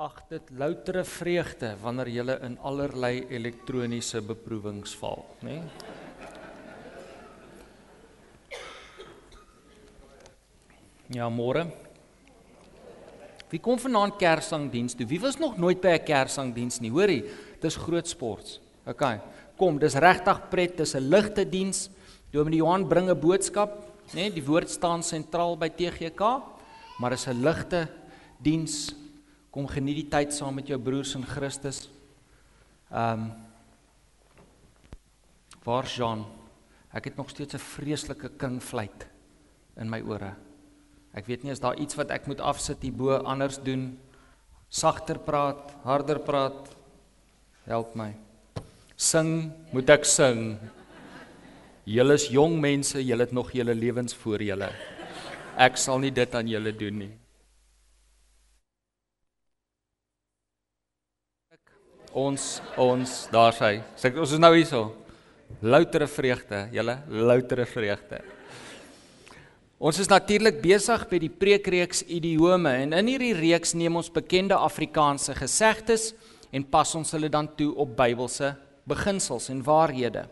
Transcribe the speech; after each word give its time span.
Ag 0.00 0.22
dit 0.30 0.46
loutere 0.56 1.02
vreugde 1.04 1.74
wanneer 1.82 2.08
jy 2.08 2.24
in 2.46 2.54
allerlei 2.64 3.26
elektroniese 3.36 4.22
beproewings 4.24 4.94
val, 4.96 5.26
né? 5.44 5.58
Nee? 5.58 5.98
Ja, 11.10 11.26
môre. 11.28 11.66
Wie 13.50 13.60
kom 13.60 13.76
vanaand 13.82 14.16
Kersangdiens 14.16 14.96
toe? 14.96 15.04
Wie 15.10 15.20
was 15.20 15.36
nog 15.36 15.58
nooit 15.58 15.82
by 15.82 15.98
'n 15.98 16.04
Kersangdiens 16.06 16.80
nie? 16.80 16.90
Hoorie, 16.90 17.24
dis 17.60 17.76
groot 17.76 18.08
sports. 18.08 18.60
OK. 18.86 19.20
Kom, 19.56 19.78
dis 19.78 19.94
regtig 19.94 20.48
pret, 20.48 20.76
dis 20.76 20.94
'n 20.94 21.10
ligte 21.10 21.44
diens. 21.44 21.90
Dominee 22.30 22.58
Johan 22.58 22.88
bring 22.88 23.10
'n 23.10 23.20
boodskap, 23.20 23.84
né? 24.14 24.14
Nee, 24.14 24.32
die 24.32 24.44
woord 24.44 24.70
staan 24.70 25.02
sentraal 25.02 25.58
by 25.58 25.68
TGK, 25.68 26.42
maar 26.98 27.12
is 27.12 27.26
'n 27.26 27.42
ligte 27.42 27.88
diens. 28.38 28.94
Kom 29.50 29.66
geniet 29.66 29.96
die 29.96 30.10
tyd 30.10 30.34
saam 30.34 30.54
met 30.54 30.68
jou 30.70 30.78
broers 30.78 31.14
in 31.18 31.26
Christus. 31.26 31.88
Ehm 32.90 33.24
um, 33.26 33.30
Waar 35.64 35.84
Jean? 35.84 36.24
Ek 36.90 37.04
het 37.04 37.16
nog 37.16 37.28
steeds 37.30 37.54
'n 37.54 37.58
vreeslike 37.58 38.30
kingfluit 38.36 39.06
in 39.76 39.90
my 39.90 40.00
ore. 40.00 40.34
Ek 41.14 41.26
weet 41.26 41.42
nie 41.42 41.52
as 41.52 41.60
daar 41.60 41.78
iets 41.78 41.94
wat 41.94 42.10
ek 42.10 42.26
moet 42.26 42.40
afsit 42.40 42.82
hierbo 42.82 43.18
anders 43.24 43.58
doen. 43.58 43.98
Sagter 44.68 45.18
praat, 45.18 45.74
harder 45.82 46.18
praat. 46.18 46.76
Help 47.66 47.94
my. 47.94 48.14
Sing, 48.96 49.52
moet 49.72 49.90
ek 49.90 50.04
sing? 50.04 50.58
Julle 51.84 52.14
is 52.14 52.28
jong 52.28 52.60
mense, 52.60 53.04
julle 53.04 53.20
het 53.20 53.32
nog 53.32 53.52
julle 53.52 53.74
lewens 53.74 54.14
voor 54.14 54.42
julle. 54.42 54.70
Ek 55.56 55.76
sal 55.76 55.98
nie 55.98 56.10
dit 56.10 56.34
aan 56.34 56.48
julle 56.48 56.72
doen 56.72 56.98
nie. 56.98 57.19
Ons 62.10 62.58
ons 62.74 63.10
daar 63.30 63.54
sy. 63.54 63.76
Sê 63.94 64.10
ons 64.18 64.32
is 64.34 64.40
nou 64.42 64.50
hierso. 64.56 64.90
Loutere 65.62 66.08
vreugde, 66.10 66.64
julle, 66.74 66.96
loutere 67.06 67.66
vreugde. 67.66 68.18
Ons 69.80 70.00
is 70.02 70.10
natuurlik 70.10 70.58
besig 70.60 71.06
met 71.10 71.22
die 71.22 71.30
preekreeks 71.32 72.02
idiome 72.04 72.72
en 72.82 72.92
in 72.98 73.08
hierdie 73.08 73.32
reeks 73.32 73.72
neem 73.78 73.96
ons 73.96 74.10
bekende 74.12 74.58
Afrikaanse 74.58 75.34
gesegdes 75.38 76.10
en 76.52 76.66
pas 76.66 76.94
ons 76.98 77.14
hulle 77.14 77.30
dan 77.32 77.48
toe 77.56 77.70
op 77.78 77.94
Bybelse 77.96 78.52
beginsels 78.90 79.48
en 79.48 79.62
waarhede. 79.64 80.26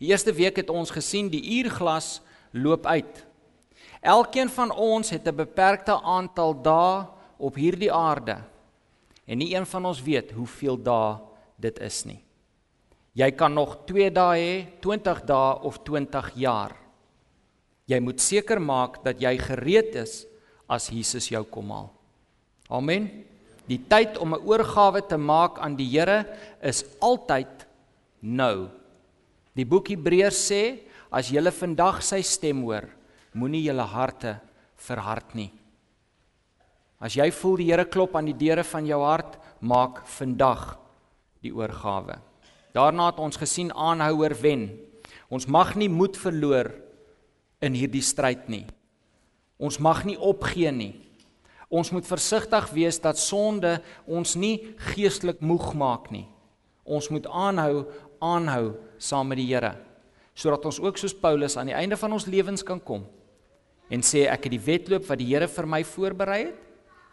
Die 0.00 0.08
eerste 0.08 0.32
week 0.32 0.56
het 0.56 0.72
ons 0.72 0.90
gesien 0.90 1.28
die 1.28 1.42
uurglas 1.60 2.20
loop 2.56 2.88
uit. 2.88 3.26
Elkeen 4.00 4.48
van 4.48 4.72
ons 4.72 5.10
het 5.10 5.28
'n 5.28 5.36
beperkte 5.36 6.00
aantal 6.00 6.54
dae 6.62 7.06
op 7.38 7.54
hierdie 7.54 7.92
aarde. 7.92 8.40
En 9.30 9.38
nie 9.38 9.52
een 9.54 9.66
van 9.70 9.86
ons 9.86 10.02
weet 10.02 10.32
hoeveel 10.34 10.80
dae 10.82 11.14
dit 11.62 11.78
is 11.86 12.02
nie. 12.08 12.18
Jy 13.14 13.30
kan 13.38 13.54
nog 13.54 13.76
2 13.86 14.10
dae 14.14 14.38
hê, 14.38 14.54
20 14.82 15.22
dae 15.28 15.54
of 15.66 15.78
20 15.86 16.32
jaar. 16.40 16.74
Jy 17.90 17.98
moet 18.02 18.22
seker 18.22 18.58
maak 18.62 19.00
dat 19.06 19.22
jy 19.22 19.36
gereed 19.38 19.94
is 20.02 20.24
as 20.70 20.90
Jesus 20.90 21.28
jou 21.30 21.42
kom 21.46 21.70
haal. 21.74 21.90
Amen. 22.70 23.08
Die 23.66 23.78
tyd 23.78 24.18
om 24.18 24.34
'n 24.34 24.42
oorgawe 24.46 25.02
te 25.02 25.16
maak 25.16 25.58
aan 25.58 25.76
die 25.76 25.90
Here 25.90 26.26
is 26.62 26.84
altyd 27.00 27.66
nou. 28.22 28.68
Die 29.54 29.64
boek 29.64 29.88
Hebreërs 29.88 30.50
sê 30.50 30.80
as 31.10 31.30
jy 31.30 31.42
vandag 31.50 32.02
sy 32.02 32.22
stem 32.22 32.62
hoor, 32.62 32.88
moenie 33.34 33.62
jou 33.62 33.78
harte 33.78 34.40
verhard 34.76 35.34
nie. 35.34 35.50
As 37.00 37.16
jy 37.16 37.30
voel 37.32 37.62
die 37.62 37.70
Here 37.70 37.86
klop 37.88 38.16
aan 38.16 38.28
die 38.28 38.36
deure 38.36 38.64
van 38.68 38.84
jou 38.86 39.00
hart, 39.00 39.38
maak 39.64 40.02
vandag 40.18 40.76
die 41.40 41.52
oorgawe. 41.56 42.18
Daarna 42.76 43.08
het 43.08 43.20
ons 43.24 43.40
gesien 43.40 43.72
aanhouer 43.72 44.36
wen. 44.42 44.68
Ons 45.32 45.48
mag 45.48 45.72
nie 45.80 45.88
moed 45.88 46.18
verloor 46.20 46.68
in 47.64 47.76
hierdie 47.76 48.04
stryd 48.04 48.50
nie. 48.52 48.66
Ons 49.60 49.80
mag 49.80 50.04
nie 50.04 50.18
opgee 50.20 50.70
nie. 50.72 50.92
Ons 51.72 51.92
moet 51.94 52.04
versigtig 52.04 52.68
wees 52.74 52.98
dat 53.00 53.18
sonde 53.20 53.78
ons 54.04 54.36
nie 54.36 54.74
geestelik 54.92 55.40
moeg 55.40 55.72
maak 55.78 56.10
nie. 56.12 56.26
Ons 56.84 57.08
moet 57.14 57.26
aanhou, 57.26 57.86
aanhou 58.20 58.74
saam 59.00 59.32
met 59.32 59.40
die 59.40 59.48
Here 59.52 59.76
sodat 60.40 60.64
ons 60.64 60.78
ook 60.80 60.96
soos 60.96 61.12
Paulus 61.12 61.56
aan 61.58 61.68
die 61.68 61.76
einde 61.76 61.98
van 62.00 62.14
ons 62.16 62.24
lewens 62.30 62.62
kan 62.64 62.78
kom 62.80 63.02
en 63.92 64.04
sê 64.06 64.22
ek 64.30 64.46
het 64.46 64.54
die 64.54 64.62
wedloop 64.62 65.08
wat 65.08 65.20
die 65.20 65.28
Here 65.28 65.48
vir 65.50 65.66
my 65.68 65.80
voorberei 65.84 66.38
het, 66.46 66.69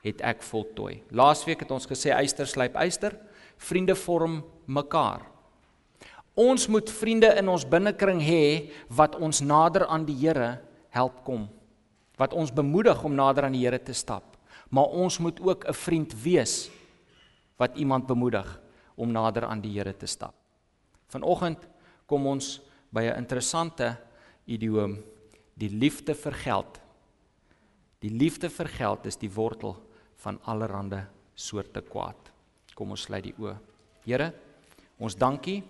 het 0.07 0.21
ek 0.25 0.43
voltooi. 0.45 1.01
Laasweek 1.11 1.63
het 1.63 1.71
ons 1.71 1.87
gesê 1.89 2.13
eyster 2.15 2.47
slyp 2.47 2.77
eyster, 2.79 3.15
vriende 3.57 3.95
vorm 3.95 4.41
mekaar. 4.65 5.25
Ons 6.37 6.67
moet 6.69 6.89
vriende 6.93 7.31
in 7.39 7.49
ons 7.49 7.65
binnekring 7.65 8.21
hê 8.21 8.69
wat 8.93 9.15
ons 9.17 9.41
nader 9.41 9.87
aan 9.89 10.05
die 10.05 10.17
Here 10.19 10.59
help 10.93 11.23
kom. 11.25 11.47
Wat 12.17 12.33
ons 12.33 12.53
bemoedig 12.53 13.01
om 13.03 13.15
nader 13.17 13.47
aan 13.47 13.57
die 13.57 13.65
Here 13.65 13.79
te 13.81 13.95
stap. 13.97 14.37
Maar 14.69 14.93
ons 14.93 15.17
moet 15.17 15.39
ook 15.41 15.65
'n 15.65 15.73
vriend 15.73 16.13
wees 16.23 16.69
wat 17.57 17.77
iemand 17.77 18.05
bemoedig 18.05 18.61
om 18.95 19.11
nader 19.11 19.45
aan 19.45 19.61
die 19.61 19.73
Here 19.73 19.97
te 19.97 20.05
stap. 20.05 20.33
Vanoggend 21.07 21.67
kom 22.05 22.27
ons 22.27 22.61
by 22.91 23.01
'n 23.01 23.17
interessante 23.17 23.97
idioom, 24.45 25.03
die 25.55 25.69
liefde 25.69 26.13
vir 26.13 26.33
geld. 26.33 26.81
Die 27.99 28.11
liefde 28.11 28.49
vir 28.49 28.67
geld 28.67 29.05
is 29.05 29.17
die 29.17 29.31
wortel 29.31 29.86
van 30.23 30.39
allerlei 30.43 31.05
soorte 31.37 31.81
kwaad. 31.81 32.31
Kom 32.75 32.91
ons 32.93 33.07
sluit 33.07 33.23
die 33.23 33.35
oë. 33.37 33.55
Here, 34.05 34.31
ons 34.99 35.15
dankie 35.15 35.61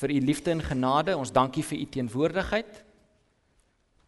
vir 0.00 0.10
u 0.10 0.18
liefde 0.20 0.52
en 0.52 0.62
genade. 0.62 1.16
Ons 1.16 1.32
dankie 1.32 1.64
vir 1.64 1.80
u 1.80 1.86
teenwoordigheid. 1.96 2.82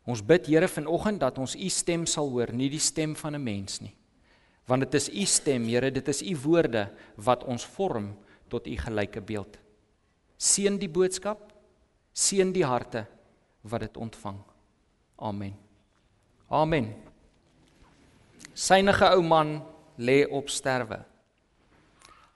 Ons 0.06 0.22
bid 0.22 0.46
Here 0.46 0.68
vanoggend 0.68 1.20
dat 1.20 1.38
ons 1.38 1.56
u 1.56 1.68
stem 1.68 2.06
sal 2.06 2.30
hoor, 2.30 2.52
nie 2.52 2.70
die 2.70 2.82
stem 2.82 3.16
van 3.16 3.34
'n 3.34 3.42
mens 3.42 3.80
nie. 3.80 3.94
Want 4.66 4.82
dit 4.82 4.94
is 4.94 5.08
u 5.08 5.24
stem, 5.24 5.64
Here, 5.64 5.90
dit 5.90 6.08
is 6.08 6.22
u 6.22 6.36
woorde 6.36 6.90
wat 7.16 7.44
ons 7.44 7.64
vorm 7.64 8.16
tot 8.48 8.66
u 8.66 8.76
gelyke 8.76 9.20
beeld. 9.20 9.58
Seën 10.36 10.78
die 10.78 10.88
boodskap, 10.88 11.52
seën 12.12 12.52
die 12.52 12.64
harte 12.64 13.06
wat 13.62 13.80
dit 13.80 13.96
ontvang. 13.96 14.38
Amen. 15.16 15.54
Amen. 16.48 16.94
Synige 18.56 19.10
ou 19.12 19.20
man 19.20 19.58
lê 20.00 20.24
op 20.32 20.48
sterwe. 20.48 21.02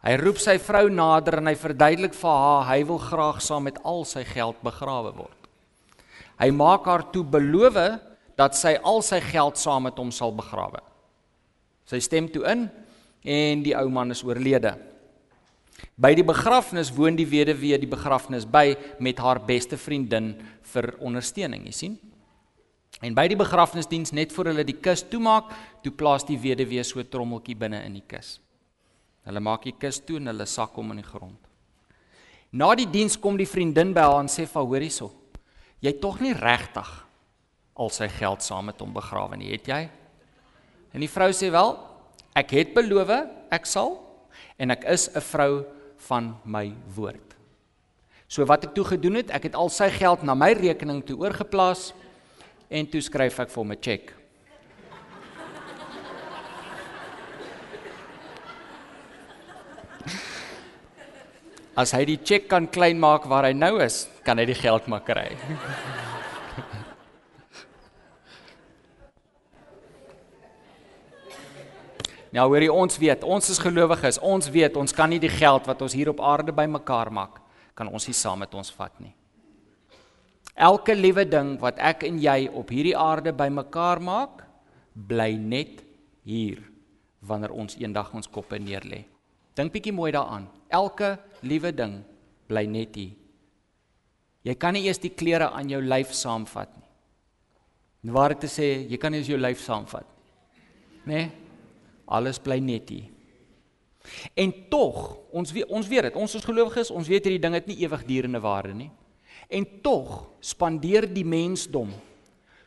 Hy 0.05 0.15
roep 0.21 0.41
sy 0.41 0.59
vrou 0.61 0.89
nader 0.93 1.39
en 1.41 1.49
hy 1.49 1.57
verduidelik 1.57 2.15
vir 2.17 2.37
haar 2.43 2.67
hy 2.69 2.79
wil 2.89 3.01
graag 3.01 3.41
saam 3.45 3.67
met 3.69 3.81
al 3.89 4.05
sy 4.09 4.23
geld 4.29 4.61
begrawe 4.65 5.13
word. 5.17 5.49
Hy 6.41 6.49
maak 6.57 6.85
haar 6.89 7.07
toe 7.13 7.25
beloof 7.25 7.77
dat 8.37 8.57
sy 8.57 8.75
al 8.85 9.01
sy 9.05 9.21
geld 9.25 9.61
saam 9.61 9.89
met 9.89 9.97
hom 10.01 10.13
sal 10.13 10.33
begrawe. 10.33 10.81
Sy 11.89 12.01
stem 12.05 12.29
toe 12.33 12.45
in 12.49 12.69
en 13.25 13.65
die 13.65 13.77
ou 13.77 13.89
man 13.93 14.13
is 14.13 14.25
oorlede. 14.25 14.77
By 16.01 16.13
die 16.17 16.25
begrafnis 16.25 16.93
woon 16.93 17.17
die 17.17 17.29
weduwee 17.29 17.81
die 17.81 17.89
begrafnis 17.89 18.45
by 18.49 18.77
met 19.01 19.21
haar 19.21 19.41
beste 19.45 19.77
vriendin 19.81 20.35
vir 20.73 20.93
ondersteuning, 21.01 21.65
jy 21.69 21.77
sien? 21.77 21.99
En 23.01 23.17
by 23.17 23.25
die 23.33 23.39
begrafnisdiens 23.39 24.13
net 24.13 24.33
voor 24.35 24.51
hulle 24.53 24.65
die 24.69 24.77
kus 24.77 25.03
toemaak, 25.09 25.49
toe 25.81 25.93
plaas 25.93 26.27
die 26.29 26.39
weduwee 26.41 26.83
so 26.85 27.03
trommeltjie 27.03 27.57
binne 27.57 27.81
in 27.87 27.97
die 27.97 28.05
kus. 28.05 28.39
Hulle 29.25 29.41
maak 29.41 29.65
die 29.65 29.77
kus 29.77 30.03
toe 30.05 30.19
en 30.21 30.29
hulle 30.29 30.47
sak 30.49 30.77
hom 30.77 30.93
in 30.93 31.01
die 31.01 31.07
grond. 31.09 31.39
Na 32.53 32.73
die 32.77 32.89
diens 32.91 33.17
kom 33.21 33.39
die 33.39 33.49
vriendin 33.49 33.95
by 33.97 34.05
haar 34.05 34.25
en 34.25 34.29
sê: 34.29 34.45
"Va, 34.45 34.61
hoor 34.61 34.83
hierso. 34.83 35.13
Jy 35.81 35.93
tog 36.01 36.21
nie 36.21 36.35
regtig 36.35 36.89
al 37.75 37.91
sy 37.91 38.09
geld 38.09 38.43
saam 38.43 38.67
met 38.67 38.81
hom 38.81 38.93
begrawe 38.93 39.37
nie, 39.37 39.53
het 39.53 39.67
jy?" 39.67 39.89
En 40.93 41.01
die 41.01 41.09
vrou 41.09 41.31
sê: 41.31 41.51
"Wel, 41.51 41.79
ek 42.35 42.51
het 42.51 42.75
beloof 42.75 43.09
ek 43.51 43.67
sal 43.67 43.99
en 44.59 44.71
ek 44.71 44.85
is 44.85 45.09
'n 45.09 45.21
vrou 45.21 45.65
van 45.97 46.37
my 46.45 46.75
woord." 46.97 47.37
So 48.29 48.45
wat 48.45 48.65
ek 48.65 48.75
toe 48.75 48.85
gedoen 48.85 49.15
het, 49.15 49.31
ek 49.31 49.43
het 49.43 49.55
al 49.55 49.69
sy 49.69 49.89
geld 49.91 50.23
na 50.23 50.35
my 50.35 50.53
rekening 50.53 51.05
toe 51.07 51.17
oorgeplaas 51.17 51.93
en 52.71 52.87
toe 52.87 53.03
skryf 53.03 53.41
ek 53.43 53.51
vir 53.51 53.61
hom 53.61 53.73
'n 53.73 53.81
cheque. 53.83 54.15
As 61.77 61.93
hy 61.93 62.05
die 62.05 62.19
cheque 62.19 62.49
kan 62.49 62.67
klein 62.67 62.99
maak 62.99 63.25
waar 63.25 63.45
hy 63.45 63.53
nou 63.53 63.81
is, 63.81 64.09
kan 64.25 64.39
hy 64.39 64.45
die 64.45 64.55
geld 64.55 64.87
maar 64.87 65.01
kry. 65.01 65.37
Nou 72.31 72.47
hoorie 72.47 72.71
ons 72.71 72.95
weet, 72.99 73.25
ons 73.25 73.49
is 73.51 73.59
gelowiges, 73.59 74.21
ons 74.23 74.51
weet 74.55 74.77
ons 74.77 74.93
kan 74.95 75.11
nie 75.11 75.19
die 75.19 75.29
geld 75.29 75.67
wat 75.67 75.83
ons 75.83 75.93
hier 75.93 76.13
op 76.13 76.21
aarde 76.21 76.53
bymekaar 76.53 77.11
maak, 77.11 77.41
kan 77.75 77.89
ons 77.89 78.07
nie 78.07 78.15
saam 78.15 78.39
met 78.39 78.55
ons 78.55 78.71
vat 78.71 79.01
nie. 79.01 79.11
Elke 80.61 80.93
liewe 80.93 81.25
ding 81.25 81.55
wat 81.63 81.79
ek 81.81 82.05
en 82.05 82.19
jy 82.21 82.51
op 82.53 82.69
hierdie 82.69 82.97
aarde 82.97 83.33
bymekaar 83.33 84.03
maak, 84.05 84.43
bly 84.93 85.33
net 85.41 85.81
hier 86.29 86.61
wanneer 87.25 87.55
ons 87.57 87.79
eendag 87.81 88.11
ons 88.17 88.29
koppe 88.29 88.59
neerlê. 88.61 89.07
Dink 89.57 89.73
bietjie 89.73 89.95
mooi 89.97 90.11
daaraan. 90.13 90.49
Elke 90.69 91.15
liewe 91.49 91.73
ding 91.73 92.01
bly 92.51 92.67
net 92.69 92.99
hier. 92.99 93.17
Jy 94.45 94.55
kan 94.57 94.77
nie 94.77 94.87
eers 94.89 95.01
die 95.01 95.13
klere 95.13 95.51
aan 95.53 95.69
jou 95.69 95.81
lyf 95.85 96.13
saamvat 96.17 96.71
nie. 96.77 96.89
En 98.05 98.13
waar 98.17 98.33
te 98.41 98.49
sê, 98.49 98.87
jy 98.89 98.97
kan 99.01 99.13
nie 99.13 99.21
eens 99.21 99.29
jou 99.29 99.41
lyf 99.41 99.61
saamvat 99.61 100.07
nie. 100.09 100.21
Né? 101.05 101.15
Nee? 101.15 101.31
Alles 102.11 102.41
bly 102.43 102.59
net 102.59 102.89
hier. 102.91 103.09
En 104.35 104.53
tog, 104.73 105.19
ons 105.37 105.53
ons 105.69 105.89
weet 105.89 106.09
dit, 106.09 106.17
ons 106.19 106.37
as 106.37 106.45
gelowiges, 106.45 106.91
ons 106.91 107.09
weet 107.09 107.29
hierdie 107.29 107.43
ding 107.43 107.55
het 107.55 107.69
nie 107.69 107.77
ewigdurende 107.85 108.41
waarde 108.43 108.73
nie. 108.75 108.89
En 109.51 109.67
tog 109.83 110.31
spandeer 110.41 111.09
die 111.11 111.27
mensdom 111.27 111.91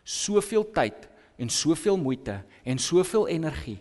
soveel 0.03 0.65
tyd 0.75 1.07
en 1.39 1.49
soveel 1.49 1.97
moeite 1.97 2.41
en 2.67 2.79
soveel 2.79 3.29
energie 3.31 3.79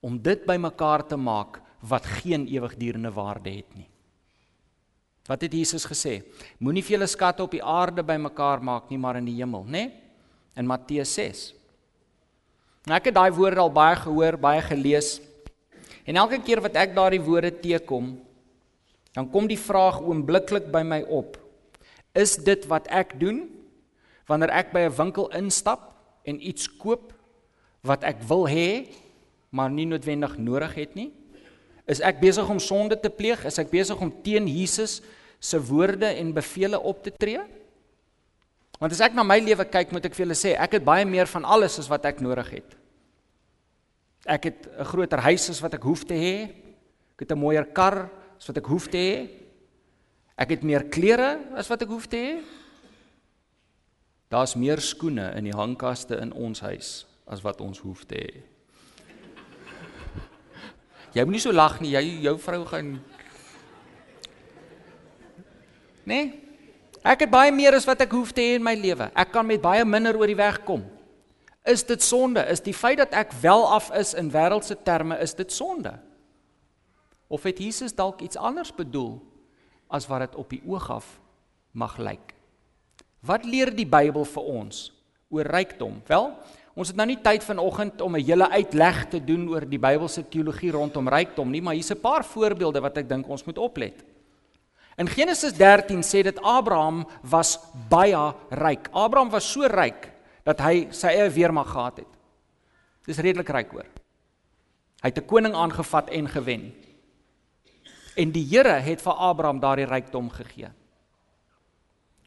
om 0.00 0.16
dit 0.22 0.44
bymekaar 0.48 1.04
te 1.06 1.16
maak 1.16 1.60
wat 1.84 2.06
geen 2.22 2.46
ewigdurende 2.48 3.12
waarde 3.12 3.50
het 3.50 3.68
nie. 3.76 3.88
Wat 5.26 5.42
het 5.42 5.52
Jesus 5.52 5.86
gesê? 5.88 6.20
Moenie 6.62 6.84
vir 6.86 6.96
julle 6.96 7.08
skatte 7.10 7.42
op 7.42 7.52
die 7.52 7.62
aarde 7.62 8.04
bymekaar 8.06 8.62
maak 8.62 8.90
nie, 8.90 8.98
maar 8.98 9.18
in 9.18 9.26
die 9.26 9.36
hemel, 9.40 9.64
né? 9.66 9.88
In 10.56 10.68
Matteus 10.68 11.12
6. 11.18 11.48
Nou 12.86 12.94
ek 12.94 13.10
het 13.10 13.16
daai 13.16 13.32
woorde 13.34 13.60
al 13.60 13.72
baie 13.74 13.96
gehoor, 13.98 14.38
baie 14.38 14.62
gelees. 14.62 15.16
En 16.06 16.20
elke 16.22 16.38
keer 16.46 16.62
wat 16.62 16.78
ek 16.78 16.94
daardie 16.94 17.22
woorde 17.22 17.50
teekom, 17.50 18.14
dan 19.16 19.26
kom 19.32 19.48
die 19.50 19.58
vraag 19.58 19.98
oombliklik 20.04 20.70
by 20.70 20.84
my 20.86 21.00
op. 21.10 21.34
Is 22.16 22.36
dit 22.40 22.64
wat 22.70 22.88
ek 22.88 23.18
doen 23.20 23.44
wanneer 24.26 24.50
ek 24.50 24.72
by 24.72 24.88
'n 24.88 24.96
winkel 24.96 25.28
instap 25.36 25.92
en 26.24 26.40
iets 26.40 26.66
koop 26.66 27.12
wat 27.84 28.02
ek 28.02 28.24
wil 28.26 28.48
hê, 28.48 28.88
maar 29.50 29.70
nie 29.70 29.86
noodwendig 29.86 30.38
nodig 30.38 30.74
het 30.74 30.94
nie? 30.94 31.12
Is 31.86 32.00
ek 32.00 32.18
besig 32.20 32.48
om 32.48 32.58
sonde 32.58 32.98
te 32.98 33.10
pleeg? 33.10 33.44
Is 33.44 33.58
ek 33.58 33.70
besig 33.70 34.00
om 34.00 34.10
teen 34.22 34.48
Jesus 34.48 35.02
se 35.38 35.60
woorde 35.60 36.06
en 36.06 36.32
beveel 36.34 36.74
op 36.80 37.02
te 37.02 37.12
tree? 37.14 37.40
Want 38.80 38.92
as 38.92 39.00
ek 39.00 39.14
na 39.14 39.22
my 39.22 39.38
lewe 39.40 39.64
kyk, 39.64 39.92
moet 39.92 40.04
ek 40.04 40.14
vir 40.14 40.26
julle 40.26 40.36
sê, 40.36 40.56
ek 40.58 40.72
het 40.72 40.84
baie 40.84 41.06
meer 41.08 41.26
van 41.30 41.44
alles 41.44 41.78
as 41.78 41.88
wat 41.88 42.04
ek 42.04 42.20
nodig 42.20 42.50
het. 42.58 42.76
Ek 44.26 44.44
het 44.44 44.66
'n 44.66 44.84
groter 44.84 45.18
huis 45.18 45.50
as 45.50 45.62
wat 45.62 45.74
ek 45.74 45.82
hoef 45.82 46.04
te 46.04 46.14
hê. 46.14 46.50
Ek 47.14 47.20
het 47.20 47.32
'n 47.32 47.38
mooier 47.38 47.64
kar 47.64 48.10
as 48.36 48.46
wat 48.48 48.56
ek 48.56 48.66
hoef 48.66 48.88
te 48.88 48.98
hê. 48.98 49.45
Ek 50.36 50.52
het 50.52 50.64
meer 50.68 50.84
klere 50.92 51.38
as 51.56 51.68
wat 51.72 51.82
ek 51.86 51.92
hoef 51.92 52.06
te 52.12 52.20
hê. 52.20 52.32
Daar's 54.28 54.56
meer 54.58 54.82
skoene 54.84 55.30
in 55.38 55.46
die 55.48 55.56
hangkaste 55.56 56.18
in 56.20 56.34
ons 56.36 56.60
huis 56.60 56.90
as 57.26 57.40
wat 57.46 57.62
ons 57.64 57.80
hoef 57.80 58.04
te 58.08 58.20
hê. 58.20 58.42
Jy 61.16 61.24
moenie 61.24 61.40
so 61.40 61.54
lag 61.54 61.78
nie, 61.80 61.94
jy 61.94 62.02
jou 62.26 62.36
vrou 62.42 62.64
gaan 62.68 62.98
Nee. 66.06 66.26
Ek 67.02 67.24
het 67.24 67.30
baie 67.30 67.50
meer 67.50 67.74
as 67.74 67.86
wat 67.86 68.04
ek 68.04 68.12
hoef 68.14 68.30
te 68.34 68.42
hê 68.42 68.58
in 68.60 68.62
my 68.62 68.76
lewe. 68.78 69.08
Ek 69.10 69.32
kan 69.34 69.46
met 69.46 69.62
baie 69.62 69.82
minder 69.86 70.14
oor 70.18 70.30
die 70.30 70.38
weg 70.38 70.60
kom. 70.66 70.84
Is 71.66 71.82
dit 71.86 72.02
sonde? 72.02 72.44
Is 72.46 72.62
die 72.62 72.74
feit 72.74 73.00
dat 73.00 73.14
ek 73.14 73.34
wel 73.42 73.64
af 73.66 73.88
is 73.94 74.12
in 74.14 74.30
wêreldse 74.30 74.76
terme, 74.86 75.18
is 75.18 75.34
dit 75.34 75.50
sonde? 75.50 75.96
Of 77.26 77.42
het 77.42 77.58
Jesus 77.58 77.94
dalk 77.94 78.22
iets 78.22 78.38
anders 78.38 78.70
bedoel 78.74 79.18
as 79.88 80.06
wat 80.06 80.20
dit 80.20 80.34
op 80.34 80.50
die 80.50 80.62
oog 80.66 80.90
af 80.90 81.18
mag 81.72 81.98
lyk? 81.98 82.34
Wat 83.26 83.44
leer 83.44 83.72
die 83.74 83.86
Bybel 83.86 84.24
vir 84.24 84.42
ons 84.42 84.92
oor 85.28 85.44
rykdom? 85.44 86.02
Wel, 86.06 86.30
ons 86.76 86.88
het 86.88 86.96
nou 86.96 87.06
nie 87.06 87.20
tyd 87.22 87.44
vanoggend 87.44 88.00
om 88.00 88.16
'n 88.16 88.24
hele 88.24 88.48
uitleg 88.50 89.08
te 89.08 89.24
doen 89.24 89.48
oor 89.48 89.64
die 89.68 89.78
Bybelse 89.78 90.28
teologie 90.28 90.70
rondom 90.70 91.08
rykdom 91.08 91.50
nie, 91.50 91.62
maar 91.62 91.74
hier's 91.74 91.90
'n 91.90 92.00
paar 92.00 92.24
voorbeelde 92.24 92.80
wat 92.80 92.98
ek 92.98 93.08
dink 93.08 93.28
ons 93.28 93.44
moet 93.44 93.58
oplet. 93.58 94.04
In 94.96 95.08
Genesis 95.08 95.52
13 95.52 96.02
sê 96.02 96.22
dit 96.22 96.38
Abraham 96.40 97.06
was 97.22 97.58
baie 97.88 98.34
ryk. 98.50 98.88
Abraham 98.92 99.30
was 99.30 99.52
so 99.52 99.66
ryk 99.68 100.12
dat 100.44 100.60
hy 100.60 100.88
sy 100.90 101.08
eie 101.08 101.30
weermag 101.30 101.68
gehad 101.68 101.96
het. 101.96 102.12
Dis 103.04 103.18
redelik 103.18 103.48
ryk 103.48 103.70
hoor. 103.70 103.86
Hy 105.02 105.08
het 105.12 105.18
'n 105.18 105.26
koning 105.26 105.54
aangevat 105.54 106.08
en 106.10 106.28
gewen. 106.28 106.72
En 108.16 108.32
die 108.32 108.44
Here 108.48 108.78
het 108.80 109.02
vir 109.04 109.22
Abraham 109.28 109.60
daardie 109.60 109.86
rykdom 109.88 110.30
gegee. 110.32 110.70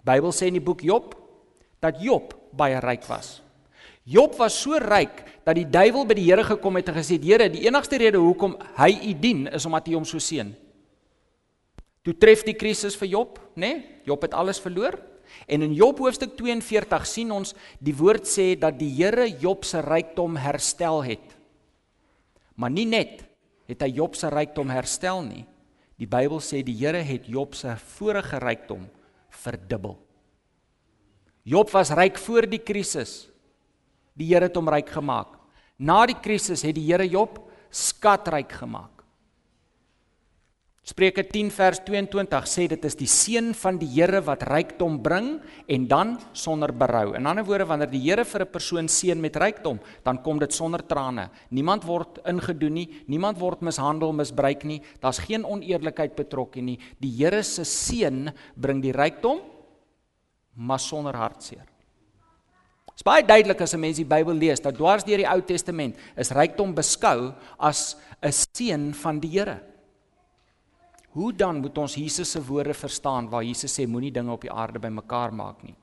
Bybel 0.05 0.33
sê 0.33 0.47
in 0.49 0.57
die 0.59 0.63
boek 0.63 0.83
Job 0.85 1.15
dat 1.81 1.99
Job 2.03 2.35
baie 2.55 2.79
ryk 2.83 3.05
was. 3.09 3.39
Job 4.09 4.37
was 4.39 4.55
so 4.57 4.77
ryk 4.81 5.25
dat 5.45 5.57
die 5.57 5.67
duiwel 5.69 6.05
by 6.09 6.15
die 6.17 6.27
Here 6.29 6.45
gekom 6.45 6.79
het 6.79 6.89
en 6.89 6.97
gesê: 6.97 7.19
"Here, 7.21 7.49
die 7.49 7.65
enigste 7.67 7.97
rede 7.97 8.17
hoekom 8.17 8.57
hy 8.77 8.91
u 9.09 9.13
dien 9.13 9.47
is 9.47 9.65
omdat 9.65 9.87
hy 9.87 9.93
hom 9.93 10.05
so 10.05 10.17
seën." 10.17 10.55
Toe 12.03 12.13
tref 12.17 12.43
die 12.43 12.55
krisis 12.55 12.95
vir 12.95 13.07
Job, 13.07 13.39
né? 13.55 13.67
Nee? 13.67 13.85
Job 14.05 14.21
het 14.21 14.33
alles 14.33 14.59
verloor. 14.59 14.97
En 15.47 15.61
in 15.61 15.73
Job 15.73 15.99
hoofstuk 15.99 16.35
42 16.37 17.05
sien 17.05 17.31
ons 17.31 17.53
die 17.79 17.93
woord 17.93 18.25
sê 18.25 18.55
dat 18.57 18.79
die 18.79 18.89
Here 18.89 19.27
Job 19.39 19.65
se 19.65 19.81
rykdom 19.81 20.37
herstel 20.37 21.03
het. 21.03 21.35
Maar 22.55 22.71
nie 22.71 22.85
net 22.85 23.21
het 23.69 23.81
hy 23.81 23.91
Job 23.99 24.15
se 24.15 24.29
rykdom 24.29 24.69
herstel 24.73 25.21
nie. 25.21 25.45
Die 25.99 26.07
Bybel 26.07 26.39
sê 26.39 26.61
die 26.63 26.77
Here 26.79 27.01
het 27.03 27.27
Job 27.27 27.55
se 27.59 27.73
vorige 27.97 28.39
rykdom 28.39 28.85
verdubbel. 29.41 29.97
Job 31.43 31.71
was 31.73 31.91
ryk 31.91 32.17
voor 32.17 32.47
die 32.47 32.61
krisis. 32.63 33.27
Die 34.15 34.29
Here 34.31 34.47
het 34.47 34.55
hom 34.55 34.71
ryk 34.71 34.91
gemaak. 34.95 35.35
Na 35.79 36.05
die 36.07 36.17
krisis 36.19 36.63
het 36.63 36.77
die 36.77 36.87
Here 36.87 37.07
Job 37.07 37.41
skatryk 37.69 38.55
gemaak. 38.61 38.98
Spreuke 40.89 41.21
10 41.21 41.51
vers 41.53 41.79
22 41.85 42.47
sê 42.49 42.63
dit 42.71 42.85
is 42.87 42.95
die 42.97 43.07
seën 43.09 43.51
van 43.53 43.77
die 43.77 43.89
Here 43.91 44.23
wat 44.25 44.41
rykdom 44.49 44.95
bring 45.05 45.27
en 45.69 45.83
dan 45.85 46.15
sonder 46.33 46.71
berou. 46.73 47.11
In 47.13 47.29
ander 47.29 47.45
woorde 47.45 47.67
wanneer 47.69 47.91
die 47.91 48.01
Here 48.01 48.25
vir 48.25 48.41
'n 48.41 48.49
persoon 48.49 48.87
seën 48.89 49.21
met 49.21 49.37
rykdom, 49.37 49.77
dan 50.03 50.17
kom 50.23 50.39
dit 50.39 50.51
sonder 50.51 50.81
trane. 50.81 51.29
Niemand 51.51 51.85
word 51.85 52.17
ingedoen 52.25 52.73
nie, 52.73 53.03
niemand 53.05 53.37
word 53.37 53.61
mishandel, 53.61 54.13
misbruik 54.13 54.63
nie. 54.63 54.81
Daar's 54.99 55.19
geen 55.19 55.45
oneerlikheid 55.45 56.15
betrokke 56.15 56.61
nie. 56.61 56.79
Die 56.99 57.11
Here 57.11 57.43
se 57.43 57.63
seën 57.63 58.33
bring 58.55 58.81
die 58.81 58.91
rykdom 58.93 59.41
maar 60.55 60.79
sonder 60.79 61.13
hartseer. 61.13 61.67
Dit 62.87 62.95
is 62.95 63.03
baie 63.03 63.23
duidelik 63.23 63.61
as 63.61 63.75
'n 63.75 63.79
mens 63.79 63.97
die 63.97 64.05
Bybel 64.05 64.33
lees 64.33 64.59
dat 64.59 64.75
dwars 64.75 65.03
deur 65.03 65.17
die 65.17 65.29
Ou 65.29 65.41
Testament 65.41 65.95
is 66.17 66.31
rykdom 66.31 66.73
beskou 66.73 67.35
as 67.59 67.95
'n 68.23 68.31
seën 68.31 68.93
van 68.93 69.19
die 69.19 69.29
Here. 69.39 69.69
Hoe 71.17 71.31
dan 71.33 71.61
moet 71.63 71.77
ons 71.81 71.95
Jesus 71.97 72.31
se 72.31 72.41
woorde 72.45 72.73
verstaan 72.77 73.29
waar 73.29 73.43
Jesus 73.43 73.73
sê 73.73 73.87
moenie 73.89 74.11
dinge 74.13 74.31
op 74.31 74.43
die 74.45 74.51
aarde 74.53 74.81
bymekaar 74.81 75.33
maak 75.33 75.63
nie? 75.65 75.75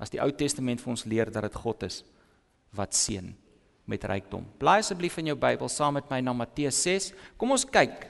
As 0.00 0.10
die 0.10 0.18
Ou 0.22 0.30
Testament 0.34 0.82
vir 0.82 0.90
ons 0.90 1.06
leer 1.06 1.30
dat 1.30 1.46
dit 1.46 1.58
God 1.60 1.84
is 1.86 2.00
wat 2.74 2.96
seën 2.96 3.30
met 3.90 4.06
rykdom. 4.06 4.46
Blaai 4.58 4.80
asseblief 4.80 5.18
in 5.20 5.30
jou 5.30 5.36
Bybel 5.38 5.70
saam 5.70 5.96
met 5.98 6.10
my 6.10 6.20
na 6.22 6.34
Matteus 6.34 6.78
6. 6.82 7.10
Kom 7.38 7.54
ons 7.54 7.66
kyk. 7.66 8.06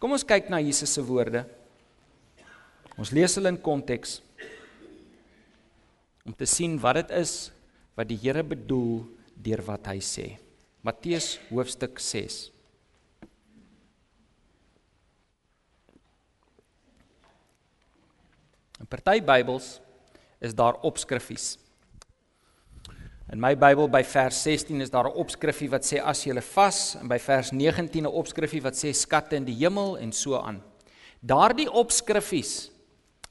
Kom 0.00 0.12
ons 0.16 0.24
kyk 0.24 0.48
na 0.52 0.60
Jesus 0.62 0.92
se 0.92 1.04
woorde. 1.04 1.44
Ons 2.98 3.12
lees 3.14 3.36
hulle 3.38 3.52
in 3.52 3.60
konteks 3.62 4.18
om 6.28 6.34
te 6.36 6.48
sien 6.48 6.74
wat 6.82 6.98
dit 7.00 7.14
is 7.16 7.32
wat 7.96 8.08
die 8.10 8.18
Here 8.20 8.42
bedoel 8.44 9.06
deur 9.38 9.62
wat 9.64 9.88
hy 9.88 10.00
sê. 10.04 10.26
Matteus 10.84 11.36
hoofstuk 11.48 12.02
6 12.02 12.57
In 18.78 18.86
party 18.86 19.20
Bybels 19.22 19.80
is 20.40 20.54
daar 20.54 20.78
opskrifies. 20.86 21.58
In 23.28 23.40
my 23.42 23.52
Bybel 23.58 23.90
by 23.92 24.00
vers 24.08 24.38
16 24.42 24.80
is 24.80 24.90
daar 24.90 25.04
'n 25.10 25.18
opskrifie 25.18 25.68
wat 25.68 25.84
sê 25.84 26.00
as 26.00 26.24
jy 26.24 26.40
vas 26.40 26.96
en 26.96 27.08
by 27.08 27.18
vers 27.18 27.50
19 27.52 28.04
'n 28.04 28.06
opskrifie 28.06 28.62
wat 28.62 28.74
sê 28.74 28.94
skatte 28.94 29.36
in 29.36 29.44
die 29.44 29.58
hemel 29.58 29.98
en 29.98 30.12
so 30.12 30.38
aan. 30.38 30.62
Daardie 31.20 31.70
opskrifies 31.70 32.70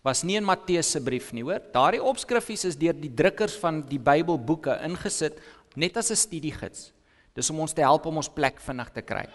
was 0.04 0.24
nie 0.24 0.36
in 0.36 0.44
Matteus 0.44 0.92
se 0.92 1.02
brief 1.02 1.34
nie, 1.34 1.44
hoor. 1.44 1.62
Daardie 1.74 2.04
opskrifies 2.04 2.66
is 2.66 2.78
deur 2.78 2.94
die 2.94 3.14
drukkers 3.14 3.58
van 3.58 3.82
die 3.82 4.00
Bybelboeke 4.00 4.80
ingesit 4.84 5.40
net 5.76 5.98
as 5.98 6.12
'n 6.12 6.16
studiegids. 6.16 6.92
Dis 7.34 7.50
om 7.50 7.60
ons 7.60 7.74
te 7.74 7.82
help 7.82 8.06
om 8.06 8.18
ons 8.18 8.30
plek 8.30 8.60
vinnig 8.60 8.90
te 8.90 9.02
kry. 9.02 9.26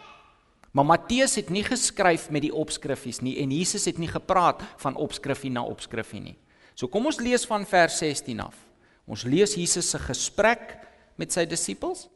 Maar 0.72 0.88
Matteus 0.88 1.36
het 1.36 1.50
nie 1.52 1.64
geskryf 1.66 2.30
met 2.32 2.46
die 2.46 2.54
opskrifies 2.54 3.20
nie 3.20 3.36
en 3.42 3.52
Jesus 3.52 3.84
het 3.88 3.98
nie 4.00 4.08
gepraat 4.08 4.62
van 4.80 4.96
opskrifie 4.96 5.52
na 5.52 5.64
opskrifie 5.68 6.22
nie. 6.24 6.36
So 6.74 6.88
kom 6.88 7.06
ons 7.10 7.20
lees 7.20 7.44
van 7.48 7.66
vers 7.68 7.98
16 8.00 8.40
af. 8.40 8.56
Ons 9.04 9.26
lees 9.28 9.52
Jesus 9.58 9.90
se 9.92 10.00
gesprek 10.00 10.78
met 11.20 11.34
sy 11.34 11.44
disippels 11.48 12.06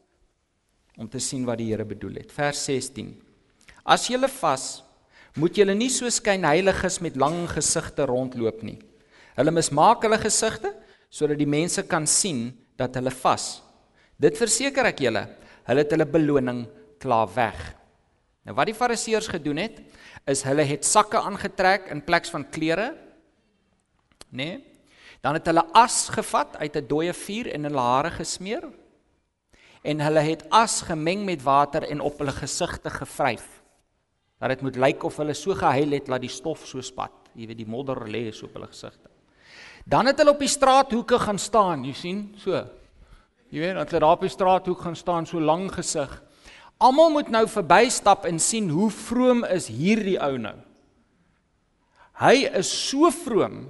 om 0.97 1.05
te 1.09 1.21
sien 1.21 1.45
wat 1.45 1.61
die 1.61 1.69
Here 1.69 1.85
bedoel 1.85 2.23
het. 2.23 2.33
Vers 2.33 2.63
16. 2.65 3.13
As 3.85 4.07
julle 4.09 4.29
vas, 4.39 4.81
moet 5.37 5.57
julle 5.59 5.75
nie 5.77 5.91
so 5.93 6.09
skynheiliges 6.09 6.97
met 7.05 7.19
lang 7.19 7.43
gesigte 7.51 8.07
rondloop 8.09 8.63
nie. 8.65 8.79
Hulle 9.37 9.53
mismaak 9.53 10.01
hulle 10.07 10.17
gesigte 10.17 10.73
sodat 11.13 11.37
die 11.37 11.49
mense 11.49 11.85
kan 11.87 12.09
sien 12.09 12.49
dat 12.79 12.97
hulle 12.97 13.13
vas. 13.21 13.61
Dit 14.17 14.39
verseker 14.39 14.89
ek 14.89 15.05
julle, 15.05 15.27
hulle 15.69 15.83
het 15.85 15.93
hulle 15.93 16.09
beloning 16.09 16.65
klaar 16.97 17.29
weg. 17.35 17.76
Nou 18.47 18.55
wat 18.55 18.69
die 18.69 18.77
fariseërs 18.77 19.27
gedoen 19.27 19.59
het, 19.59 19.81
is 20.31 20.45
hulle 20.47 20.63
het 20.63 20.87
sakke 20.87 21.19
aangetrek 21.19 21.89
in 21.91 21.99
plek 22.05 22.29
van 22.31 22.45
klere. 22.47 22.93
Nê? 24.31 24.45
Nee? 24.45 24.57
Dan 25.25 25.35
het 25.35 25.49
hulle 25.49 25.65
as 25.75 26.07
gevat 26.13 26.55
uit 26.61 26.75
'n 26.77 26.87
dooie 26.87 27.13
vuur 27.13 27.51
en 27.51 27.63
hulle 27.63 27.83
hare 27.83 28.11
gesmeer. 28.11 28.63
En 29.83 29.99
hulle 29.99 30.19
het 30.19 30.45
as 30.49 30.81
gemeng 30.81 31.25
met 31.25 31.43
water 31.43 31.83
en 31.83 31.99
op 31.99 32.19
hulle 32.19 32.31
gesigte 32.31 32.89
gevryf. 32.89 33.63
Dat 34.39 34.49
dit 34.49 34.61
moet 34.61 34.75
lyk 34.75 35.03
of 35.03 35.17
hulle 35.17 35.33
so 35.33 35.53
gehuil 35.53 35.91
het 35.91 36.05
dat 36.05 36.21
die 36.21 36.29
stof 36.29 36.67
so 36.67 36.81
spat. 36.81 37.11
Jy 37.33 37.47
weet 37.47 37.57
die 37.57 37.67
modder 37.67 38.07
lê 38.07 38.31
so 38.31 38.45
op 38.45 38.53
hulle 38.53 38.67
gesigte. 38.67 39.09
Dan 39.85 40.05
het 40.05 40.17
hulle 40.17 40.31
op 40.31 40.39
die 40.39 40.47
straathoeke 40.47 41.19
gaan 41.19 41.39
staan, 41.39 41.83
jy 41.83 41.93
sien, 41.93 42.33
so. 42.37 42.51
Jy 43.49 43.59
weet, 43.59 43.75
hulle 43.75 43.99
daar 43.99 44.11
op 44.11 44.21
die 44.21 44.29
straathoek 44.29 44.81
gaan 44.81 44.95
staan 44.95 45.25
so 45.25 45.39
lang 45.39 45.71
gesig. 45.73 46.23
Almal 46.77 47.09
moet 47.09 47.29
nou 47.33 47.45
verbystap 47.49 48.27
en 48.29 48.37
sien 48.41 48.69
hoe 48.69 48.89
vroom 48.93 49.43
is 49.49 49.69
hierdie 49.73 50.19
ou 50.21 50.37
nou. 50.37 50.55
Hy 52.21 52.45
is 52.57 52.69
so 52.69 53.09
vroom 53.13 53.67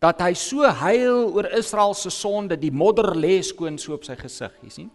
dat 0.00 0.20
hy 0.22 0.32
so 0.38 0.64
huil 0.64 1.28
oor 1.34 1.48
Israel 1.58 1.94
se 1.96 2.12
sonde, 2.14 2.56
die 2.56 2.72
modder 2.72 3.14
lê 3.16 3.40
skoon 3.44 3.78
so 3.80 3.96
op 3.96 4.06
sy 4.06 4.16
gesig, 4.16 4.54
jy 4.62 4.72
sien? 4.72 4.90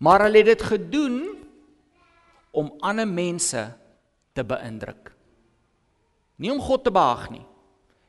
Maar 0.00 0.26
hulle 0.26 0.42
het 0.42 0.50
dit 0.52 0.64
gedoen 0.64 1.16
om 2.56 2.72
ander 2.84 3.08
mense 3.08 3.62
te 4.36 4.44
beïndruk. 4.46 5.10
Nie 6.40 6.52
om 6.54 6.60
God 6.62 6.86
te 6.86 6.92
behaag 6.94 7.28
nie. 7.34 7.44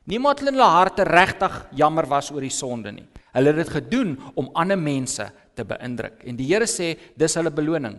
Niemand 0.08 0.40
in 0.42 0.50
hulle 0.50 0.70
harte 0.72 1.04
regtig 1.06 1.58
jammer 1.78 2.08
was 2.10 2.30
oor 2.32 2.42
die 2.42 2.52
sonde 2.52 2.90
nie. 2.94 3.06
Hulle 3.32 3.52
het 3.52 3.60
dit 3.62 3.74
gedoen 3.76 4.16
om 4.34 4.50
ander 4.58 4.78
mense 4.78 5.28
te 5.54 5.64
beïndruk. 5.64 6.22
En 6.24 6.36
die 6.36 6.46
Here 6.46 6.66
sê 6.66 6.96
dis 7.16 7.34
hulle 7.34 7.50
beloning. 7.50 7.98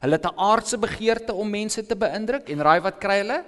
Hulle 0.00 0.16
het 0.16 0.26
'n 0.26 0.38
aardse 0.38 0.78
begeerte 0.78 1.34
om 1.34 1.50
mense 1.50 1.82
te 1.86 1.96
beïndruk 1.96 2.50
en 2.50 2.62
raai 2.62 2.80
wat 2.80 3.00
kry 3.00 3.18
hulle? 3.18 3.44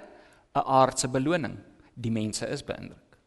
'n 0.55 0.63
Aardse 0.65 1.07
beloning. 1.07 1.57
Die 1.95 2.11
mense 2.11 2.45
is 2.47 2.63
beïndruk. 2.63 3.17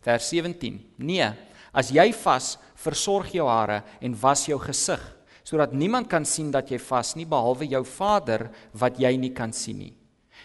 Vers 0.00 0.28
17. 0.28 0.80
Nee, 0.98 1.32
as 1.72 1.90
jy 1.90 2.12
vas, 2.12 2.58
versorg 2.74 3.32
jou 3.32 3.48
hare 3.48 3.82
en 4.00 4.16
was 4.20 4.46
jou 4.46 4.58
gesig, 4.58 5.00
sodat 5.44 5.72
niemand 5.72 6.08
kan 6.08 6.24
sien 6.24 6.50
dat 6.50 6.70
jy 6.70 6.78
vas 6.78 7.14
nie 7.16 7.26
behalwe 7.26 7.66
jou 7.66 7.84
Vader 7.84 8.50
wat 8.72 8.98
jy 8.98 9.16
nie 9.16 9.32
kan 9.32 9.52
sien 9.52 9.78
nie. 9.78 9.96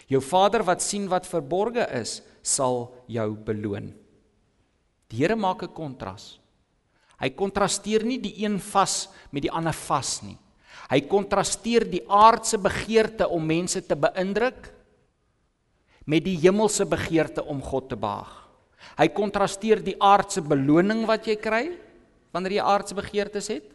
Jou 0.08 0.20
Vader 0.20 0.62
wat 0.62 0.82
sien 0.82 1.08
wat 1.08 1.26
verborge 1.26 1.86
is, 2.00 2.22
sal 2.42 2.94
jou 3.06 3.36
beloon. 3.36 3.92
Die 5.10 5.18
Here 5.18 5.36
maak 5.36 5.62
'n 5.62 5.74
kontras. 5.74 6.38
Hy 7.20 7.30
kontrasteer 7.36 8.04
nie 8.08 8.18
die 8.22 8.32
een 8.42 8.56
vas 8.70 9.10
met 9.30 9.44
die 9.44 9.52
ander 9.52 9.76
vas 9.76 10.18
nie. 10.24 10.38
Hy 10.90 11.02
kontrasteer 11.06 11.84
die 11.86 12.02
aardse 12.08 12.58
begeerte 12.58 13.28
om 13.30 13.44
mense 13.46 13.82
te 13.86 13.94
beïndruk 13.94 14.70
met 16.10 16.24
die 16.24 16.38
hemelse 16.40 16.86
begeerte 16.88 17.44
om 17.44 17.60
God 17.62 17.90
te 17.92 17.98
behaag. 18.00 18.32
Hy 18.98 19.06
kontrasteer 19.14 19.82
die 19.84 19.94
aardse 20.00 20.42
beloning 20.42 21.04
wat 21.08 21.28
jy 21.28 21.36
kry 21.38 21.64
wanneer 22.34 22.56
jy 22.58 22.64
aardse 22.64 22.96
begeertes 22.96 23.50
het 23.52 23.68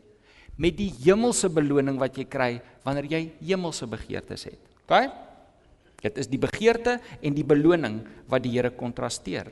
met 0.58 0.76
die 0.78 0.90
hemelse 1.04 1.50
beloning 1.52 2.00
wat 2.02 2.18
jy 2.18 2.26
kry 2.32 2.50
wanneer 2.84 3.08
jy 3.12 3.22
hemelse 3.44 3.88
begeertes 3.92 4.48
het. 4.50 4.60
OK? 4.86 4.94
Dit 6.06 6.20
is 6.22 6.30
die 6.30 6.40
begeerte 6.42 7.00
en 7.22 7.36
die 7.36 7.46
beloning 7.48 8.02
wat 8.30 8.44
die 8.46 8.54
Here 8.54 8.72
kontrasteer. 8.76 9.50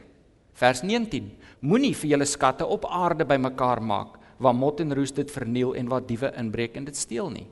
Vers 0.53 0.83
19: 0.86 1.31
Moenie 1.65 1.93
vir 1.98 2.13
julle 2.13 2.27
skatte 2.29 2.65
op 2.65 2.86
aarde 2.86 3.25
bymekaar 3.25 3.81
maak 3.81 4.19
waar 4.43 4.55
mot 4.57 4.79
en 4.81 4.91
roes 4.91 5.13
dit 5.15 5.29
verniel 5.31 5.75
en 5.77 5.88
waar 5.88 6.03
diewe 6.03 6.33
inbreek 6.38 6.75
en 6.75 6.86
dit 6.86 6.98
steel 6.98 7.29
nie. 7.31 7.45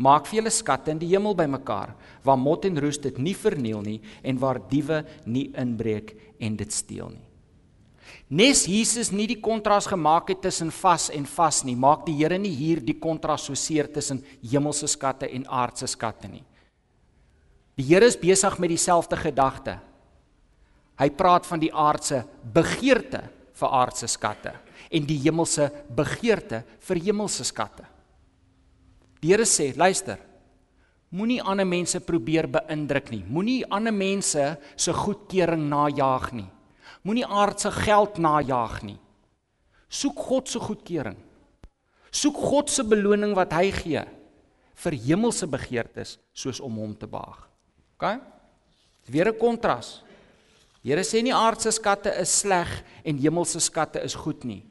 Maak 0.00 0.24
vir 0.26 0.38
julle 0.38 0.52
skatte 0.54 0.90
in 0.94 1.00
die 1.02 1.10
hemel 1.10 1.34
bymekaar 1.36 1.92
waar 2.24 2.38
mot 2.40 2.64
en 2.64 2.80
roes 2.80 2.98
dit 3.02 3.18
nie 3.18 3.34
verniel 3.36 3.82
nie 3.84 3.98
en 4.22 4.38
waar 4.40 4.62
diewe 4.70 5.02
nie 5.26 5.50
inbreek 5.58 6.14
en 6.40 6.56
dit 6.56 6.72
steel 6.72 7.12
nie. 7.12 7.26
Nes 8.32 8.64
Jesus 8.66 9.10
nie 9.12 9.26
die 9.28 9.40
kontras 9.44 9.86
gemaak 9.90 10.30
het 10.32 10.40
tussen 10.46 10.70
vas 10.72 11.10
en 11.12 11.26
vas 11.28 11.62
nie, 11.68 11.76
maak 11.76 12.06
die 12.06 12.16
Here 12.16 12.38
nie 12.40 12.52
hier 12.54 12.80
die 12.80 12.96
kontras 12.96 13.44
so 13.46 13.54
seer 13.54 13.90
tussen 13.92 14.22
hemelse 14.40 14.88
skatte 14.88 15.28
en 15.28 15.44
aardse 15.48 15.86
skatte 15.86 16.30
nie. 16.32 16.44
Die 17.76 17.84
Here 17.84 18.08
is 18.08 18.16
besig 18.16 18.58
met 18.58 18.72
dieselfde 18.72 19.16
gedagte. 19.20 19.78
Hy 21.00 21.08
praat 21.16 21.46
van 21.48 21.60
die 21.62 21.72
aardse 21.72 22.22
begeerte 22.54 23.22
vir 23.56 23.68
aardse 23.80 24.08
skatte 24.10 24.52
en 24.92 25.06
die 25.08 25.18
hemelse 25.24 25.68
begeerte 25.96 26.62
vir 26.84 27.00
hemelse 27.08 27.46
skatte. 27.48 27.86
Die 29.22 29.30
Here 29.30 29.46
sê, 29.46 29.70
luister, 29.78 30.18
moenie 31.14 31.40
ander 31.40 31.68
mense 31.68 32.00
probeer 32.02 32.48
beïndruk 32.50 33.12
nie. 33.12 33.22
Moenie 33.24 33.62
ander 33.70 33.94
mense 33.94 34.48
se 34.76 34.92
goedkeuring 34.92 35.68
najag 35.70 36.32
nie. 36.34 36.48
Moenie 37.06 37.26
aardse 37.26 37.70
geld 37.82 38.18
najag 38.22 38.80
nie. 38.86 38.98
Soek 39.92 40.18
God 40.28 40.48
se 40.48 40.60
goedkeuring. 40.62 41.18
Soek 42.12 42.36
God 42.36 42.70
se 42.70 42.84
beloning 42.84 43.34
wat 43.36 43.54
hy 43.56 43.70
gee 43.72 44.02
vir 44.82 44.96
hemelse 45.06 45.46
begeertes 45.48 46.16
soos 46.34 46.60
om 46.64 46.80
hom 46.80 46.94
te 46.98 47.08
behaag. 47.08 47.46
OK? 47.96 48.18
Weer 49.08 49.28
'n 49.28 49.38
kontras. 49.38 50.02
Here 50.82 51.04
sê 51.06 51.22
nie 51.22 51.34
aardse 51.34 51.70
skatte 51.70 52.10
is 52.18 52.32
sleg 52.42 52.70
en 53.06 53.20
hemelse 53.22 53.60
skatte 53.62 54.02
is 54.02 54.16
goed 54.18 54.42
nie. 54.44 54.64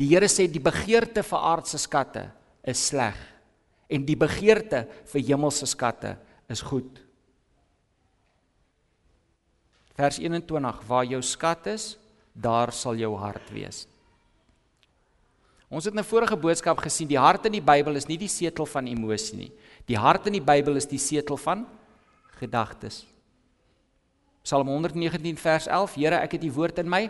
Die 0.00 0.08
Here 0.10 0.26
sê 0.26 0.48
die 0.50 0.62
begeerte 0.62 1.22
vir 1.22 1.44
aardse 1.52 1.78
skatte 1.78 2.30
is 2.66 2.82
sleg 2.90 3.18
en 3.90 4.06
die 4.06 4.18
begeerte 4.18 4.84
vir 5.12 5.24
hemelse 5.28 5.66
skatte 5.70 6.16
is 6.50 6.62
goed. 6.66 6.98
Vers 9.98 10.18
21: 10.18 10.82
Waar 10.88 11.04
jou 11.04 11.20
skat 11.22 11.66
is, 11.74 11.96
daar 12.32 12.72
sal 12.72 12.96
jou 12.98 13.12
hart 13.18 13.50
wees. 13.52 13.84
Ons 15.70 15.84
het 15.84 15.94
in 15.94 16.00
'n 16.00 16.04
vorige 16.04 16.36
boodskap 16.36 16.78
gesien 16.78 17.08
die 17.08 17.18
hart 17.18 17.46
in 17.46 17.52
die 17.52 17.62
Bybel 17.62 17.96
is 17.96 18.08
nie 18.08 18.18
die 18.18 18.28
setel 18.28 18.66
van 18.66 18.86
emosie 18.86 19.36
nie. 19.36 19.52
Die 19.86 19.98
hart 19.98 20.26
in 20.26 20.32
die 20.32 20.40
Bybel 20.40 20.76
is 20.76 20.86
die 20.86 20.98
setel 20.98 21.36
van 21.36 21.66
gedagtes. 22.40 23.06
Psalm 24.42 24.68
119 24.68 25.36
vers 25.36 25.66
11: 25.68 25.94
Here, 26.00 26.20
ek 26.24 26.38
het 26.38 26.44
u 26.44 26.52
woord 26.56 26.80
in 26.80 26.88
my 26.88 27.06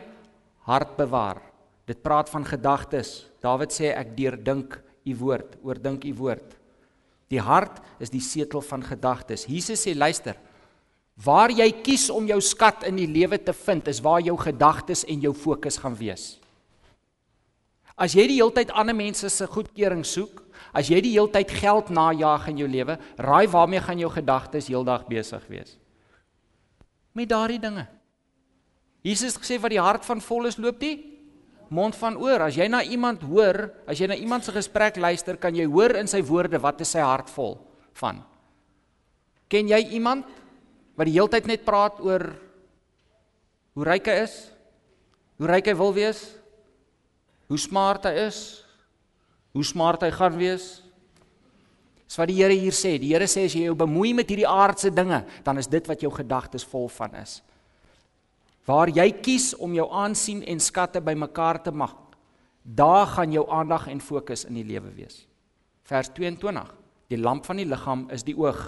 hart 0.67 0.97
bewaar. 0.99 1.41
Dit 1.87 2.03
praat 2.03 2.31
van 2.31 2.45
gedagtes. 2.47 3.27
Dawid 3.43 3.73
sê 3.75 3.93
ek 3.95 4.15
deurdink 4.17 4.77
u 5.07 5.17
woord, 5.23 5.57
oordink 5.65 6.05
u 6.05 6.15
woord. 6.19 6.57
Die 7.31 7.41
hart 7.41 7.79
is 8.03 8.11
die 8.11 8.23
setel 8.23 8.63
van 8.67 8.83
gedagtes. 8.83 9.47
Jesus 9.47 9.87
sê 9.87 9.95
luister, 9.95 10.37
waar 11.25 11.53
jy 11.55 11.69
kies 11.85 12.09
om 12.11 12.27
jou 12.27 12.41
skat 12.43 12.85
in 12.89 12.99
die 12.99 13.09
lewe 13.09 13.39
te 13.39 13.55
vind, 13.55 13.89
is 13.89 14.03
waar 14.03 14.21
jou 14.25 14.37
gedagtes 14.41 15.05
en 15.07 15.23
jou 15.23 15.33
fokus 15.37 15.79
gaan 15.79 15.97
wees. 15.99 16.35
As 18.01 18.17
jy 18.17 18.25
die 18.31 18.39
hele 18.41 18.55
tyd 18.57 18.73
ander 18.73 18.97
mense 18.97 19.29
se 19.29 19.47
goedkeuring 19.47 20.03
soek, 20.09 20.41
as 20.73 20.89
jy 20.91 21.03
die 21.05 21.13
hele 21.15 21.31
tyd 21.33 21.53
geld 21.53 21.91
najag 21.93 22.49
in 22.51 22.63
jou 22.63 22.69
lewe, 22.71 22.97
raai 23.21 23.47
waarmee 23.53 23.83
gaan 23.85 24.01
jou 24.01 24.11
gedagtes 24.15 24.71
heeldag 24.73 25.07
besig 25.11 25.45
wees? 25.53 25.77
Met 27.17 27.31
daardie 27.31 27.61
dinge. 27.61 27.87
Jesus 29.03 29.35
het 29.35 29.43
gesê 29.43 29.59
wat 29.61 29.73
die 29.73 29.81
hart 29.81 30.05
van 30.05 30.21
vol 30.21 30.49
is, 30.51 30.59
loop 30.61 30.79
die 30.83 30.97
mond 31.73 31.97
van 31.97 32.19
oor. 32.21 32.45
As 32.47 32.59
jy 32.59 32.69
na 32.69 32.83
iemand 32.83 33.23
hoor, 33.25 33.71
as 33.89 34.01
jy 34.01 34.11
na 34.11 34.19
iemand 34.19 34.45
se 34.45 34.53
gesprek 34.55 35.01
luister, 35.01 35.39
kan 35.41 35.57
jy 35.57 35.67
hoor 35.71 35.97
in 36.01 36.11
sy 36.11 36.21
woorde 36.27 36.61
wat 36.61 36.83
is 36.85 36.93
sy 36.93 37.03
hart 37.05 37.33
vol 37.33 37.57
van. 38.01 38.21
Ken 39.51 39.71
jy 39.71 39.81
iemand 39.97 40.29
wat 40.99 41.09
die 41.09 41.17
hele 41.17 41.33
tyd 41.33 41.49
net 41.49 41.65
praat 41.65 41.99
oor 42.05 42.29
hoe 43.75 43.87
ryk 43.87 44.11
hy 44.13 44.21
is? 44.27 44.37
Hoe 45.41 45.49
ryk 45.49 45.71
hy 45.73 45.75
wil 45.79 45.97
wees? 45.97 46.21
hoe 47.51 47.59
smart 47.59 48.07
hy 48.07 48.15
is, 48.29 48.63
hoe 49.57 49.67
smart 49.67 50.05
hy 50.07 50.13
gaan 50.15 50.37
wees. 50.39 50.69
Dis 52.11 52.19
wat 52.19 52.27
die 52.27 52.41
Here 52.41 52.57
hier 52.59 52.75
sê. 52.75 52.97
Die 52.99 53.13
Here 53.13 53.29
sê 53.31 53.45
as 53.47 53.55
jy 53.55 53.69
jou 53.69 53.77
bemoei 53.79 54.11
met 54.19 54.27
hierdie 54.33 54.49
aardse 54.49 54.91
dinge, 54.91 55.21
dan 55.47 55.63
is 55.63 55.71
dit 55.71 55.87
wat 55.87 56.03
jou 56.03 56.11
gedagtes 56.11 56.67
vol 56.67 56.89
van 56.91 57.15
is. 57.21 57.37
Waar 58.67 58.91
jy 58.91 59.07
kies 59.23 59.53
om 59.55 59.77
jou 59.79 59.87
aansien 59.95 60.43
en 60.43 60.59
skatte 60.59 60.99
bymekaar 61.07 61.63
te 61.63 61.71
maak, 61.71 62.17
daar 62.67 63.07
gaan 63.15 63.31
jou 63.31 63.47
aandag 63.47 63.87
en 63.95 64.03
fokus 64.03 64.43
in 64.51 64.59
die 64.59 64.67
lewe 64.67 64.91
wees. 64.99 65.23
Vers 65.87 66.11
22. 66.19 66.75
Die 67.15 67.23
lamp 67.23 67.47
van 67.47 67.63
die 67.63 67.71
liggaam 67.71 68.09
is 68.11 68.27
die 68.27 68.35
oog. 68.35 68.59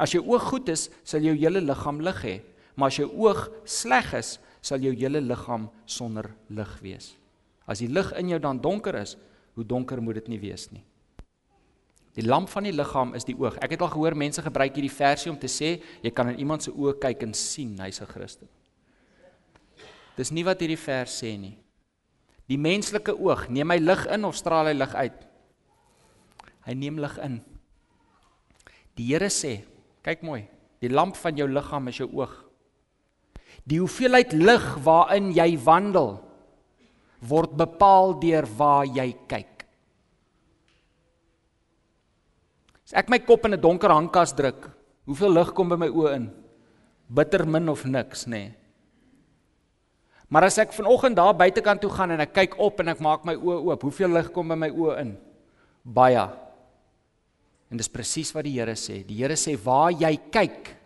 As 0.00 0.16
jou 0.16 0.24
oog 0.24 0.48
goed 0.48 0.72
is, 0.72 0.88
sal 1.04 1.28
jou 1.28 1.36
hele 1.36 1.60
liggaam 1.60 2.00
lig 2.00 2.24
hê, 2.24 2.36
maar 2.80 2.88
as 2.88 3.02
jou 3.02 3.12
oog 3.20 3.50
sleg 3.68 4.14
is, 4.16 4.38
sal 4.64 4.80
jou 4.80 4.96
hele 4.96 5.20
liggaam 5.20 5.68
sonder 5.84 6.32
lig 6.48 6.76
wees. 6.80 7.12
As 7.68 7.84
die 7.84 7.92
lig 7.92 8.14
in 8.16 8.32
jou 8.32 8.40
dan 8.40 8.64
donker 8.64 8.96
is, 8.96 9.18
hoe 9.60 9.64
donker 9.76 10.00
moet 10.00 10.22
dit 10.22 10.32
nie 10.32 10.46
wees 10.48 10.70
nie. 10.72 10.86
Die 12.16 12.24
lamp 12.26 12.48
van 12.48 12.64
die 12.66 12.72
liggaam 12.72 13.14
is 13.14 13.24
die 13.24 13.36
oog. 13.38 13.58
Ek 13.62 13.76
het 13.76 13.82
al 13.82 13.92
gehoor 13.92 14.16
mense 14.18 14.42
gebruik 14.42 14.74
hierdie 14.74 14.92
versie 14.92 15.30
om 15.30 15.38
te 15.38 15.50
sê 15.50 15.76
jy 16.02 16.10
kan 16.10 16.32
in 16.32 16.38
iemand 16.38 16.64
se 16.64 16.72
oë 16.72 16.96
kyk 17.00 17.22
en 17.28 17.34
sien 17.34 17.76
hy's 17.78 18.00
'n 18.00 18.06
Christen. 18.06 18.48
Dis 20.16 20.32
nie 20.32 20.44
wat 20.44 20.60
hierdie 20.60 20.80
vers 20.80 21.22
sê 21.22 21.36
nie. 21.38 21.56
Die 22.48 22.58
menslike 22.58 23.12
oog, 23.12 23.48
neem 23.48 23.70
hy 23.70 23.78
lig 23.78 24.06
in 24.06 24.24
of 24.24 24.36
straal 24.36 24.66
hy 24.66 24.72
lig 24.72 24.94
uit? 24.94 25.26
Hy 26.66 26.74
neem 26.74 26.98
lig 26.98 27.18
in. 27.18 27.40
Die 28.96 29.06
Here 29.12 29.28
sê, 29.30 29.64
kyk 30.02 30.22
mooi, 30.22 30.48
die 30.80 30.88
lamp 30.88 31.16
van 31.16 31.36
jou 31.36 31.46
liggaam 31.46 31.88
is 31.88 32.00
jou 32.00 32.08
oog. 32.12 32.32
Die 33.68 33.78
hoeveelheid 33.78 34.32
lig 34.32 34.64
waarin 34.84 35.30
jy 35.36 35.58
wandel 35.60 36.16
word 37.20 37.56
bepaal 37.58 38.14
deur 38.20 38.46
waar 38.58 38.86
jy 38.86 39.12
kyk. 39.28 39.57
As 42.88 42.94
ek 42.96 43.10
my 43.12 43.18
kop 43.20 43.44
in 43.44 43.52
'n 43.52 43.60
donker 43.60 43.92
hangkas 43.92 44.32
druk, 44.32 44.70
hoeveel 45.04 45.32
lig 45.36 45.52
kom 45.52 45.68
by 45.68 45.76
my 45.76 45.88
oë 45.92 46.14
in? 46.16 46.30
Bitter 47.12 47.44
min 47.44 47.68
of 47.68 47.84
niks, 47.84 48.24
nê. 48.24 48.30
Nee. 48.30 48.54
Maar 50.30 50.44
as 50.44 50.56
ek 50.58 50.72
vanoggend 50.72 51.16
daar 51.16 51.34
buitekant 51.36 51.82
toe 51.82 51.90
gaan 51.90 52.10
en 52.12 52.20
ek 52.20 52.32
kyk 52.32 52.58
op 52.58 52.80
en 52.80 52.88
ek 52.88 53.00
maak 53.00 53.24
my 53.26 53.34
oë 53.34 53.60
oop, 53.68 53.82
hoeveel 53.82 54.08
lig 54.08 54.32
kom 54.32 54.48
by 54.48 54.54
my 54.54 54.70
oë 54.70 55.00
in? 55.00 55.18
Baie. 55.84 56.30
En 57.70 57.76
dis 57.76 57.88
presies 57.88 58.32
wat 58.32 58.44
die 58.44 58.56
Here 58.56 58.72
sê. 58.72 59.04
Die 59.06 59.20
Here 59.20 59.36
sê 59.36 59.58
waar 59.62 59.92
jy 59.92 60.16
kyk, 60.32 60.76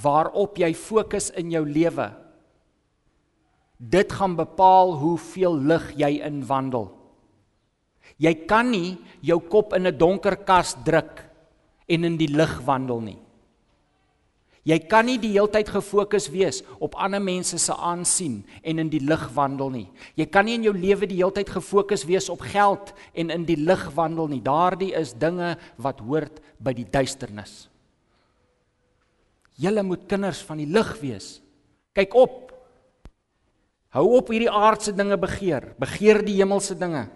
waarop 0.00 0.58
jy 0.58 0.72
fokus 0.74 1.30
in 1.30 1.50
jou 1.50 1.64
lewe, 1.64 2.14
dit 3.78 4.12
gaan 4.12 4.36
bepaal 4.36 4.94
hoeveel 4.94 5.58
lig 5.58 5.90
jy 5.96 6.22
inwandel. 6.22 6.92
Jy 8.16 8.46
kan 8.46 8.70
nie 8.70 8.96
jou 9.22 9.40
kop 9.40 9.74
in 9.74 9.88
'n 9.88 9.98
donker 9.98 10.36
kas 10.36 10.76
druk 10.84 11.27
en 11.88 12.04
in 12.04 12.18
die 12.20 12.30
lig 12.30 12.52
wandel 12.66 13.00
nie. 13.04 13.18
Jy 14.68 14.76
kan 14.84 15.06
nie 15.08 15.16
die 15.20 15.30
heeltyd 15.32 15.70
gefokus 15.72 16.26
wees 16.28 16.58
op 16.82 16.96
ander 17.00 17.22
mense 17.24 17.56
se 17.62 17.72
aansien 17.72 18.42
en 18.60 18.82
in 18.82 18.90
die 18.92 19.00
lig 19.00 19.22
wandel 19.32 19.70
nie. 19.72 19.86
Jy 20.18 20.26
kan 20.28 20.44
nie 20.44 20.58
in 20.58 20.66
jou 20.66 20.74
lewe 20.76 21.08
die 21.08 21.20
heeltyd 21.22 21.48
gefokus 21.54 22.04
wees 22.08 22.28
op 22.28 22.44
geld 22.44 22.92
en 23.16 23.32
in 23.32 23.46
die 23.48 23.56
lig 23.56 23.86
wandel 23.96 24.28
nie. 24.28 24.42
Daardie 24.44 24.92
is 24.98 25.14
dinge 25.16 25.54
wat 25.80 26.02
hoort 26.04 26.42
by 26.60 26.74
die 26.76 26.84
duisternis. 26.84 27.70
Julle 29.58 29.82
moet 29.82 30.04
kinders 30.10 30.42
van 30.44 30.60
die 30.60 30.68
lig 30.68 30.90
wees. 31.00 31.38
Kyk 31.96 32.12
op. 32.18 32.52
Hou 33.96 34.04
op 34.18 34.28
hierdie 34.30 34.52
aardse 34.52 34.92
dinge 34.92 35.16
begeer. 35.18 35.72
Begeer 35.80 36.20
die 36.26 36.36
hemelse 36.42 36.76
dinge. 36.78 37.06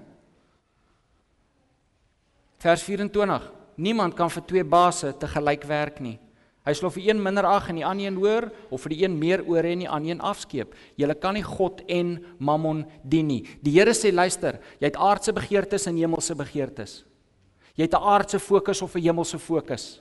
Vers 2.63 2.87
24. 2.87 3.51
Niemand 3.77 4.15
kan 4.15 4.31
vir 4.31 4.43
twee 4.47 4.65
baase 4.65 5.13
te 5.19 5.27
gelyk 5.27 5.65
werk 5.65 6.01
nie. 6.01 6.19
Hy 6.63 6.75
sal 6.79 6.93
vir 6.95 7.09
een 7.09 7.23
minder 7.23 7.47
ag 7.49 7.71
en 7.73 7.81
die 7.81 7.87
ander 7.87 8.07
een 8.07 8.19
hoër 8.23 8.45
of 8.71 8.85
vir 8.85 8.93
die 8.95 9.01
een 9.03 9.15
meer 9.19 9.41
oor 9.51 9.67
en 9.67 9.81
die 9.83 9.89
ander 9.91 10.13
een 10.13 10.21
afskeep. 10.23 10.77
Jy 10.97 11.09
kan 11.19 11.35
nie 11.35 11.43
God 11.43 11.83
en 11.91 12.21
Mammon 12.39 12.85
dien 13.03 13.27
nie. 13.27 13.41
Die 13.63 13.75
Here 13.75 13.95
sê 13.99 14.13
luister, 14.15 14.61
jy 14.79 14.87
het 14.93 15.01
aardse 15.01 15.35
begeertes 15.35 15.89
en 15.91 15.99
hemelse 15.99 16.37
begeertes. 16.39 17.03
Jy 17.75 17.89
het 17.89 17.95
'n 17.95 18.05
aardse 18.05 18.39
fokus 18.39 18.83
of 18.83 18.95
'n 18.95 19.03
hemelse 19.03 19.39
fokus. 19.39 20.01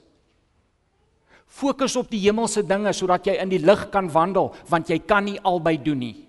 Fokus 1.47 1.95
op 1.95 2.09
die 2.09 2.19
hemelse 2.19 2.63
dinge 2.63 2.93
sodat 2.93 3.25
jy 3.25 3.33
in 3.41 3.49
die 3.49 3.59
lig 3.59 3.89
kan 3.89 4.11
wandel, 4.11 4.53
want 4.69 4.87
jy 4.87 4.99
kan 4.99 5.23
nie 5.23 5.39
albei 5.41 5.77
doen 5.77 5.99
nie. 5.99 6.27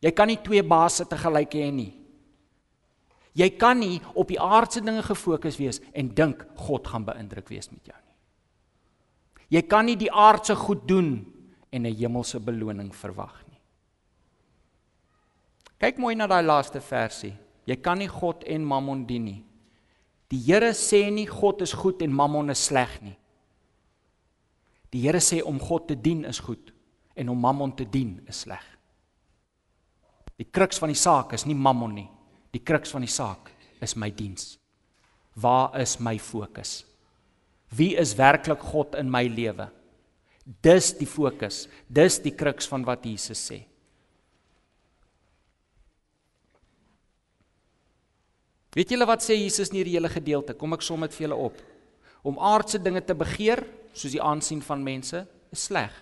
Jy 0.00 0.10
kan 0.10 0.26
nie 0.28 0.38
twee 0.42 0.62
baase 0.62 1.06
te 1.06 1.16
gelyk 1.16 1.54
hê 1.54 1.72
nie. 1.72 2.01
Jy 3.34 3.48
kan 3.56 3.78
nie 3.80 4.00
op 4.14 4.28
die 4.28 4.40
aardse 4.40 4.82
dinge 4.84 5.02
gefokus 5.02 5.56
wees 5.56 5.80
en 5.96 6.12
dink 6.14 6.44
God 6.66 6.88
gaan 6.88 7.06
beïndruk 7.06 7.48
wees 7.48 7.70
met 7.72 7.86
jou 7.88 7.96
nie. 7.96 8.16
Jy 9.56 9.62
kan 9.68 9.88
nie 9.88 9.96
die 10.00 10.12
aardse 10.12 10.56
goed 10.56 10.86
doen 10.88 11.24
en 11.72 11.86
'n 11.86 11.94
hemelse 11.94 12.40
beloning 12.40 12.94
verwag 12.94 13.44
nie. 13.48 13.60
Kyk 15.78 15.98
mooi 15.98 16.14
na 16.14 16.26
daai 16.26 16.42
laaste 16.42 16.80
versie. 16.80 17.34
Jy 17.66 17.76
kan 17.76 17.98
nie 17.98 18.08
God 18.08 18.44
en 18.44 18.64
Mammon 18.64 19.06
dien 19.06 19.24
nie. 19.24 19.44
Die 20.28 20.38
Here 20.38 20.72
sê 20.72 21.10
nie 21.10 21.26
God 21.26 21.60
is 21.62 21.72
goed 21.72 22.02
en 22.02 22.12
Mammon 22.12 22.50
is 22.50 22.64
sleg 22.64 23.02
nie. 23.02 23.16
Die 24.90 25.00
Here 25.00 25.20
sê 25.20 25.42
om 25.42 25.58
God 25.58 25.88
te 25.88 25.94
dien 25.94 26.24
is 26.24 26.38
goed 26.38 26.72
en 27.14 27.28
om 27.28 27.38
Mammon 27.38 27.74
te 27.76 27.84
dien 27.84 28.20
is 28.28 28.40
sleg. 28.40 28.64
Die 30.36 30.48
kruks 30.50 30.78
van 30.78 30.88
die 30.88 30.98
saak 30.98 31.32
is 31.32 31.44
nie 31.46 31.54
Mammon 31.54 31.94
nie. 31.94 32.08
Die 32.52 32.60
kruks 32.60 32.92
van 32.92 33.04
die 33.04 33.10
saak 33.10 33.50
is 33.82 33.96
my 33.96 34.10
diens. 34.12 34.56
Waar 35.40 35.78
is 35.80 35.96
my 36.00 36.18
fokus? 36.20 36.82
Wie 37.72 37.94
is 37.96 38.16
werklik 38.18 38.60
God 38.72 38.96
in 39.00 39.08
my 39.10 39.24
lewe? 39.32 39.70
Dis 40.44 40.92
die 40.98 41.08
fokus. 41.08 41.64
Dis 41.88 42.18
die 42.20 42.34
kruks 42.36 42.68
van 42.68 42.84
wat 42.84 43.06
Jesus 43.08 43.40
sê. 43.40 43.62
Weet 48.72 48.92
julle 48.92 49.06
wat 49.08 49.24
sê 49.24 49.36
Jesus 49.36 49.68
in 49.70 49.80
hierdie 49.80 49.98
hele 49.98 50.08
gedeelte? 50.12 50.56
Kom 50.56 50.72
ek 50.76 50.84
som 50.84 51.00
dit 51.04 51.12
vir 51.16 51.26
julle 51.26 51.38
op. 51.48 51.58
Om 52.24 52.40
aardse 52.40 52.80
dinge 52.80 53.02
te 53.04 53.16
begeer, 53.16 53.64
soos 53.92 54.14
die 54.14 54.22
aansien 54.22 54.62
van 54.64 54.84
mense, 54.84 55.24
is 55.52 55.66
sleg. 55.68 55.92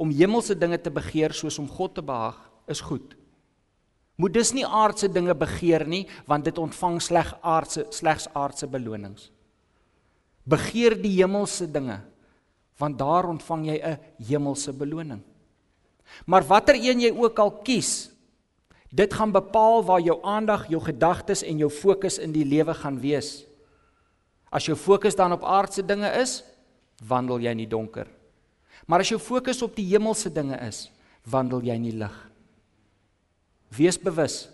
Om 0.00 0.14
hemelse 0.14 0.56
dinge 0.58 0.78
te 0.82 0.90
begeer 0.90 1.34
soos 1.36 1.60
om 1.62 1.68
God 1.70 1.94
te 1.98 2.02
behaag, 2.06 2.38
is 2.70 2.82
goed. 2.82 3.14
Moet 4.16 4.34
dus 4.34 4.52
nie 4.52 4.66
aardse 4.66 5.08
dinge 5.08 5.34
begeer 5.34 5.86
nie, 5.88 6.06
want 6.26 6.44
dit 6.44 6.58
ontvang 6.58 7.00
sleg 7.02 7.34
aardse 7.40 7.86
slegs 7.90 8.28
aardse 8.32 8.66
belonings. 8.66 9.30
Begeer 10.44 10.98
die 11.00 11.16
hemelse 11.20 11.66
dinge 11.70 12.00
want 12.82 12.98
daar 12.98 13.28
ontvang 13.30 13.66
jy 13.66 13.78
'n 13.78 13.98
hemelse 14.26 14.72
beloning. 14.72 15.22
Maar 16.26 16.42
watter 16.42 16.74
een 16.74 17.00
jy 17.00 17.12
ook 17.14 17.38
al 17.38 17.50
kies, 17.50 18.10
dit 18.90 19.14
gaan 19.14 19.32
bepaal 19.32 19.84
waar 19.84 20.00
jou 20.00 20.18
aandag, 20.22 20.68
jou 20.68 20.82
gedagtes 20.82 21.42
en 21.42 21.58
jou 21.58 21.70
fokus 21.70 22.18
in 22.18 22.32
die 22.32 22.44
lewe 22.44 22.74
gaan 22.74 23.00
wees. 23.00 23.44
As 24.50 24.66
jou 24.66 24.76
fokus 24.76 25.14
dan 25.14 25.32
op 25.32 25.44
aardse 25.44 25.86
dinge 25.86 26.10
is, 26.20 26.44
wandel 27.06 27.38
jy 27.38 27.50
in 27.50 27.56
die 27.56 27.68
donker. 27.68 28.06
Maar 28.86 29.00
as 29.00 29.08
jou 29.08 29.20
fokus 29.20 29.62
op 29.62 29.76
die 29.76 29.86
hemelse 29.86 30.32
dinge 30.32 30.58
is, 30.66 30.90
wandel 31.24 31.60
jy 31.62 31.74
in 31.74 31.82
die 31.82 31.96
lig. 31.96 32.30
Wees 33.72 33.98
bewus 34.00 34.46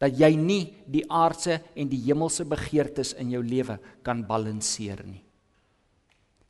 dat 0.00 0.16
jy 0.16 0.32
nie 0.36 0.62
die 0.88 1.04
aardse 1.08 1.58
en 1.76 1.88
die 1.88 2.00
hemelse 2.04 2.44
begeertes 2.48 3.14
in 3.20 3.32
jou 3.32 3.42
lewe 3.44 3.78
kan 4.04 4.24
balanseer 4.28 5.02
nie. 5.08 5.22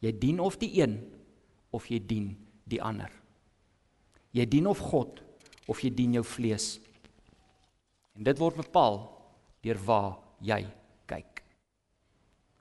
Jy 0.03 0.13
dien 0.21 0.41
of 0.43 0.59
die 0.61 0.73
een 0.81 0.99
of 1.75 1.87
jy 1.91 2.01
dien 2.03 2.33
die 2.69 2.81
ander. 2.83 3.11
Jy 4.37 4.47
dien 4.51 4.67
of 4.71 4.83
God 4.91 5.23
of 5.71 5.83
jy 5.83 5.91
dien 5.95 6.19
jou 6.19 6.25
vlees. 6.27 6.77
En 8.17 8.27
dit 8.27 8.39
word 8.39 8.61
bepaal 8.65 9.01
deur 9.65 9.81
waar 9.87 10.13
jy 10.45 10.63
kyk. 11.09 11.43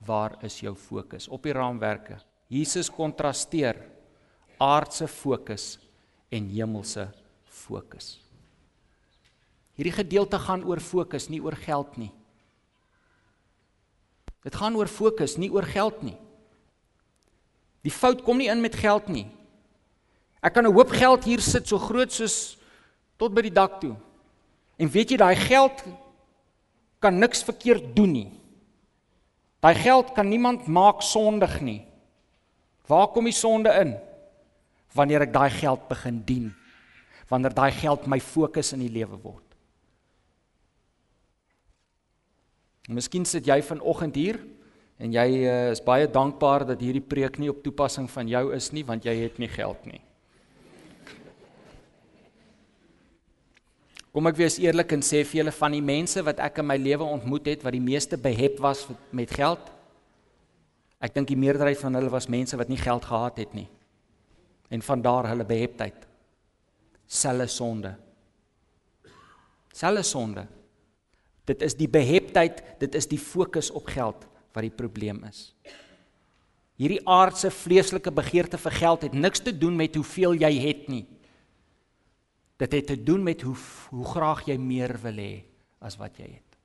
Waar 0.05 0.37
is 0.45 0.59
jou 0.61 0.75
fokus 0.77 1.27
op 1.29 1.45
die 1.45 1.55
raamwerke? 1.55 2.19
Jesus 2.49 2.91
kontrasteer 2.93 3.81
aardse 4.61 5.07
fokus 5.09 5.75
en 6.33 6.47
hemelse 6.53 7.09
fokus. 7.49 8.24
Hierdie 9.75 9.95
gedeelte 9.95 10.39
gaan 10.39 10.63
oor 10.63 10.79
fokus, 10.79 11.27
nie 11.29 11.41
oor 11.43 11.55
geld 11.59 11.97
nie. 11.99 12.11
Dit 14.45 14.55
gaan 14.55 14.75
oor 14.77 14.87
fokus, 14.87 15.35
nie 15.41 15.51
oor 15.51 15.65
geld 15.67 16.03
nie. 16.05 16.15
Die 17.85 17.93
fout 17.93 18.23
kom 18.25 18.39
nie 18.39 18.49
in 18.49 18.61
met 18.63 18.77
geld 18.77 19.09
nie. 19.11 19.27
Ek 20.41 20.53
kan 20.53 20.65
'n 20.65 20.73
hoop 20.73 20.89
geld 20.89 21.23
hier 21.25 21.41
sit 21.41 21.67
so 21.67 21.77
groot 21.77 22.11
soos 22.11 22.57
tot 23.17 23.33
by 23.33 23.41
die 23.41 23.53
dak 23.53 23.81
toe. 23.81 23.95
En 24.77 24.89
weet 24.89 25.11
jy 25.11 25.17
daai 25.17 25.35
geld 25.35 25.83
kan 26.99 27.19
niks 27.19 27.43
verkeerd 27.43 27.95
doen 27.95 28.11
nie. 28.11 28.31
Daai 29.59 29.75
geld 29.75 30.13
kan 30.13 30.29
niemand 30.29 30.67
maak 30.67 31.01
sondig 31.01 31.61
nie. 31.61 31.85
Waar 32.87 33.07
kom 33.07 33.25
die 33.25 33.33
sonde 33.33 33.69
in? 33.81 33.95
Wanneer 34.93 35.21
ek 35.21 35.33
daai 35.33 35.49
geld 35.49 35.87
begin 35.89 36.21
dien. 36.25 36.53
Wanneer 37.29 37.53
daai 37.53 37.71
geld 37.71 38.05
my 38.07 38.19
fokus 38.19 38.73
in 38.73 38.79
die 38.79 38.93
lewe 38.93 39.17
word. 39.17 39.44
Miskien 42.87 43.25
sit 43.25 43.47
jy 43.49 43.61
vanoggend 43.65 44.17
hier 44.17 44.37
en 45.01 45.13
jy 45.13 45.27
uh, 45.43 45.53
is 45.73 45.81
baie 45.83 46.05
dankbaar 46.07 46.67
dat 46.69 46.81
hierdie 46.81 47.03
preek 47.03 47.39
nie 47.41 47.49
op 47.49 47.63
toepassing 47.65 48.05
van 48.11 48.29
jou 48.29 48.51
is 48.55 48.69
nie 48.75 48.83
want 48.85 49.05
jy 49.05 49.15
het 49.23 49.39
nie 49.41 49.49
geld 49.49 49.87
nie. 49.89 50.01
Kom 54.15 54.29
ek 54.29 54.37
wees 54.39 54.55
eerlik 54.63 54.93
en 54.95 55.01
sê 55.03 55.25
vir 55.27 55.41
julle 55.41 55.51
van 55.51 55.73
die 55.75 55.83
mense 55.83 56.21
wat 56.23 56.39
ek 56.39 56.61
in 56.61 56.69
my 56.69 56.77
lewe 56.79 57.03
ontmoet 57.17 57.49
het 57.51 57.65
wat 57.65 57.75
die 57.75 57.83
meeste 57.83 58.15
behep 58.21 58.61
was 58.63 58.85
met 59.11 59.33
geld. 59.35 59.65
Ek 61.03 61.11
dink 61.17 61.27
die 61.27 61.39
meerderheid 61.39 61.81
van 61.81 61.97
hulle 61.97 62.13
was 62.13 62.29
mense 62.31 62.55
wat 62.55 62.71
nie 62.71 62.79
geld 62.79 63.03
gehad 63.03 63.41
het 63.43 63.57
nie. 63.57 63.67
En 64.71 64.85
van 64.85 65.03
daar 65.03 65.27
hulle 65.33 65.43
beheptheid. 65.43 66.05
Selle 67.05 67.49
sonde. 67.51 67.91
Selle 69.75 70.05
sonde. 70.07 70.45
Dit 71.45 71.61
is 71.61 71.75
die 71.75 71.91
beheptheid, 72.35 72.79
dit 72.79 72.95
is 72.95 73.07
die 73.07 73.19
fokus 73.19 73.71
op 73.71 73.87
geld 73.87 74.27
wat 74.53 74.63
die 74.63 74.73
probleem 74.73 75.23
is. 75.27 75.53
Hierdie 76.75 77.01
aardse 77.07 77.51
vleeslike 77.51 78.11
begeerte 78.11 78.57
vir 78.57 78.71
geld 78.71 79.03
het 79.03 79.13
niks 79.13 79.39
te 79.39 79.53
doen 79.55 79.75
met 79.75 79.95
hoeveel 79.95 80.35
jy 80.35 80.51
het 80.59 80.87
nie. 80.91 81.05
Dit 82.59 82.71
het 82.71 82.87
te 82.87 82.97
doen 82.97 83.23
met 83.23 83.41
hoe 83.41 83.55
hoe 83.91 84.05
graag 84.05 84.45
jy 84.47 84.57
meer 84.57 84.97
wil 85.03 85.15
hê 85.15 85.45
as 85.79 85.97
wat 85.97 86.17
jy 86.19 86.27
het. 86.35 86.57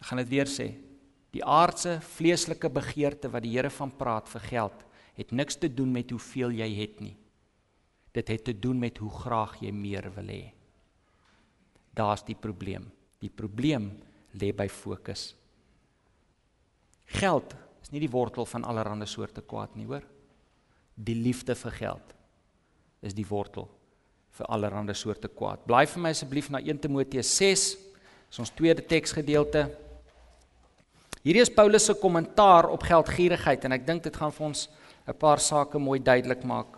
Ek 0.00 0.08
gaan 0.08 0.20
dit 0.20 0.32
weer 0.32 0.48
sê. 0.48 0.72
Die 1.32 1.44
aardse 1.44 1.98
vleeslike 2.00 2.68
begeerte 2.72 3.28
wat 3.28 3.44
die 3.44 3.52
Here 3.56 3.70
van 3.70 3.92
praat 3.92 4.28
vir 4.28 4.40
geld, 4.40 4.84
het 5.16 5.32
niks 5.32 5.56
te 5.56 5.68
doen 5.68 5.92
met 5.92 6.10
hoeveel 6.10 6.52
jy 6.56 6.68
het 6.80 7.00
nie. 7.00 7.16
Dit 8.12 8.28
het 8.28 8.44
te 8.44 8.54
doen 8.56 8.78
met 8.78 8.96
hoe 8.98 9.10
graag 9.10 9.58
jy 9.60 9.72
meer 9.72 10.08
wil 10.16 10.28
hê. 10.32 10.52
Daar's 11.96 12.24
die 12.24 12.36
probleem. 12.36 12.88
Die 13.22 13.30
probleem 13.32 13.90
lê 14.36 14.52
by 14.52 14.68
fokus. 14.68 15.30
Geld 17.16 17.54
is 17.82 17.92
nie 17.92 18.02
die 18.02 18.10
wortel 18.10 18.46
van 18.50 18.66
allerlei 18.66 19.06
soorte 19.08 19.40
kwaad 19.40 19.76
nie, 19.78 19.86
hoor. 19.86 20.04
Die 20.96 21.14
liefde 21.14 21.54
vir 21.54 21.74
geld 21.78 22.14
is 23.06 23.14
die 23.14 23.26
wortel 23.28 23.68
vir 24.36 24.48
allerlei 24.52 24.94
soorte 24.94 25.28
kwaad. 25.28 25.64
Blaai 25.66 25.86
vir 25.86 26.02
my 26.02 26.12
asseblief 26.12 26.50
na 26.50 26.60
1 26.60 26.82
Timoteus 26.84 27.30
6, 27.38 27.66
is 28.30 28.40
ons 28.42 28.52
tweede 28.52 28.84
teksgedeelte. 28.84 29.66
Hierdie 31.22 31.42
is 31.42 31.50
Paulus 31.50 31.86
se 31.88 31.94
kommentaar 31.98 32.68
op 32.70 32.84
geldgierigheid 32.86 33.64
en 33.66 33.74
ek 33.74 33.86
dink 33.86 34.04
dit 34.04 34.16
gaan 34.16 34.34
vir 34.34 34.46
ons 34.46 34.68
'n 35.06 35.14
paar 35.14 35.40
sake 35.40 35.78
mooi 35.78 35.98
duidelik 35.98 36.44
maak. 36.44 36.75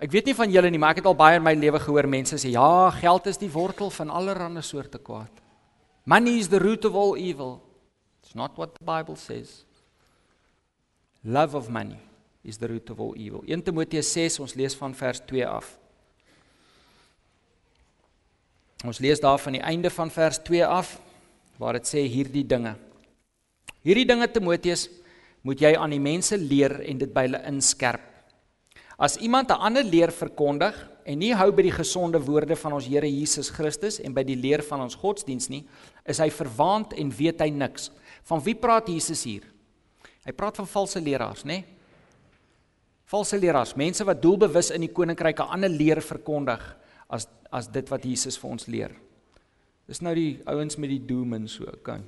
Ek 0.00 0.08
weet 0.14 0.30
nie 0.30 0.36
van 0.36 0.52
julle 0.52 0.70
nie, 0.72 0.80
maar 0.80 0.94
ek 0.94 1.02
het 1.02 1.08
al 1.10 1.18
baie 1.18 1.36
in 1.36 1.44
my 1.44 1.52
lewe 1.52 1.80
gehoor 1.82 2.08
mense 2.08 2.38
sê 2.40 2.54
ja, 2.54 2.88
geld 2.96 3.26
is 3.28 3.40
die 3.40 3.50
wortel 3.52 3.90
van 3.92 4.08
allerlei 4.08 4.62
soorte 4.64 4.98
kwaad. 4.98 5.42
Money 6.08 6.38
is 6.40 6.48
the 6.48 6.58
root 6.58 6.86
of 6.88 6.94
all 6.96 7.16
evil. 7.16 7.60
It's 8.22 8.34
not 8.34 8.56
what 8.56 8.74
the 8.78 8.84
Bible 8.84 9.16
says. 9.16 9.64
Love 11.22 11.54
of 11.54 11.68
money 11.68 11.98
is 12.42 12.56
the 12.56 12.66
root 12.66 12.88
of 12.90 13.00
all 13.00 13.12
evil. 13.16 13.44
1 13.46 13.62
Timoteus 13.62 14.08
6, 14.12 14.40
ons 14.40 14.54
lees 14.56 14.74
van 14.74 14.94
vers 14.96 15.20
2 15.28 15.46
af. 15.46 15.76
Ons 18.88 18.98
lees 19.04 19.20
daar 19.20 19.38
van 19.38 19.58
die 19.58 19.62
einde 19.62 19.90
van 19.92 20.10
vers 20.10 20.40
2 20.48 20.64
af 20.64 20.96
waar 21.60 21.76
dit 21.76 21.84
sê 21.84 22.06
hierdie 22.08 22.46
dinge. 22.48 22.72
Hierdie 23.84 24.08
dinge 24.08 24.28
Timoteus 24.32 24.88
moet 25.44 25.60
jy 25.60 25.74
aan 25.76 25.92
die 25.92 26.00
mense 26.00 26.38
leer 26.40 26.78
en 26.88 27.00
dit 27.00 27.12
by 27.12 27.26
hulle 27.28 27.42
inskerp. 27.50 28.09
As 29.00 29.16
iemand 29.16 29.48
'n 29.48 29.60
ander 29.60 29.84
leer 29.84 30.12
verkondig 30.12 30.76
en 31.04 31.18
nie 31.18 31.34
hou 31.34 31.50
by 31.52 31.62
die 31.62 31.72
gesonde 31.72 32.20
woorde 32.20 32.56
van 32.56 32.72
ons 32.72 32.86
Here 32.86 33.08
Jesus 33.08 33.48
Christus 33.48 33.98
en 33.98 34.12
by 34.12 34.22
die 34.22 34.36
leer 34.36 34.62
van 34.62 34.80
ons 34.80 34.94
godsdiens 34.94 35.48
nie, 35.48 35.64
is 36.04 36.18
hy 36.18 36.28
verwaand 36.28 36.92
en 36.92 37.10
weet 37.10 37.40
hy 37.40 37.48
niks. 37.48 37.90
Van 38.24 38.40
wie 38.44 38.54
praat 38.54 38.88
Jesus 38.88 39.24
hier? 39.24 39.42
Hy 40.26 40.32
praat 40.32 40.56
van 40.56 40.66
valse 40.66 41.00
leraars, 41.00 41.44
nê? 41.44 41.46
Nee? 41.46 41.64
Valse 43.06 43.38
leraars, 43.38 43.74
mense 43.74 44.04
wat 44.04 44.22
doelbewus 44.22 44.70
in 44.70 44.82
die 44.82 44.92
koninkryk 44.92 45.40
'n 45.40 45.48
ander 45.50 45.70
leer 45.70 46.00
verkondig 46.00 46.76
as 47.08 47.26
as 47.50 47.66
dit 47.66 47.88
wat 47.90 48.04
Jesus 48.04 48.38
vir 48.38 48.50
ons 48.50 48.66
leer. 48.66 48.92
Dis 49.88 50.00
nou 50.00 50.14
die 50.14 50.40
ouens 50.46 50.76
met 50.78 50.90
die 50.90 51.02
doom 51.06 51.34
en 51.34 51.48
so, 51.48 51.66
kan. 51.82 52.04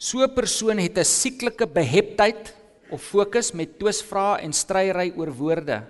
So 0.00 0.24
'n 0.24 0.32
persoon 0.32 0.78
het 0.78 0.96
'n 0.96 1.04
sieklike 1.04 1.66
beheptheid 1.66 2.54
of 2.90 3.02
fokus 3.02 3.52
met 3.52 3.78
twisvrae 3.78 4.40
en 4.40 4.52
stryery 4.52 5.12
oor 5.16 5.32
woorde. 5.32 5.84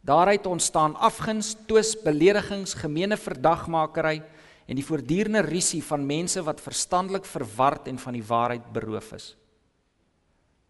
Daaruit 0.00 0.46
ontstaan 0.46 0.94
afguns, 0.94 1.56
twis, 1.66 1.96
beledigings, 2.02 2.74
gemeene 2.74 3.16
verdagmakery 3.16 4.22
en 4.66 4.76
die 4.76 4.84
voortdurende 4.84 5.40
risie 5.40 5.82
van 5.82 6.06
mense 6.06 6.42
wat 6.42 6.60
verstandelik 6.60 7.24
verward 7.24 7.88
en 7.88 7.98
van 7.98 8.12
die 8.12 8.24
waarheid 8.24 8.72
beroof 8.72 9.12
is. 9.12 9.36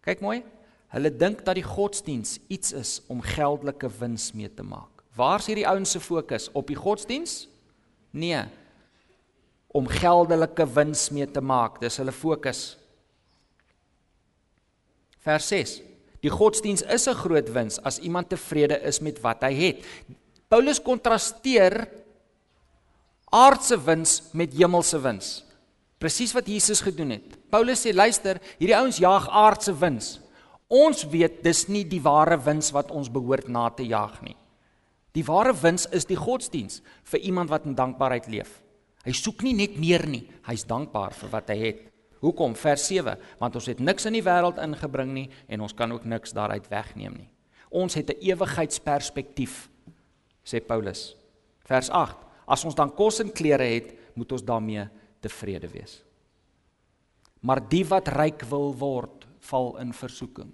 Kyk 0.01 0.19
mooi. 0.19 0.43
Hulle 0.87 1.11
dink 1.17 1.45
dat 1.45 1.55
die 1.55 1.63
godsdiens 1.63 2.39
iets 2.47 2.71
is 2.71 3.01
om 3.07 3.21
geldelike 3.21 3.89
wins 3.99 4.31
mee 4.33 4.49
te 4.53 4.63
maak. 4.63 5.03
Waar's 5.15 5.45
hierdie 5.45 5.67
ouens 5.67 5.91
se 5.91 5.99
fokus? 5.99 6.49
Op 6.51 6.67
die 6.67 6.75
godsdiens? 6.75 7.47
Nee. 8.11 8.41
Om 9.67 9.87
geldelike 9.87 10.65
wins 10.73 11.09
mee 11.09 11.31
te 11.31 11.41
maak. 11.41 11.79
Dis 11.79 11.97
hulle 11.97 12.11
fokus. 12.11 12.78
Vers 15.25 15.47
6. 15.51 15.81
Die 16.23 16.31
godsdiens 16.31 16.81
is 16.81 17.07
'n 17.07 17.15
groot 17.15 17.49
wins 17.53 17.79
as 17.83 17.99
iemand 17.99 18.29
tevrede 18.29 18.79
is 18.83 18.99
met 18.99 19.21
wat 19.21 19.41
hy 19.41 19.53
het. 19.53 19.85
Paulus 20.47 20.81
kontrasteer 20.81 21.87
aardse 23.31 23.77
wins 23.77 24.23
met 24.33 24.53
hemelse 24.53 24.99
wins. 25.01 25.45
Presies 25.97 26.33
wat 26.33 26.47
Jesus 26.47 26.81
gedoen 26.81 27.09
het. 27.09 27.49
Paulus 27.49 27.85
sê 27.85 27.93
luister, 27.93 28.39
hierdie 28.57 28.77
ouens 28.77 28.97
jaag 28.97 29.27
aardse 29.29 29.73
wins. 29.73 30.19
Ons 30.67 31.03
weet 31.09 31.43
dis 31.43 31.67
nie 31.67 31.83
die 31.83 32.01
ware 32.01 32.37
wins 32.37 32.71
wat 32.71 32.91
ons 32.91 33.09
behoort 33.09 33.47
na 33.47 33.69
te 33.69 33.83
jag 33.83 34.21
nie. 34.21 34.35
Die 35.17 35.25
ware 35.25 35.53
wins 35.53 35.87
is 35.91 36.05
die 36.05 36.17
godsdiens 36.17 36.81
vir 37.03 37.19
iemand 37.19 37.49
wat 37.49 37.65
in 37.65 37.75
dankbaarheid 37.75 38.27
leef. 38.27 38.61
Hy 39.05 39.11
soek 39.11 39.43
nie 39.43 39.55
net 39.57 39.77
meer 39.79 40.05
nie, 40.07 40.27
hy's 40.45 40.67
dankbaar 40.69 41.15
vir 41.17 41.29
wat 41.29 41.49
hy 41.49 41.57
het. 41.57 41.79
Hoekom? 42.19 42.55
Vers 42.55 42.87
7, 42.87 43.17
want 43.39 43.55
ons 43.55 43.65
het 43.71 43.79
niks 43.79 44.05
in 44.05 44.13
die 44.13 44.23
wêreld 44.23 44.59
ingebring 44.59 45.13
nie 45.13 45.29
en 45.47 45.61
ons 45.61 45.73
kan 45.73 45.91
ook 45.91 46.05
niks 46.05 46.35
daaruit 46.35 46.67
wegneem 46.67 47.15
nie. 47.15 47.29
Ons 47.69 47.93
het 47.95 48.09
'n 48.09 48.19
ewigheidsperspektief, 48.21 49.69
sê 50.43 50.59
Paulus. 50.59 51.15
Vers 51.63 51.89
As 52.49 52.65
ons 52.65 52.75
dan 52.75 52.89
kos 52.89 53.19
en 53.19 53.29
klere 53.29 53.63
het, 53.63 53.93
moet 54.17 54.31
ons 54.31 54.43
daarmee 54.43 54.87
tevrede 55.21 55.69
wees. 55.69 56.01
Maar 57.45 57.61
die 57.69 57.85
wat 57.85 58.07
ryk 58.07 58.41
wil 58.49 58.73
word, 58.75 59.27
val 59.39 59.77
in 59.77 59.93
versoeking. 59.93 60.49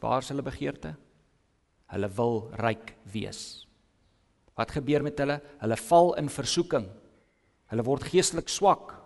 Waar 0.00 0.18
is 0.22 0.28
hulle 0.28 0.42
begeerte? 0.42 0.94
Hulle 1.90 2.08
wil 2.08 2.50
ryk 2.60 2.94
wees. 3.12 3.66
Wat 4.54 4.70
gebeur 4.70 5.02
met 5.02 5.18
hulle? 5.18 5.40
Hulle 5.58 5.76
val 5.76 6.14
in 6.20 6.28
versoeking. 6.28 6.86
Hulle 7.72 7.84
word 7.86 8.04
geestelik 8.12 8.48
swak. 8.48 8.99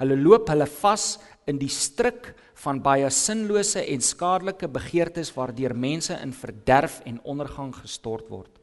Hulle 0.00 0.16
loop 0.16 0.48
hulle 0.48 0.66
vas 0.80 1.18
in 1.50 1.58
die 1.60 1.70
struik 1.72 2.32
van 2.62 2.80
baie 2.80 3.08
sinlose 3.12 3.82
en 3.84 4.00
skadelike 4.04 4.68
begeertes 4.72 5.32
waardeur 5.36 5.74
mense 5.76 6.16
in 6.24 6.32
verderf 6.32 7.00
en 7.08 7.20
ondergang 7.28 7.74
gestort 7.76 8.30
word. 8.32 8.56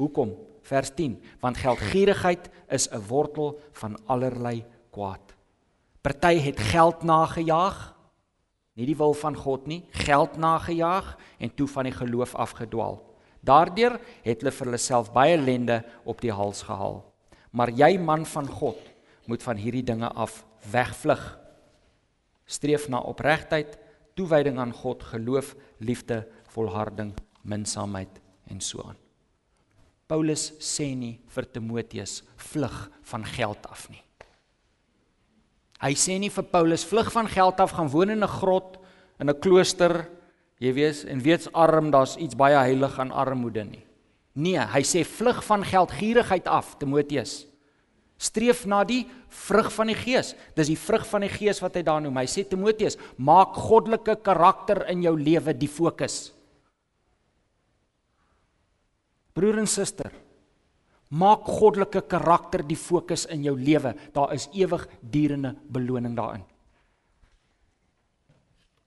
Hoekom? 0.00 0.32
Vers 0.66 0.90
10. 0.96 1.18
Want 1.40 1.60
geldgierigheid 1.60 2.48
is 2.68 2.88
'n 2.90 3.04
wortel 3.08 3.60
van 3.72 3.96
allerlei 4.06 4.64
kwaad. 4.90 5.34
Party 6.02 6.38
het 6.38 6.60
geld 6.60 7.02
nagejaag, 7.02 7.94
nie 8.74 8.86
die 8.86 8.96
wil 8.96 9.14
van 9.14 9.36
God 9.36 9.66
nie, 9.66 9.84
geld 9.90 10.36
nagejaag 10.36 11.16
en 11.38 11.54
toe 11.54 11.66
van 11.66 11.84
die 11.84 11.92
geloof 11.92 12.34
afgedwaal. 12.34 13.02
Daardeur 13.40 14.00
het 14.22 14.40
hulle 14.40 14.52
vir 14.52 14.66
hulle 14.66 14.78
self 14.78 15.12
baie 15.12 15.36
ellende 15.36 15.84
op 16.04 16.20
die 16.20 16.32
hals 16.32 16.62
gehaal. 16.62 17.04
Maar 17.50 17.70
jy 17.70 17.98
man 17.98 18.26
van 18.26 18.46
God, 18.46 18.78
moet 19.26 19.42
van 19.42 19.56
hierdie 19.56 19.84
dinge 19.84 20.08
af 20.08 20.44
wegvlug. 20.70 21.38
Streef 22.46 22.88
na 22.88 23.00
opregtheid, 23.00 23.78
toewyding 24.14 24.58
aan 24.58 24.72
God, 24.72 25.02
geloof, 25.02 25.54
liefde, 25.78 26.26
volharding, 26.54 27.14
minsaamheid 27.42 28.20
en 28.50 28.60
so 28.60 28.82
aan. 28.82 28.96
Paulus 30.06 30.52
sê 30.62 30.92
nie 30.94 31.16
vir 31.34 31.46
Timoteus 31.50 32.20
vlug 32.38 32.74
van 33.10 33.24
geld 33.26 33.66
af 33.66 33.88
nie. 33.90 34.02
Hy 35.82 35.92
sê 35.98 36.16
nie 36.18 36.30
vir 36.32 36.46
Paulus 36.48 36.86
vlug 36.88 37.10
van 37.12 37.28
geld 37.28 37.60
af 37.60 37.74
gaan 37.76 37.90
woon 37.92 38.10
in 38.10 38.22
'n 38.22 38.36
grot 38.40 38.78
in 39.20 39.28
'n 39.28 39.40
klooster, 39.40 40.08
jy 40.58 40.72
weet, 40.72 41.04
en 41.04 41.20
weets 41.20 41.52
arm, 41.52 41.90
daar's 41.90 42.16
iets 42.16 42.36
baie 42.36 42.56
heilig 42.56 42.98
aan 42.98 43.10
armoede 43.10 43.64
nie. 43.64 43.84
Nee, 44.34 44.58
hy 44.58 44.82
sê 44.82 45.04
vlug 45.04 45.44
van 45.44 45.64
geldgierigheid 45.64 46.46
af, 46.46 46.76
Timoteus. 46.78 47.46
Streef 48.16 48.64
na 48.64 48.80
die 48.88 49.04
vrug 49.44 49.68
van 49.74 49.90
die 49.92 49.98
Gees. 49.98 50.32
Dis 50.56 50.70
die 50.72 50.78
vrug 50.80 51.04
van 51.08 51.26
die 51.26 51.32
Gees 51.32 51.60
wat 51.60 51.76
hy 51.76 51.82
daar 51.84 52.00
noem. 52.00 52.16
Hy 52.22 52.28
sê 52.30 52.46
Timoteus, 52.48 52.96
maak 53.18 53.58
goddelike 53.60 54.16
karakter 54.24 54.86
in 54.92 55.04
jou 55.04 55.12
lewe 55.20 55.52
die 55.56 55.68
fokus. 55.68 56.32
Broer 59.36 59.60
en 59.60 59.68
suster, 59.68 60.08
maak 61.12 61.44
goddelike 61.44 62.06
karakter 62.08 62.64
die 62.64 62.78
fokus 62.80 63.26
in 63.28 63.44
jou 63.44 63.52
lewe. 63.58 63.92
Daar 64.16 64.32
is 64.32 64.48
ewig 64.56 64.86
durende 65.04 65.52
beloning 65.68 66.16
daarin. 66.16 66.46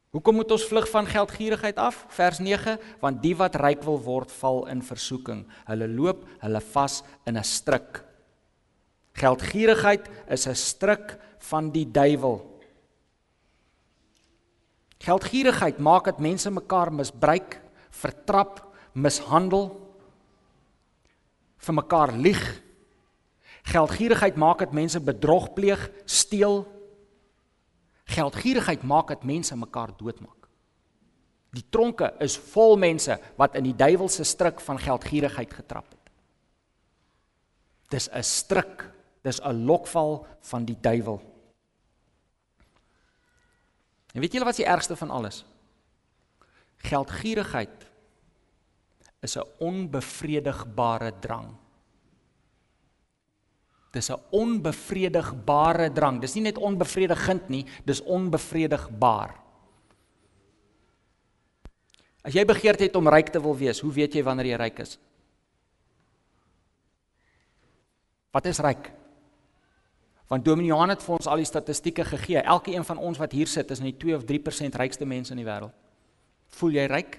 Hoekom 0.09 0.39
moet 0.41 0.51
ons 0.55 0.65
vlug 0.65 0.87
van 0.89 1.05
geldgierigheid 1.05 1.77
af? 1.77 2.01
Vers 2.17 2.39
9, 2.41 2.79
want 2.97 3.21
die 3.21 3.35
wat 3.37 3.59
ryk 3.61 3.83
wil 3.85 3.99
word, 4.01 4.31
val 4.41 4.63
in 4.73 4.81
versoeking. 4.81 5.43
Hulle 5.67 5.85
loop, 5.85 6.25
hulle 6.41 6.61
vas 6.73 7.03
in 7.29 7.37
'n 7.37 7.45
struik. 7.45 8.08
Geldgierigheid 9.19 10.07
is 10.27 10.47
'n 10.47 10.55
struik 10.55 11.17
van 11.39 11.71
die 11.71 11.91
duiwel. 11.91 12.59
Geldgierigheid 14.99 15.77
maak 15.79 16.05
dat 16.05 16.19
mense 16.19 16.51
mekaar 16.51 16.91
misbruik, 16.93 17.61
vertrap, 17.89 18.75
mishandel 18.93 19.69
vir 21.57 21.73
mekaar 21.73 22.11
lieg. 22.11 22.61
Geldgierigheid 23.63 24.35
maak 24.35 24.59
dat 24.59 24.73
mense 24.73 24.99
bedrog 24.99 25.53
pleeg, 25.53 25.89
steel. 26.05 26.65
Geldgierigheid 28.03 28.83
maak 28.83 29.07
dat 29.07 29.23
mense 29.23 29.55
mekaar 29.55 29.91
doodmaak. 29.97 30.47
Die 31.51 31.65
tronke 31.69 32.13
is 32.19 32.37
vol 32.37 32.77
mense 32.77 33.17
wat 33.37 33.55
in 33.55 33.63
die 33.63 33.75
duiwelse 33.75 34.23
struik 34.23 34.61
van 34.61 34.79
geldgierigheid 34.79 35.53
getrap 35.53 35.89
het. 35.89 36.11
Dis 37.89 38.09
'n 38.11 38.23
struik, 38.23 38.98
dis 39.29 39.41
'n 39.45 39.65
lokval 39.65 40.25
van 40.41 40.65
die 40.65 40.77
duiwel. 40.81 41.21
En 44.13 44.21
weet 44.21 44.33
julle 44.33 44.45
wat 44.45 44.57
die 44.57 44.65
ergste 44.65 44.95
van 44.95 45.09
alles? 45.09 45.45
Geldgierigheid 46.77 47.85
is 49.21 49.37
'n 49.37 49.47
onbevredigbare 49.59 51.13
drang. 51.19 51.55
Dis 53.91 54.09
'n 54.09 54.21
onbevredigbare 54.29 55.91
drang. 55.91 56.21
Dis 56.21 56.33
nie 56.33 56.43
net 56.43 56.57
onbevredigend 56.57 57.49
nie, 57.49 57.65
dis 57.85 58.01
onbevredigbaar. 58.01 59.35
As 62.21 62.33
jy 62.33 62.45
begeerte 62.45 62.83
het 62.83 62.95
om 62.95 63.07
ryk 63.07 63.29
te 63.29 63.41
wil 63.41 63.57
wees, 63.57 63.79
hoe 63.79 63.93
weet 63.93 64.13
jy 64.13 64.23
wanneer 64.23 64.45
jy 64.45 64.55
ryk 64.55 64.79
is? 64.79 64.99
Wat 68.31 68.45
is 68.45 68.59
ryk? 68.59 68.98
Want 70.29 70.45
Dominee 70.45 70.69
Johan 70.69 70.93
het 70.93 71.01
vir 71.01 71.15
ons 71.15 71.27
al 71.27 71.41
die 71.41 71.47
statistieke 71.49 72.05
gegee. 72.05 72.41
Elke 72.43 72.71
een 72.71 72.85
van 72.85 72.99
ons 73.01 73.17
wat 73.17 73.33
hier 73.33 73.49
sit 73.49 73.71
is 73.73 73.81
in 73.81 73.89
die 73.89 73.97
2 73.97 74.19
of 74.19 74.27
3% 74.29 74.77
rykste 74.77 75.07
mense 75.09 75.33
in 75.33 75.41
die 75.41 75.47
wêreld. 75.47 75.73
Voel 76.59 76.77
jy 76.77 76.85
ryk? 76.89 77.17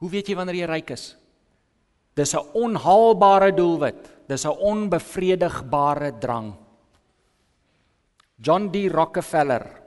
Hoe 0.00 0.10
weet 0.10 0.28
jy 0.28 0.36
wanneer 0.38 0.62
jy 0.62 0.68
ryk 0.70 0.94
is? 0.96 1.04
Dis 2.16 2.32
'n 2.34 2.48
onhaalbare 2.54 3.52
doelwit. 3.52 4.00
Dis 4.28 4.46
'n 4.46 4.56
onbevredigbare 4.56 6.18
drang. 6.18 6.54
John 8.40 8.70
D 8.70 8.88
Rockefeller 8.88 9.82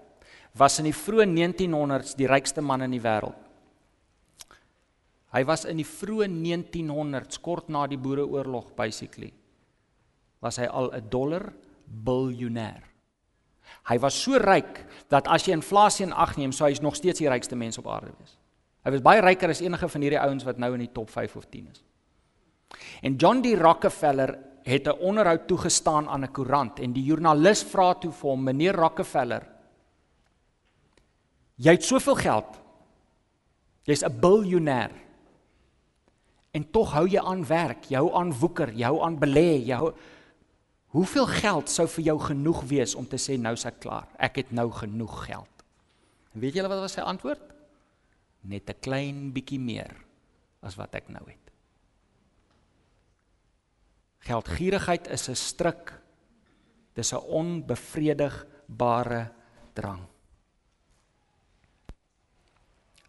was 0.54 0.80
in 0.80 0.86
die 0.86 0.94
vroeë 0.94 1.26
1900s 1.26 2.16
die 2.16 2.28
rykste 2.28 2.62
man 2.62 2.82
in 2.82 2.92
die 2.92 3.02
wêreld. 3.02 3.36
Hy 5.34 5.44
was 5.44 5.66
in 5.66 5.78
die 5.78 5.86
vroeë 5.86 6.28
1900s 6.28 7.42
kort 7.42 7.70
na 7.70 7.88
die 7.88 7.98
Boereoorlog 7.98 8.76
basically 8.76 9.34
was 10.42 10.58
hy 10.58 10.66
al 10.66 10.92
'n 10.94 11.10
dollar 11.10 11.54
biljoenêr. 11.86 12.84
Hy 13.88 13.98
was 14.00 14.16
so 14.24 14.38
ryk 14.38 14.86
dat 15.10 15.28
as 15.28 15.46
jy 15.46 15.54
inflasie 15.54 16.06
in 16.06 16.14
ag 16.14 16.38
neem, 16.38 16.52
sou 16.52 16.68
hy 16.68 16.76
nog 16.82 16.96
steeds 16.96 17.20
die 17.20 17.30
rykste 17.30 17.56
mens 17.56 17.78
op 17.78 17.88
aarde 17.88 18.12
wees. 18.20 18.38
Hy 18.84 18.92
was 18.92 19.02
baie 19.02 19.22
ryker 19.22 19.50
as 19.50 19.62
enige 19.62 19.88
van 19.88 20.02
hierdie 20.02 20.20
ouens 20.20 20.44
wat 20.44 20.58
nou 20.58 20.74
in 20.74 20.80
die 20.80 20.94
top 20.94 21.10
5 21.10 21.36
of 21.36 21.46
10 21.50 21.68
is. 21.72 21.84
En 23.02 23.16
John 23.16 23.42
D 23.42 23.56
Rockefeller 23.60 24.38
het 24.64 24.88
'n 24.88 25.00
onderhoud 25.00 25.48
toegestaan 25.48 26.08
aan 26.10 26.24
'n 26.24 26.32
koerant 26.32 26.80
en 26.80 26.94
die 26.94 27.04
joernalis 27.04 27.64
vra 27.64 27.94
toe 27.94 28.12
vir 28.12 28.30
hom: 28.30 28.44
"Meneer 28.44 28.76
Rockefeller, 28.76 29.48
jy 31.56 31.72
het 31.72 31.84
soveel 31.84 32.16
geld. 32.16 32.60
Jy's 33.84 34.04
'n 34.04 34.20
biljoenêr. 34.20 34.92
En 36.52 36.72
tog 36.72 36.92
hou 36.92 37.08
jy 37.08 37.20
aan 37.20 37.46
werk, 37.46 37.90
jy 37.90 37.98
hou 37.98 38.14
aan 38.14 38.34
woeker, 38.34 38.74
jy 38.74 38.84
hou 38.84 39.02
aan 39.02 39.20
belê, 39.20 39.66
jy 39.66 39.76
hou 39.76 39.94
Hoeveel 40.98 41.28
geld 41.30 41.70
sou 41.70 41.86
vir 41.98 42.04
jou 42.08 42.16
genoeg 42.20 42.64
wees 42.72 42.96
om 42.98 43.06
te 43.06 43.20
sê 43.22 43.36
nou's 43.38 43.66
ek 43.70 43.76
klaar? 43.84 44.08
Ek 44.18 44.36
het 44.42 44.52
nou 44.52 44.72
genoeg 44.74 45.26
geld." 45.28 45.64
En 46.34 46.42
weet 46.42 46.56
julle 46.58 46.72
wat 46.72 46.82
was 46.82 46.94
sy 46.98 47.04
antwoord? 47.06 47.54
Net 48.42 48.70
'n 48.70 48.80
klein 48.82 49.32
bietjie 49.34 49.60
meer 49.60 49.94
as 50.62 50.76
wat 50.76 50.96
ek 50.96 51.10
nou 51.10 51.30
het. 51.30 51.52
Geldgierigheid 54.26 55.08
is 55.08 55.30
'n 55.30 55.36
struik. 55.36 56.02
Dis 56.94 57.14
'n 57.14 57.28
onbevredigbare 57.30 59.32
drang. 59.74 60.08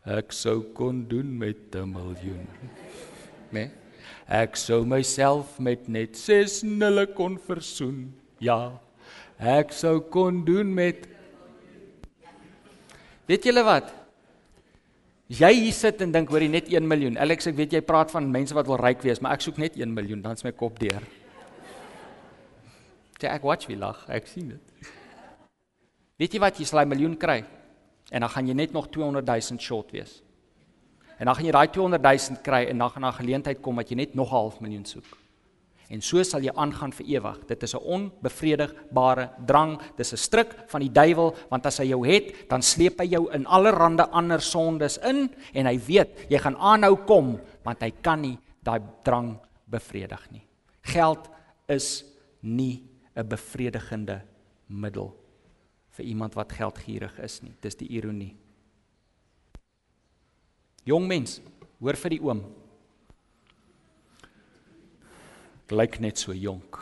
Ek 0.04 0.32
sou 0.32 0.62
kon 0.72 1.08
doen 1.08 1.38
met 1.38 1.74
'n 1.74 1.88
miljoen. 1.88 2.48
Nee. 3.50 3.87
Ek 4.28 4.56
sou 4.56 4.84
myself 4.84 5.58
met 5.58 5.88
net 5.88 6.16
6 6.16 6.62
nulle 6.68 7.06
kon 7.16 7.38
versoen. 7.38 8.12
Ja. 8.40 8.78
Ek 9.38 9.72
sou 9.72 10.00
kon 10.00 10.44
doen 10.44 10.74
met 10.74 11.06
Weet 13.28 13.44
julle 13.44 13.60
wat? 13.60 13.90
Jy 15.28 15.50
hier 15.52 15.74
sit 15.76 16.00
en 16.00 16.12
dink 16.14 16.30
hoor 16.32 16.40
jy 16.40 16.48
net 16.48 16.70
1 16.72 16.86
miljoen. 16.88 17.18
Alex, 17.20 17.50
ek 17.50 17.58
weet 17.58 17.74
jy 17.76 17.82
praat 17.84 18.08
van 18.14 18.30
mense 18.32 18.56
wat 18.56 18.68
wil 18.70 18.80
ryk 18.80 19.02
wees, 19.04 19.20
maar 19.20 19.36
ek 19.36 19.44
soek 19.44 19.60
net 19.60 19.76
1 19.76 19.92
miljoen, 19.92 20.22
dan 20.24 20.38
is 20.38 20.46
my 20.46 20.54
kop 20.56 20.78
deur. 20.80 21.04
Ja, 23.20 23.34
ek 23.34 23.44
watch 23.44 23.68
wie 23.68 23.76
lag, 23.76 24.00
ek 24.08 24.30
sien 24.30 24.54
dit. 24.54 24.88
Weet 26.18 26.32
jy 26.34 26.40
wat 26.40 26.56
jy 26.56 26.64
'n 26.64 26.88
miljoen 26.88 27.16
kry? 27.18 27.44
En 28.10 28.20
dan 28.20 28.30
gaan 28.30 28.46
jy 28.46 28.54
net 28.54 28.72
nog 28.72 28.88
200 28.88 29.26
000 29.26 29.60
short 29.60 29.92
wees. 29.92 30.22
En 31.18 31.26
dan 31.26 31.34
gaan 31.34 31.44
jy 31.44 31.52
daai 31.52 31.70
200 31.74 32.02
000 32.02 32.42
kry 32.42 32.66
en 32.70 32.78
dan 32.78 32.90
gaan 32.90 33.02
daar 33.02 33.12
'n 33.12 33.20
geleentheid 33.22 33.60
kom 33.60 33.76
dat 33.76 33.88
jy 33.88 33.96
net 33.96 34.14
nog 34.14 34.30
'n 34.30 34.34
half 34.34 34.60
miljoen 34.60 34.84
soek. 34.84 35.18
En 35.88 36.02
so 36.04 36.22
sal 36.22 36.44
jy 36.44 36.52
aangaan 36.52 36.92
vir 36.92 37.06
ewig. 37.06 37.38
Dit 37.48 37.62
is 37.62 37.74
'n 37.74 37.80
onbevredigbare 37.80 39.30
drang. 39.46 39.80
Dis 39.96 40.12
'n 40.12 40.16
struik 40.16 40.54
van 40.66 40.80
die 40.80 40.92
duiwel 40.92 41.34
want 41.48 41.66
as 41.66 41.78
hy 41.78 41.86
jou 41.88 42.06
het, 42.06 42.48
dan 42.48 42.62
sleep 42.62 42.98
hy 42.98 43.06
jou 43.06 43.32
in 43.32 43.46
allerlei 43.46 44.06
ander 44.12 44.40
sondes 44.40 44.98
in 44.98 45.30
en 45.54 45.66
hy 45.66 45.78
weet 45.78 46.26
jy 46.28 46.38
gaan 46.38 46.56
aanhou 46.56 46.96
kom 47.06 47.40
want 47.64 47.80
hy 47.80 47.90
kan 48.02 48.20
nie 48.20 48.38
daai 48.62 48.80
drang 49.02 49.38
bevredig 49.66 50.30
nie. 50.30 50.42
Geld 50.82 51.28
is 51.68 52.04
nie 52.42 52.82
'n 53.16 53.28
bevredigende 53.28 54.22
middel 54.66 55.14
vir 55.90 56.04
iemand 56.04 56.34
wat 56.34 56.52
geldgierig 56.52 57.18
is 57.18 57.42
nie. 57.42 57.54
Dis 57.60 57.74
die 57.74 57.88
ironie. 57.88 58.36
Jong 60.88 61.04
mens, 61.04 61.38
hoor 61.82 61.98
vir 62.00 62.16
die 62.16 62.22
oom 62.24 62.46
lyk 65.68 65.98
net 66.00 66.16
so 66.16 66.32
jonk. 66.32 66.78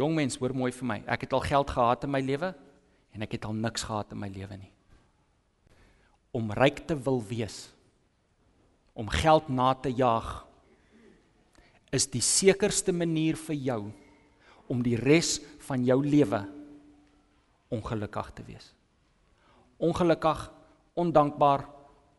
Jong 0.00 0.14
mens, 0.16 0.38
hoor 0.40 0.54
mooi 0.56 0.70
vir 0.72 0.88
my. 0.88 0.96
Ek 1.04 1.26
het 1.26 1.34
al 1.36 1.44
geld 1.44 1.72
gehad 1.74 2.06
in 2.06 2.12
my 2.14 2.22
lewe 2.24 2.54
en 3.12 3.26
ek 3.26 3.36
het 3.36 3.44
al 3.44 3.58
niks 3.58 3.84
gehad 3.84 4.14
in 4.14 4.22
my 4.22 4.30
lewe 4.32 4.56
nie. 4.56 4.70
Om 6.32 6.54
ryk 6.56 6.86
te 6.88 6.96
wil 6.96 7.20
wees, 7.28 7.66
om 8.96 9.12
geld 9.12 9.50
na 9.52 9.74
te 9.76 9.92
jaag 9.92 10.30
is 11.92 12.08
die 12.08 12.24
sekerste 12.24 12.92
manier 12.96 13.36
vir 13.36 13.58
jou 13.60 13.80
om 14.72 14.80
die 14.80 14.96
res 14.96 15.36
van 15.66 15.84
jou 15.84 15.98
lewe 16.00 16.40
ongelukkig 17.72 18.32
te 18.38 18.44
wees. 18.48 18.72
Ongelukkig, 19.82 20.46
ondankbaar, 20.94 21.66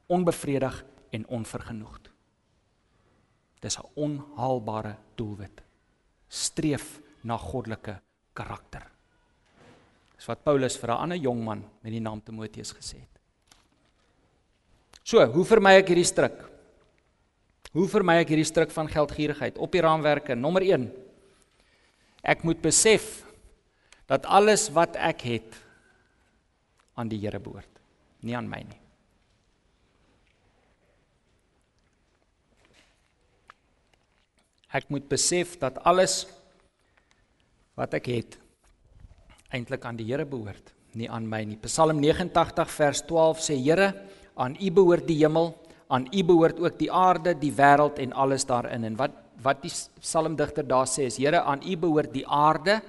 onbevredig 0.07 0.85
en 1.09 1.27
onvergenoegd. 1.27 2.11
Dis 3.59 3.77
'n 3.77 3.89
onhaalbare 3.93 4.95
doelwit. 5.15 5.63
Streef 6.27 6.99
na 7.21 7.37
goddelike 7.37 8.01
karakter. 8.33 8.83
Dis 10.15 10.25
wat 10.25 10.43
Paulus 10.43 10.77
vir 10.77 10.89
'n 10.89 11.01
ander 11.01 11.17
jong 11.17 11.43
man 11.43 11.63
met 11.81 11.91
die 11.91 12.01
naam 12.01 12.21
Timoteus 12.21 12.71
gesê 12.71 12.99
het. 12.99 13.19
So, 15.03 15.25
hoe 15.25 15.45
vermy 15.45 15.75
ek 15.79 15.87
hierdie 15.87 16.07
struik? 16.07 16.37
Hoe 17.73 17.87
vermy 17.87 18.13
ek 18.21 18.29
hierdie 18.29 18.47
struik 18.47 18.71
van 18.71 18.87
geldgierigheid 18.87 19.57
op 19.57 19.71
die 19.71 19.81
raamwerke? 19.81 20.35
Nommer 20.35 20.61
1. 20.61 20.91
Ek 22.23 22.43
moet 22.43 22.61
besef 22.61 23.25
dat 24.05 24.25
alles 24.25 24.69
wat 24.69 24.95
ek 24.95 25.21
het 25.21 25.57
aan 26.93 27.09
die 27.09 27.19
Here 27.19 27.39
behoort, 27.39 27.72
nie 28.23 28.35
aan 28.37 28.47
my 28.49 28.61
nie. 28.63 28.79
Ek 34.73 34.89
moet 34.89 35.05
besef 35.05 35.57
dat 35.61 35.77
alles 35.85 36.23
wat 37.77 37.93
ek 37.93 38.09
het 38.09 38.39
eintlik 39.53 39.83
aan 39.85 39.99
die 39.99 40.07
Here 40.09 40.25
behoort, 40.25 40.71
nie 40.97 41.09
aan 41.09 41.27
my 41.29 41.43
nie. 41.45 41.59
Psalm 41.61 41.99
89 42.01 42.71
vers 42.73 43.03
12 43.05 43.43
sê 43.45 43.57
Here, 43.61 43.91
aan 44.33 44.57
U 44.57 44.71
behoort 44.73 45.05
die 45.05 45.19
hemel, 45.21 45.51
aan 45.93 46.07
U 46.09 46.23
behoort 46.25 46.57
ook 46.63 46.79
die 46.79 46.89
aarde, 46.89 47.35
die 47.37 47.53
wêreld 47.53 48.01
en 48.01 48.15
alles 48.17 48.47
daarin. 48.49 48.89
En 48.89 48.97
wat 48.97 49.19
wat 49.43 49.63
die 49.63 49.71
psalmdigter 49.99 50.63
daar 50.63 50.87
sê 50.87 51.07
is 51.09 51.17
Here, 51.19 51.41
aan 51.41 51.61
U 51.65 51.77
behoort 51.77 52.13
die 52.13 52.25
aarde, 52.27 52.79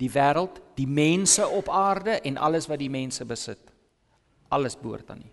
die 0.00 0.10
wêreld, 0.10 0.60
die 0.76 0.88
mense 0.88 1.46
op 1.48 1.68
aarde 1.68 2.18
en 2.24 2.36
alles 2.36 2.66
wat 2.68 2.80
die 2.80 2.90
mense 2.90 3.24
besit. 3.24 3.69
Alles 4.50 4.76
behoort 4.76 5.10
aan 5.10 5.22
U. 5.24 5.30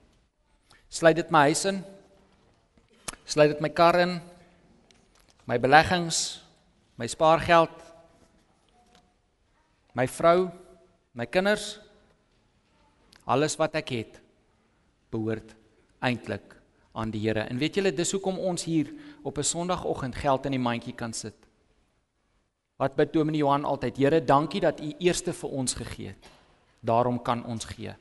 Sluit 0.88 1.16
dit 1.18 1.30
my 1.34 1.50
huis 1.50 1.66
in? 1.66 1.84
Sluit 3.26 3.52
dit 3.52 3.62
my 3.62 3.70
kar 3.70 4.00
in? 4.00 4.20
my 5.48 5.56
beleggings, 5.58 6.44
my 7.00 7.08
spaargeld, 7.08 7.72
my 9.96 10.06
vrou, 10.12 10.50
my 11.16 11.26
kinders, 11.26 11.78
alles 13.26 13.56
wat 13.60 13.78
ek 13.80 13.94
het, 13.96 14.20
behoort 15.12 15.56
eintlik 16.04 16.58
aan 16.98 17.14
die 17.14 17.24
Here. 17.24 17.46
En 17.48 17.60
weet 17.62 17.80
julle, 17.80 17.94
dis 17.96 18.12
hoekom 18.12 18.40
ons 18.40 18.68
hier 18.68 18.92
op 19.24 19.38
'n 19.38 19.44
Sondagoggend 19.44 20.16
geld 20.16 20.46
in 20.46 20.52
die 20.52 20.66
mandjie 20.68 20.94
kan 20.94 21.14
sit. 21.14 21.36
Wat 22.78 22.96
bid 22.96 23.14
Dominee 23.14 23.40
Johan 23.40 23.66
altyd, 23.66 23.98
Here, 23.98 24.22
dankie 24.22 24.62
dat 24.62 24.80
U 24.80 24.94
eerste 25.00 25.34
vir 25.34 25.50
ons 25.50 25.74
gegee 25.74 26.08
het. 26.08 26.30
Daarom 26.80 27.22
kan 27.22 27.46
ons 27.46 27.66
gee. 27.66 27.96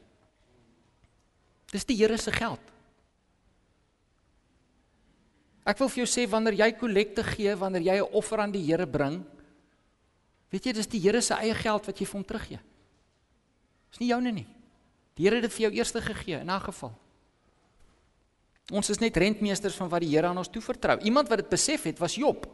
Dis 1.73 1.87
die 1.89 1.97
Here 1.99 2.19
se 2.19 2.33
geld. 2.33 2.61
Ek 5.67 5.81
wil 5.83 5.91
vir 5.91 6.05
jou 6.05 6.11
sê 6.11 6.27
wanneer 6.31 6.55
jy 6.61 6.69
kollekte 6.79 7.25
gee, 7.27 7.55
wanneer 7.59 7.83
jy 7.83 7.97
'n 7.99 8.13
offer 8.15 8.39
aan 8.39 8.53
die 8.53 8.63
Here 8.63 8.87
bring, 8.87 9.25
weet 10.51 10.67
jy 10.67 10.73
dis 10.73 10.87
die 10.87 11.01
Here 11.01 11.21
se 11.21 11.35
eie 11.35 11.55
geld 11.55 11.87
wat 11.87 11.99
jy 11.99 12.07
vir 12.07 12.15
hom 12.15 12.25
teruggee. 12.25 12.61
Dis 13.91 14.01
nie 14.01 14.09
joune 14.09 14.33
nie. 14.33 14.47
Die 15.17 15.25
Here 15.25 15.37
het 15.37 15.43
dit 15.43 15.53
vir 15.53 15.71
jou 15.71 15.73
eers 15.75 15.91
gegee 15.91 16.41
in 16.41 16.51
'n 16.51 16.61
geval. 16.61 16.95
Ons 18.73 18.91
is 18.91 19.01
net 19.01 19.17
rentmeesters 19.17 19.77
van 19.77 19.89
wat 19.89 20.01
die 20.01 20.11
Here 20.11 20.27
aan 20.27 20.39
ons 20.39 20.49
toevertrou. 20.49 21.01
Iemand 21.01 21.29
wat 21.29 21.39
dit 21.39 21.49
besef 21.49 21.83
het, 21.83 21.99
was 21.99 22.15
Job. 22.15 22.47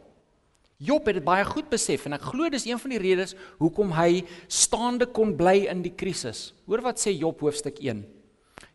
Job 0.79 1.07
het 1.07 1.15
dit 1.15 1.25
baie 1.25 1.45
goed 1.45 1.69
besef 1.71 2.07
en 2.07 2.13
ek 2.13 2.23
glo 2.23 2.49
dis 2.49 2.67
een 2.67 2.79
van 2.79 2.91
die 2.91 2.99
redes 2.99 3.35
hoekom 3.59 3.93
hy 3.93 4.25
staande 4.49 5.07
kon 5.07 5.37
bly 5.37 5.69
in 5.71 5.83
die 5.83 5.95
krisis. 5.95 6.55
Hoor 6.67 6.83
wat 6.83 6.99
sê 6.99 7.13
Job 7.17 7.41
hoofstuk 7.41 7.79
1. 7.79 8.22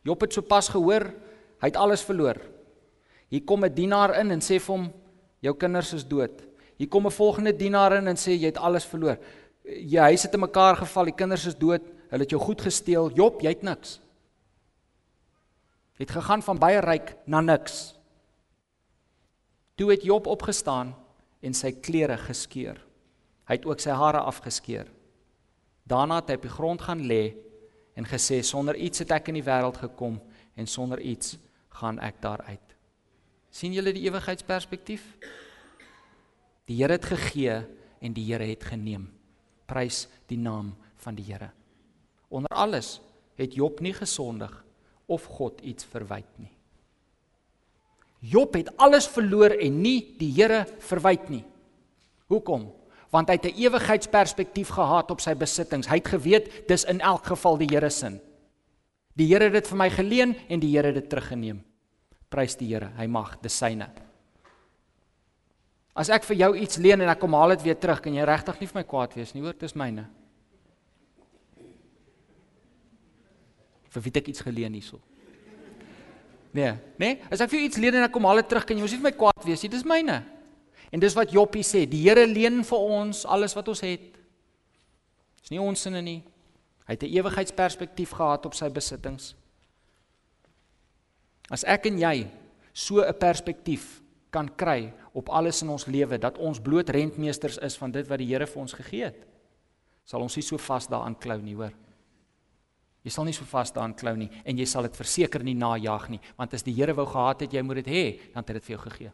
Job 0.04 0.22
het 0.22 0.34
sopas 0.34 0.70
gehoor 0.70 1.10
hy 1.58 1.72
het 1.72 1.80
alles 1.80 2.04
verloor. 2.06 2.38
Hier 3.30 3.44
kom 3.44 3.66
'n 3.66 3.74
dienaar 3.74 4.20
in 4.20 4.32
en 4.32 4.40
sê 4.40 4.60
vir 4.60 4.76
hom 4.76 4.94
jou 5.42 5.54
kinders 5.54 5.94
is 5.94 6.04
dood. 6.04 6.44
Hier 6.78 6.88
kom 6.88 7.06
'n 7.06 7.12
volgende 7.12 7.54
dienaar 7.56 7.94
in 7.98 8.08
en 8.08 8.16
sê 8.16 8.32
jy 8.32 8.46
het 8.46 8.58
alles 8.58 8.86
verloor. 8.86 9.18
Jy 9.64 10.00
huis 10.00 10.24
het 10.24 10.34
in 10.34 10.40
mekaar 10.40 10.76
geval, 10.76 11.06
die 11.06 11.16
kinders 11.16 11.46
is 11.46 11.56
dood, 11.56 11.82
hulle 12.10 12.24
het 12.24 12.30
jou 12.30 12.40
goed 12.40 12.62
gesteel. 12.62 13.12
Job, 13.12 13.42
jy 13.42 13.50
het 13.50 13.64
niks. 13.64 14.00
Jy 15.98 16.06
het 16.06 16.12
gegaan 16.12 16.42
van 16.42 16.60
baie 16.60 16.80
ryk 16.80 17.16
na 17.26 17.42
niks. 17.42 17.96
Toe 19.76 19.92
het 19.92 20.04
Job 20.04 20.28
opgestaan 20.28 20.96
en 21.42 21.54
sy 21.54 21.72
klere 21.72 22.18
geskeur. 22.18 22.78
Hy 23.48 23.56
het 23.56 23.66
ook 23.66 23.80
sy 23.80 23.90
hare 23.90 24.20
afgeskeur. 24.20 24.88
Daarna 25.84 26.16
het 26.16 26.30
hy 26.30 26.36
op 26.36 26.42
die 26.42 26.52
grond 26.52 26.82
gaan 26.82 27.02
lê 27.08 27.36
en 27.98 28.06
gesê 28.06 28.44
sonder 28.46 28.78
iets 28.78 29.02
het 29.04 29.12
ek 29.18 29.34
in 29.34 29.42
die 29.42 29.48
wêreld 29.48 29.82
gekom 29.82 30.22
en 30.56 30.70
sonder 30.70 31.02
iets 31.02 31.36
gaan 31.82 32.00
ek 32.00 32.22
daaruit 32.22 32.68
sien 33.58 33.74
julle 33.74 33.94
die 33.96 34.06
ewigheidsperspektief? 34.06 35.04
Die 36.68 36.78
Here 36.82 36.98
het 36.98 37.08
gegee 37.10 37.62
en 38.04 38.14
die 38.14 38.26
Here 38.28 38.46
het 38.46 38.66
geneem. 38.70 39.08
Prys 39.68 40.06
die 40.30 40.40
naam 40.40 40.76
van 41.02 41.18
die 41.18 41.26
Here. 41.28 41.50
Onder 42.30 42.52
alles 42.54 42.98
het 43.40 43.56
Job 43.56 43.82
nie 43.82 43.96
gesondig 43.96 44.54
of 45.08 45.26
God 45.38 45.62
iets 45.64 45.88
verwyd 45.88 46.30
nie. 46.42 46.52
Job 48.20 48.58
het 48.58 48.72
alles 48.82 49.08
verloor 49.08 49.54
en 49.56 49.82
nie 49.82 50.02
die 50.20 50.34
Here 50.36 50.66
verwyd 50.90 51.30
nie. 51.32 51.44
Hoekom? 52.28 52.68
Want 53.12 53.30
hy 53.30 53.38
het 53.40 53.46
'n 53.46 53.58
ewigheidsperspektief 53.58 54.70
gehad 54.70 55.12
op 55.12 55.22
sy 55.22 55.34
besittings. 55.34 55.88
Hy 55.88 55.96
het 55.96 56.08
geweet 56.08 56.68
dis 56.68 56.84
in 56.84 57.00
elk 57.00 57.26
geval 57.26 57.58
die 57.58 57.68
Here 57.72 57.90
se. 57.90 58.20
Die 59.16 59.28
Here 59.28 59.44
het 59.44 59.54
dit 59.54 59.68
vir 59.68 59.78
my 59.78 59.90
geleen 59.90 60.36
en 60.50 60.60
die 60.60 60.76
Here 60.76 60.88
het 60.88 60.96
dit 60.96 61.10
teruggeneem. 61.10 61.64
Prys 62.30 62.56
die 62.56 62.68
Here, 62.68 62.92
hy 62.98 63.08
mag 63.08 63.40
dis 63.42 63.58
syne. 63.58 63.90
As 65.98 66.10
ek 66.10 66.24
vir 66.24 66.38
jou 66.38 66.52
iets 66.62 66.78
leen 66.78 67.02
en 67.02 67.10
ek 67.10 67.20
kom 67.20 67.34
haal 67.34 67.56
dit 67.56 67.62
weer 67.62 67.78
terug, 67.80 68.02
kan 68.02 68.14
jy 68.14 68.26
regtig 68.28 68.60
nie 68.60 68.68
vir 68.68 68.82
my 68.82 68.84
kwaad 68.84 69.16
wees 69.18 69.34
nie, 69.34 69.42
hoor, 69.42 69.56
dis 69.58 69.74
myne. 69.74 70.06
Vir 73.90 74.02
wie 74.02 74.12
het 74.12 74.18
ek 74.22 74.28
iets 74.28 74.46
geleen 74.46 74.74
hierso? 74.78 75.00
Nee, 76.54 76.76
nee, 77.02 77.18
as 77.32 77.42
ek 77.42 77.50
vir 77.50 77.60
jou 77.60 77.68
iets 77.68 77.80
leen 77.82 77.98
en 77.98 78.06
ek 78.06 78.14
kom 78.14 78.26
haal 78.30 78.44
dit 78.44 78.50
terug, 78.50 78.66
kan 78.68 78.78
jy 78.78 78.86
mos 78.86 78.94
nie 78.94 79.02
vir 79.02 79.10
my 79.10 79.16
kwaad 79.18 79.48
wees 79.48 79.64
nie, 79.64 79.72
dis 79.74 79.88
myne. 79.88 80.20
En 80.92 81.00
dis 81.00 81.16
wat 81.18 81.34
Joppie 81.36 81.66
sê, 81.68 81.86
die 81.90 82.06
Here 82.06 82.26
leen 82.28 82.64
vir 82.64 82.80
ons 82.80 83.26
alles 83.26 83.56
wat 83.58 83.68
ons 83.68 83.84
het. 83.84 84.16
Dis 85.42 85.52
nie 85.52 85.62
ons 85.62 85.82
sinne 85.82 86.02
nie. 86.02 86.22
Hy 86.88 86.96
het 86.96 87.04
'n 87.04 87.14
ewigheidsperspektief 87.20 88.12
gehad 88.12 88.46
op 88.46 88.54
sy 88.54 88.70
besittings. 88.70 89.36
As 91.50 91.64
ek 91.64 91.86
en 91.88 92.00
jy 92.00 92.28
so 92.74 93.02
'n 93.02 93.14
perspektief 93.20 94.02
kan 94.30 94.50
kry 94.56 94.94
op 95.14 95.30
alles 95.30 95.62
in 95.62 95.70
ons 95.70 95.86
lewe 95.86 96.18
dat 96.18 96.38
ons 96.38 96.60
bloot 96.60 96.90
rentmeesters 96.90 97.58
is 97.58 97.78
van 97.78 97.92
dit 97.92 98.08
wat 98.08 98.20
die 98.20 98.28
Here 98.28 98.48
vir 98.48 98.62
ons 98.62 98.74
gegee 98.74 99.04
het, 99.04 99.28
sal 100.06 100.22
ons 100.22 100.36
nie 100.36 100.44
so 100.44 100.58
vas 100.58 100.88
daaraan 100.88 101.16
klou 101.16 101.42
nie, 101.42 101.56
hoor. 101.56 101.74
Jy 103.04 103.12
sal 103.12 103.26
nie 103.26 103.34
so 103.34 103.46
vas 103.46 103.72
daaraan 103.72 103.96
klou 103.96 104.16
nie 104.16 104.30
en 104.46 104.58
jy 104.58 104.66
sal 104.66 104.84
dit 104.84 104.96
verseker 104.96 105.44
nie 105.44 105.56
najag 105.56 106.10
nie, 106.10 106.20
want 106.38 106.54
as 106.54 106.64
die 106.64 106.74
Here 106.74 106.94
wou 106.94 107.06
gehad 107.06 107.42
het 107.42 107.54
jy 107.54 107.62
moet 107.62 107.76
dit 107.76 107.88
hê, 107.88 108.20
dan 108.34 108.44
het 108.44 108.48
hy 108.48 108.54
dit 108.54 108.64
vir 108.64 108.76
jou 108.76 108.84
gegee. 108.90 109.12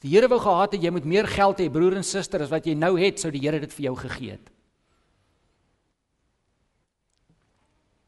As 0.00 0.06
die 0.08 0.14
Here 0.14 0.30
wou 0.32 0.38
gehad 0.40 0.72
het 0.72 0.80
jy 0.80 0.90
moet 0.96 1.04
meer 1.04 1.26
geld 1.28 1.58
hê, 1.60 1.66
broer 1.68 1.98
en 1.98 2.06
suster, 2.08 2.40
as 2.40 2.48
wat 2.48 2.64
jy 2.64 2.72
nou 2.72 2.94
het, 2.96 3.20
sou 3.20 3.28
die 3.28 3.42
Here 3.44 3.58
dit 3.60 3.72
vir 3.76 3.90
jou 3.90 3.98
gegee 4.00 4.38
het. 4.38 4.46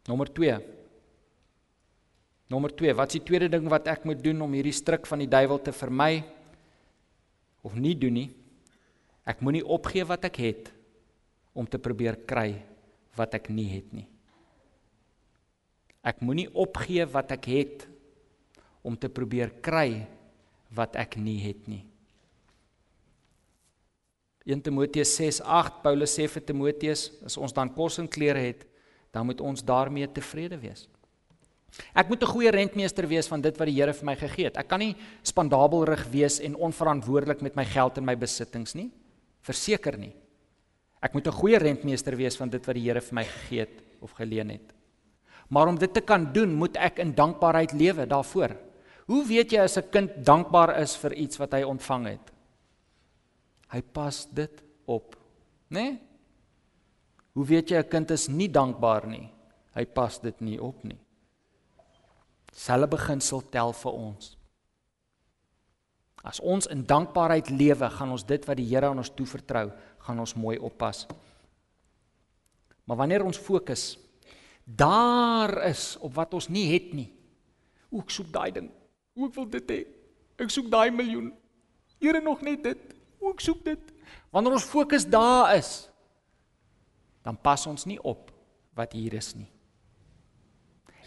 Nommer 0.09 0.31
2 0.33 0.55
Nommer 2.49 2.73
2, 2.73 2.95
wat 2.97 3.13
is 3.13 3.21
die 3.21 3.27
tweede 3.29 3.51
ding 3.53 3.69
wat 3.69 3.87
ek 3.93 4.07
moet 4.09 4.25
doen 4.25 4.41
om 4.45 4.57
hierdie 4.57 4.73
struik 4.73 5.05
van 5.09 5.21
die 5.21 5.29
duiwel 5.29 5.61
te 5.61 5.73
vermy 5.73 6.25
of 7.61 7.77
nie 7.77 7.95
doen 7.97 8.17
nie? 8.17 8.31
Ek 9.29 9.45
moenie 9.45 9.63
opgee 9.65 10.05
wat 10.09 10.25
ek 10.29 10.41
het 10.41 10.73
om 11.53 11.69
te 11.69 11.81
probeer 11.81 12.19
kry 12.29 12.57
wat 13.21 13.37
ek 13.37 13.53
nie 13.53 13.69
het 13.69 13.93
nie. 13.93 14.09
Ek 16.01 16.25
moenie 16.25 16.49
opgee 16.57 17.05
wat 17.13 17.37
ek 17.37 17.49
het 17.53 17.87
om 18.81 18.97
te 18.97 19.13
probeer 19.13 19.53
kry 19.61 20.03
wat 20.75 20.97
ek 20.97 21.17
nie 21.17 21.39
het 21.41 21.69
nie. 21.69 21.85
1 24.45 24.63
Timoteus 24.63 25.15
6:8 25.21 25.83
Paulus 25.83 26.19
sê 26.19 26.27
vir 26.29 26.43
Timoteus 26.43 27.11
as 27.25 27.37
ons 27.37 27.53
dan 27.53 27.71
kos 27.71 27.99
en 27.99 28.09
klere 28.09 28.39
het, 28.39 28.67
dan 29.13 29.27
moet 29.27 29.41
ons 29.41 29.63
daarmee 29.63 30.09
tevrede 30.09 30.59
wees. 30.59 30.89
Ek 31.95 32.09
moet 32.09 32.23
'n 32.23 32.27
goeie 32.27 32.51
rentmeester 32.51 33.07
wees 33.07 33.29
van 33.29 33.41
dit 33.41 33.57
wat 33.57 33.67
die 33.67 33.75
Here 33.75 33.93
vir 33.93 34.05
my 34.05 34.17
gegee 34.17 34.45
het. 34.45 34.57
Ek 34.57 34.69
kan 34.69 34.81
nie 34.81 34.97
spandabelrig 35.23 36.07
wees 36.11 36.41
en 36.41 36.55
onverantwoordelik 36.55 37.41
met 37.43 37.57
my 37.57 37.65
geld 37.65 37.99
en 37.99 38.05
my 38.05 38.15
besittings 38.15 38.75
nie. 38.75 38.91
Verseker 39.41 39.97
nie. 39.99 40.13
Ek 41.03 41.15
moet 41.15 41.27
'n 41.27 41.33
goeie 41.33 41.59
rentmeester 41.59 42.17
wees 42.17 42.37
van 42.37 42.51
dit 42.51 42.67
wat 42.67 42.75
die 42.75 42.83
Here 42.83 43.01
vir 43.01 43.15
my 43.15 43.25
gegee 43.25 43.61
het 43.61 43.83
of 44.01 44.13
geleen 44.13 44.51
het. 44.51 44.73
Maar 45.49 45.69
om 45.69 45.79
dit 45.79 45.93
te 45.95 46.01
kan 46.01 46.33
doen, 46.33 46.55
moet 46.55 46.77
ek 46.77 46.99
in 46.99 47.15
dankbaarheid 47.15 47.73
lewe 47.73 48.07
daarvoor. 48.07 48.57
Hoe 49.07 49.27
weet 49.27 49.53
jy 49.53 49.61
as 49.61 49.77
'n 49.77 49.91
kind 49.91 50.11
dankbaar 50.25 50.81
is 50.81 50.97
vir 50.97 51.13
iets 51.15 51.39
wat 51.39 51.53
hy 51.53 51.63
ontvang 51.63 52.07
het? 52.07 52.33
Hy 53.73 53.83
pas 53.83 54.27
dit 54.31 54.63
op, 54.87 55.17
né? 55.69 55.81
Nee? 55.81 56.01
Hoe 57.33 57.47
weet 57.47 57.71
jy 57.71 57.79
'n 57.79 57.89
kind 57.89 58.11
is 58.11 58.29
nie 58.29 58.49
dankbaar 58.49 59.07
nie? 59.07 59.33
Hy 59.75 59.85
pas 59.85 60.21
dit 60.21 60.41
nie 60.41 60.61
op 60.61 60.85
nie. 60.85 60.99
Selfe 62.53 62.87
beginsel 62.87 63.43
tel 63.51 63.73
vir 63.73 63.93
ons. 63.93 64.37
As 66.23 66.41
ons 66.41 66.67
in 66.67 66.85
dankbaarheid 66.87 67.51
lewe, 67.51 67.91
gaan 67.91 68.11
ons 68.11 68.25
dit 68.25 68.45
wat 68.47 68.57
die 68.57 68.69
Here 68.69 68.87
aan 68.87 68.99
ons 68.99 69.11
toevertrou, 69.11 69.73
gaan 69.99 70.19
ons 70.19 70.35
mooi 70.35 70.59
oppas. 70.59 71.07
Maar 72.85 72.97
wanneer 72.97 73.25
ons 73.25 73.39
fokus 73.39 73.99
daar 74.65 75.65
is 75.67 75.97
op 76.01 76.15
wat 76.15 76.35
ons 76.35 76.49
nie 76.49 76.69
het 76.73 76.93
nie. 76.95 77.09
O, 77.91 77.99
ek 77.99 78.11
soek 78.11 78.31
daai 78.33 78.53
ding. 78.53 78.71
O, 79.17 79.29
ek 79.29 79.37
wil 79.37 79.49
dit 79.53 79.73
hê. 79.75 79.81
Ek 80.41 80.53
soek 80.53 80.69
daai 80.73 80.91
miljoen. 80.95 81.31
Here 82.03 82.21
nog 82.25 82.43
net 82.45 82.65
dit. 82.65 82.93
O, 83.21 83.33
ek 83.33 83.43
soek 83.45 83.63
dit. 83.67 83.91
Wanneer 84.33 84.57
ons 84.57 84.69
fokus 84.69 85.05
daar 85.09 85.55
is, 85.57 85.73
dan 87.23 87.37
pas 87.39 87.67
ons 87.71 87.85
nie 87.87 88.01
op 88.03 88.33
wat 88.77 88.97
hier 88.97 89.15
is 89.15 89.35
nie. 89.37 89.51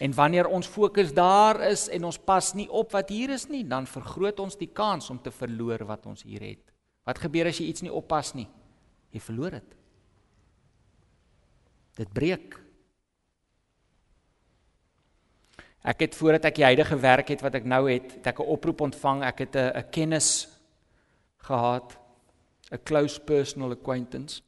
En 0.04 0.12
wanneer 0.16 0.48
ons 0.52 0.68
fokus 0.68 1.14
daar 1.16 1.62
is 1.70 1.88
en 1.92 2.08
ons 2.08 2.20
pas 2.20 2.52
nie 2.56 2.68
op 2.68 2.92
wat 2.96 3.10
hier 3.10 3.32
is 3.36 3.48
nie, 3.52 3.64
dan 3.68 3.88
vergroot 3.88 4.40
ons 4.44 4.58
die 4.60 4.70
kans 4.72 5.10
om 5.10 5.20
te 5.24 5.32
verloor 5.32 5.86
wat 5.88 6.06
ons 6.12 6.26
hier 6.28 6.44
het. 6.44 6.64
Wat 7.08 7.22
gebeur 7.22 7.48
as 7.48 7.62
jy 7.62 7.70
iets 7.72 7.86
nie 7.86 7.94
oppas 7.94 8.34
nie? 8.36 8.48
Jy 9.16 9.22
verloor 9.24 9.56
dit. 9.56 9.76
Dit 11.96 12.12
breek. 12.16 12.58
Ek 15.86 16.00
het 16.02 16.16
voordat 16.18 16.48
ek 16.50 16.56
die 16.58 16.66
huidige 16.66 16.98
werk 16.98 17.28
het 17.30 17.44
wat 17.46 17.56
ek 17.60 17.66
nou 17.70 17.84
het, 17.86 18.18
het 18.18 18.28
ek 18.34 18.40
'n 18.40 18.50
oproep 18.50 18.82
ontvang. 18.82 19.24
Ek 19.24 19.40
het 19.40 19.56
'n 19.56 19.78
'n 19.78 19.90
kennis 19.92 20.48
gehad, 21.38 21.98
'n 22.72 22.80
close 22.84 23.20
personal 23.20 23.72
acquaintance. 23.72 24.42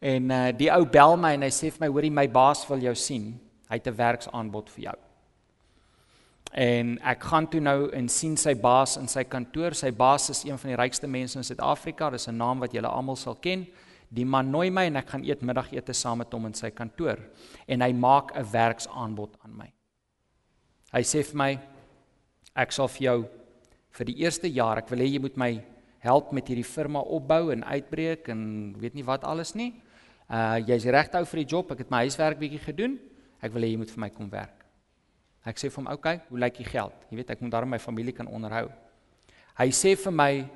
En 0.00 0.30
uh 0.30 0.52
die 0.56 0.70
ou 0.72 0.86
bel 0.86 1.16
my 1.16 1.32
en 1.34 1.42
hy 1.42 1.50
sê 1.50 1.70
vir 1.70 1.80
my, 1.80 1.88
"Hoorie, 1.88 2.10
my 2.10 2.28
baas 2.28 2.68
wil 2.68 2.78
jou 2.78 2.94
sien." 2.94 3.40
Hy 3.68 3.74
het 3.74 3.86
'n 3.86 3.96
werksaanbod 3.96 4.70
vir 4.70 4.82
jou. 4.82 4.94
En 6.52 6.98
ek 7.02 7.22
gaan 7.22 7.48
toe 7.48 7.60
nou 7.60 7.90
en 7.90 8.08
sien 8.08 8.36
sy 8.36 8.54
baas 8.54 8.96
in 8.96 9.08
sy 9.08 9.24
kantoor. 9.24 9.74
Sy 9.74 9.90
baas 9.90 10.30
is 10.30 10.44
een 10.44 10.58
van 10.58 10.70
die 10.70 10.76
rykste 10.76 11.06
mense 11.06 11.38
in 11.38 11.44
Suid-Afrika. 11.44 12.10
Dis 12.10 12.28
'n 12.28 12.36
naam 12.36 12.60
wat 12.60 12.72
julle 12.72 12.88
almal 12.88 13.16
sal 13.16 13.34
ken. 13.34 13.66
Die 14.08 14.24
man 14.24 14.50
nooi 14.50 14.70
my 14.70 14.84
en 14.86 14.96
ek 14.96 15.08
gaan 15.08 15.24
eet 15.24 15.42
middagete 15.42 15.92
saam 15.92 16.18
met 16.18 16.32
hom 16.32 16.46
in 16.46 16.54
sy 16.54 16.70
kantoor 16.70 17.18
en 17.66 17.80
hy 17.80 17.92
maak 17.92 18.36
'n 18.36 18.50
werksaanbod 18.52 19.36
aan 19.44 19.56
my. 19.56 19.75
Hy 20.96 21.02
sê 21.04 21.20
vir 21.28 21.36
my 21.36 21.50
ek 22.56 22.70
sal 22.72 22.88
vir 22.88 23.02
jou 23.04 23.18
vir 23.98 24.08
die 24.08 24.14
eerste 24.22 24.48
jaar, 24.48 24.78
ek 24.80 24.88
wil 24.88 25.02
hê 25.04 25.10
jy 25.10 25.20
moet 25.20 25.34
my 25.36 25.50
help 26.00 26.30
met 26.32 26.48
hierdie 26.48 26.64
firma 26.64 27.02
opbou 27.04 27.50
en 27.52 27.64
uitbreek 27.68 28.30
en 28.32 28.40
weet 28.80 28.96
nie 28.96 29.04
wat 29.04 29.26
alles 29.28 29.52
nie. 29.58 29.74
Uh 30.32 30.56
jy's 30.64 30.86
regte 30.88 31.20
ou 31.20 31.28
vir 31.28 31.42
die 31.42 31.50
job. 31.52 31.74
Ek 31.74 31.84
het 31.84 31.92
my 31.92 32.00
huiswerk 32.06 32.40
bietjie 32.40 32.62
gedoen. 32.64 32.96
Ek 33.44 33.52
wil 33.52 33.66
hê 33.66 33.74
jy 33.74 33.82
moet 33.82 33.92
vir 33.92 34.02
my 34.06 34.10
kom 34.14 34.32
werk. 34.32 34.64
Ek 35.44 35.60
sê 35.60 35.68
vir 35.68 35.82
hom, 35.82 35.86
"Oké, 35.92 35.94
okay, 35.98 36.20
hoe 36.30 36.38
lyk 36.38 36.56
die 36.56 36.64
geld? 36.64 36.96
Jy 37.10 37.16
weet, 37.16 37.30
ek 37.30 37.42
moet 37.42 37.52
daarmee 37.52 37.76
my 37.76 37.78
familie 37.78 38.12
kan 38.12 38.26
onderhou." 38.26 38.72
Hy 39.58 39.68
sê 39.68 39.96
vir 39.96 40.12
my 40.12 40.50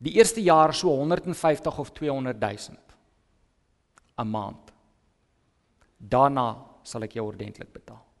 die 0.00 0.18
eerste 0.18 0.42
jaar 0.42 0.74
so 0.74 0.90
150 0.90 1.78
of 1.78 1.94
200 1.94 2.38
000 2.38 2.76
'n 4.18 4.30
maand. 4.30 4.72
Daarna 5.98 6.56
sal 6.82 7.02
ek 7.02 7.14
jou 7.14 7.26
ordentlik 7.26 7.72
betaal. 7.72 8.13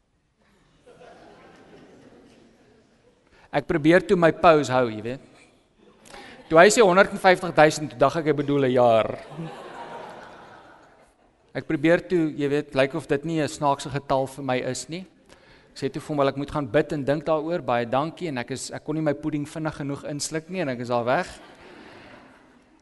Ek 3.54 3.68
probeer 3.70 4.02
toe 4.02 4.16
my 4.18 4.32
pose 4.34 4.72
hou, 4.74 4.88
jy 4.90 5.02
weet. 5.04 5.30
Toe 6.50 6.58
hy 6.58 6.66
sê 6.74 6.82
150 6.82 7.54
000, 7.54 7.92
toe 7.92 7.98
dink 8.00 8.16
ek 8.18 8.26
hy 8.26 8.34
bedoel 8.34 8.66
'n 8.66 8.74
jaar. 8.74 9.08
Ek 11.54 11.68
probeer 11.68 12.02
toe, 12.02 12.34
jy 12.34 12.48
weet, 12.50 12.74
lyk 12.74 12.94
of 12.98 13.06
dit 13.06 13.24
nie 13.24 13.40
'n 13.40 13.48
snaakse 13.48 13.88
getal 13.94 14.26
vir 14.26 14.44
my 14.44 14.58
is 14.58 14.88
nie. 14.88 15.06
Ek 15.70 15.78
sê 15.78 15.92
toe 15.92 16.02
vir 16.02 16.08
hom 16.08 16.18
wel 16.18 16.28
ek 16.28 16.36
moet 16.36 16.50
gaan 16.50 16.66
bid 16.66 16.92
en 16.92 17.04
dink 17.04 17.24
daaroor, 17.24 17.62
baie 17.62 17.86
dankie 17.86 18.28
en 18.28 18.38
ek 18.38 18.50
is 18.50 18.70
ek 18.70 18.84
kon 18.84 18.96
nie 18.96 19.02
my 19.02 19.14
pudding 19.14 19.46
vinnig 19.46 19.74
genoeg 19.74 20.04
insluk 20.04 20.50
nie 20.50 20.60
en 20.60 20.68
ek 20.68 20.80
is 20.80 20.90
al 20.90 21.04
weg. 21.04 21.26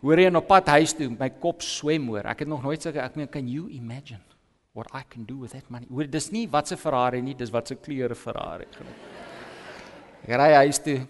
Hoor 0.03 0.19
jy 0.19 0.35
op 0.35 0.49
pad 0.49 0.67
huis 0.69 0.93
toe, 0.93 1.11
my 1.11 1.29
kop 1.29 1.63
swem 1.63 2.09
hoor. 2.09 2.27
Ek 2.27 2.41
het 2.41 2.49
nog 2.49 2.63
nooit 2.63 2.83
sulke 2.83 2.99
ek 2.99 3.17
meen, 3.17 3.29
can 3.29 3.47
you 3.47 3.69
imagine 3.69 4.21
what 4.73 4.89
I 4.93 5.03
can 5.09 5.25
do 5.25 5.37
with 5.37 5.53
that 5.53 5.71
money? 5.71 5.87
Hoor, 5.89 6.05
dis 6.05 6.33
nie 6.33 6.49
wat 6.49 6.69
se 6.69 6.77
Ferrari 6.77 7.21
nie, 7.23 7.35
dis 7.35 7.51
wat 7.51 7.69
se 7.69 7.75
kleure 7.77 8.15
Ferrari 8.15 8.67
genoem. 8.73 9.22
Ek 10.23 10.37
ry 10.39 10.53
huis 10.63 10.79
toe. 10.79 11.01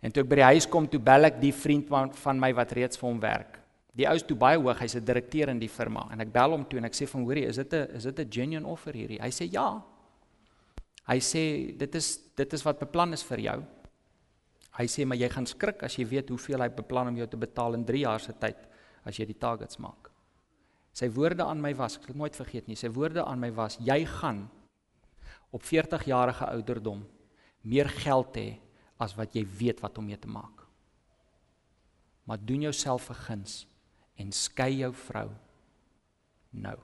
En 0.00 0.14
toe 0.14 0.22
ek 0.22 0.30
by 0.30 0.38
die 0.40 0.48
huis 0.54 0.66
kom, 0.70 0.86
toe 0.88 1.00
bel 1.02 1.28
ek 1.28 1.40
die 1.42 1.52
vriend 1.52 1.88
van, 1.90 2.12
van 2.14 2.40
my 2.40 2.52
wat 2.56 2.72
reeds 2.76 3.00
vir 3.00 3.08
hom 3.08 3.20
werk. 3.20 3.58
Die 3.98 4.06
ou 4.06 4.14
is 4.14 4.24
toe 4.24 4.36
baie 4.38 4.56
hoog, 4.56 4.78
hy's 4.78 4.94
'n 4.96 5.04
direkteur 5.04 5.50
in 5.50 5.58
die 5.58 5.68
firma 5.68 6.08
en 6.12 6.20
ek 6.20 6.32
bel 6.32 6.50
hom 6.50 6.64
toe 6.64 6.78
en 6.78 6.84
ek 6.84 6.94
sê 6.94 7.06
van 7.06 7.24
hoorie, 7.24 7.46
is 7.46 7.56
dit 7.56 7.74
'n 7.74 7.96
is 7.96 8.04
dit 8.04 8.20
'n 8.20 8.30
genuine 8.30 8.66
offer 8.66 8.94
hierdie? 8.94 9.20
Hy 9.20 9.30
sê 9.30 9.52
ja. 9.52 9.82
Hy 11.08 11.18
sê 11.18 11.76
dit 11.76 11.94
is 11.94 12.20
dit 12.36 12.52
is 12.52 12.62
wat 12.62 12.78
beplan 12.78 13.12
is 13.12 13.22
vir 13.22 13.38
jou. 13.38 13.64
Hy 14.78 14.86
sê 14.86 15.04
maar 15.04 15.18
jy 15.18 15.28
gaan 15.28 15.46
skrik 15.46 15.82
as 15.82 15.96
jy 15.96 16.04
weet 16.04 16.28
hoeveel 16.28 16.60
hy 16.60 16.68
beplan 16.68 17.08
om 17.08 17.16
jou 17.16 17.26
te 17.26 17.36
betaal 17.36 17.74
in 17.74 17.84
3 17.84 18.00
jaar 18.00 18.20
se 18.20 18.32
tyd 18.32 18.56
as 19.04 19.16
jy 19.16 19.26
die 19.26 19.38
targets 19.38 19.78
maak. 19.78 20.10
Sy 20.92 21.08
woorde 21.08 21.44
aan 21.44 21.60
my 21.60 21.74
was, 21.74 21.96
ek 21.96 22.06
sal 22.06 22.16
nooit 22.16 22.36
vergeet 22.36 22.68
nie, 22.68 22.76
sy 22.76 22.88
woorde 22.88 23.24
aan 23.24 23.40
my 23.40 23.50
was 23.50 23.78
jy 23.78 24.04
gaan 24.04 24.48
op 25.50 25.62
40 25.62 26.04
jarige 26.04 26.44
ouderdom 26.44 27.04
meer 27.68 27.88
geld 28.00 28.36
hê 28.40 28.48
as 28.98 29.14
wat 29.18 29.36
jy 29.36 29.44
weet 29.58 29.82
wat 29.84 29.98
om 30.00 30.08
mee 30.08 30.18
te 30.18 30.30
maak. 30.30 30.64
Maar 32.26 32.40
doen 32.44 32.66
jouself 32.68 33.10
'n 33.10 33.14
guns 33.14 33.66
en 34.16 34.32
skei 34.32 34.78
jou 34.78 34.92
vrou 34.92 35.30
nou. 36.50 36.78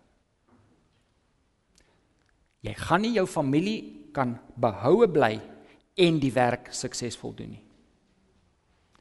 Jy 2.60 2.74
gaan 2.74 3.00
nie 3.00 3.12
jou 3.12 3.26
familie 3.26 4.10
kan 4.12 4.38
behoue 4.56 5.08
bly 5.08 5.40
en 6.00 6.20
die 6.20 6.32
werk 6.32 6.72
suksesvol 6.72 7.34
doen 7.34 7.50
nie. 7.50 7.64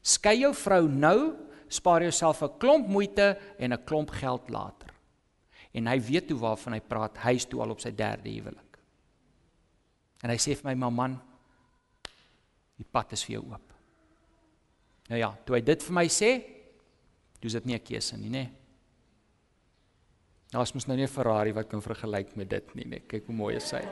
Skei 0.02 0.40
jou 0.40 0.52
vrou 0.54 0.88
nou, 0.88 1.36
spaar 1.68 2.02
jouself 2.02 2.42
'n 2.42 2.58
klomp 2.58 2.88
moeite 2.88 3.38
en 3.58 3.72
'n 3.72 3.84
klomp 3.84 4.10
geld 4.10 4.50
later. 4.50 4.90
En 5.72 5.86
hy 5.86 6.00
weet 6.00 6.30
hoe 6.30 6.38
waarvan 6.38 6.72
hy 6.72 6.80
praat, 6.80 7.18
hy 7.18 7.34
is 7.34 7.46
toe 7.46 7.60
al 7.60 7.70
op 7.70 7.80
sy 7.80 7.90
derde 7.90 8.30
huwelik. 8.30 8.78
En 10.22 10.30
hy 10.30 10.36
sê 10.36 10.54
vir 10.54 10.64
my, 10.64 10.74
"Ma 10.74 10.90
man, 10.90 11.20
Die 12.78 12.86
pad 12.90 13.12
is 13.12 13.22
vir 13.26 13.38
jou 13.38 13.44
oop. 13.52 13.72
Nou 15.10 15.20
ja, 15.20 15.30
toe 15.44 15.56
hy 15.58 15.62
dit 15.64 15.82
vir 15.82 15.94
my 15.94 16.06
sê, 16.08 16.30
toe 17.38 17.50
is 17.50 17.56
dit 17.58 17.66
nie 17.66 17.76
'n 17.76 17.84
keuse 17.84 18.16
nie, 18.16 18.30
nê. 18.30 18.48
Daar's 20.50 20.74
mos 20.74 20.86
nou 20.86 20.96
nie 20.96 21.04
'n 21.04 21.08
Ferrari 21.08 21.52
wat 21.52 21.68
kan 21.68 21.82
vergelyk 21.82 22.36
met 22.36 22.48
dit 22.48 22.74
nie, 22.74 22.84
nê. 22.84 23.02
Kyk 23.06 23.26
hoe 23.26 23.34
mooi 23.34 23.56
is 23.56 23.70
hy. 23.70 23.82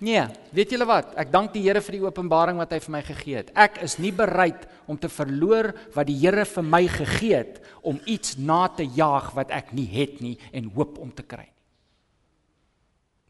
Nee, 0.00 0.26
weet 0.52 0.70
julle 0.70 0.84
wat? 0.84 1.14
Ek 1.16 1.30
dank 1.30 1.52
die 1.52 1.62
Here 1.62 1.80
vir 1.80 1.92
die 1.92 2.02
openbaring 2.04 2.58
wat 2.58 2.72
hy 2.72 2.80
vir 2.80 2.92
my 2.92 3.02
gegee 3.02 3.36
het. 3.36 3.50
Ek 3.54 3.78
is 3.82 3.98
nie 3.98 4.12
bereid 4.12 4.66
om 4.86 4.98
te 4.98 5.08
verloor 5.08 5.72
wat 5.94 6.06
die 6.06 6.18
Here 6.20 6.44
vir 6.44 6.62
my 6.62 6.86
gegee 6.88 7.36
het 7.36 7.60
om 7.82 8.00
iets 8.06 8.36
na 8.36 8.68
te 8.68 8.84
jaag 8.84 9.32
wat 9.34 9.50
ek 9.50 9.72
nie 9.72 9.88
het 9.90 10.20
nie 10.20 10.38
en 10.52 10.72
hoop 10.76 10.98
om 10.98 11.12
te 11.12 11.22
kry 11.22 11.46
nie. 11.46 11.54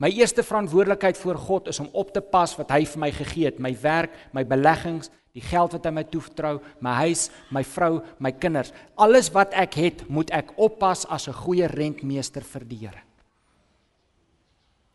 My 0.03 0.11
eerste 0.11 0.43
verantwoordelikheid 0.43 1.19
voor 1.19 1.39
God 1.39 1.69
is 1.69 1.79
om 1.81 1.89
op 1.93 2.11
te 2.13 2.21
pas 2.21 2.57
wat 2.59 2.73
hy 2.75 2.83
vir 2.85 3.01
my 3.01 3.11
gegee 3.15 3.47
het, 3.47 3.61
my 3.63 3.71
werk, 3.79 4.17
my 4.35 4.43
beleggings, 4.45 5.11
die 5.35 5.43
geld 5.43 5.75
wat 5.75 5.87
hy 5.87 5.93
my 5.95 6.05
toevertrou, 6.11 6.59
my 6.83 6.97
huis, 7.07 7.29
my 7.55 7.63
vrou, 7.67 8.03
my 8.23 8.33
kinders. 8.35 8.75
Alles 8.99 9.31
wat 9.35 9.55
ek 9.59 9.79
het, 9.79 10.05
moet 10.11 10.31
ek 10.35 10.53
oppas 10.59 11.07
as 11.07 11.29
'n 11.29 11.33
goeie 11.33 11.67
rentmeester 11.67 12.43
vir 12.43 12.65
die 12.65 12.79
Here. 12.87 13.03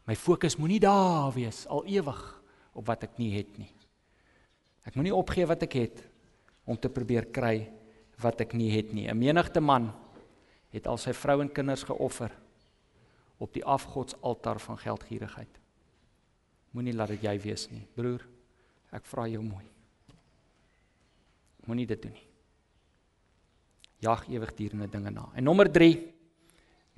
My 0.05 0.15
fokus 0.15 0.57
moenie 0.57 0.79
daar 0.79 1.31
wees 1.33 1.67
al 1.67 1.85
ewig 1.85 2.41
op 2.73 2.85
wat 2.87 3.03
ek 3.03 3.17
nie 3.17 3.37
het 3.37 3.57
nie. 3.57 3.71
Ek 4.85 4.95
moenie 4.95 5.15
opgee 5.15 5.45
wat 5.45 5.63
ek 5.63 5.73
het 5.73 6.08
om 6.69 6.77
te 6.77 6.91
probeer 6.93 7.25
kry 7.33 7.65
wat 8.21 8.43
ek 8.45 8.53
nie 8.53 8.69
het 8.69 8.93
nie. 8.93 9.07
'n 9.09 9.17
Menigte 9.17 9.61
man 9.61 9.89
het 10.69 10.87
al 10.87 10.97
sy 10.97 11.13
vrou 11.13 11.41
en 11.41 11.49
kinders 11.49 11.83
geoffer 11.83 12.31
op 13.39 13.53
die 13.53 13.65
afgodsaltaar 13.65 14.59
van 14.59 14.77
geldgierigheid. 14.77 15.59
Moenie 16.71 16.93
laat 16.93 17.09
dit 17.09 17.23
jy 17.23 17.39
wees 17.39 17.69
nie, 17.71 17.87
broer. 17.95 18.21
Ek 18.91 19.05
vra 19.05 19.27
jou 19.27 19.41
mooi. 19.41 19.65
Moenie 21.65 21.87
dit 21.87 22.01
doen 22.01 22.13
nie. 22.13 22.27
Jag 23.99 24.29
ewigdurende 24.29 24.87
dinge 24.87 25.11
na. 25.11 25.29
En 25.35 25.43
nommer 25.43 25.67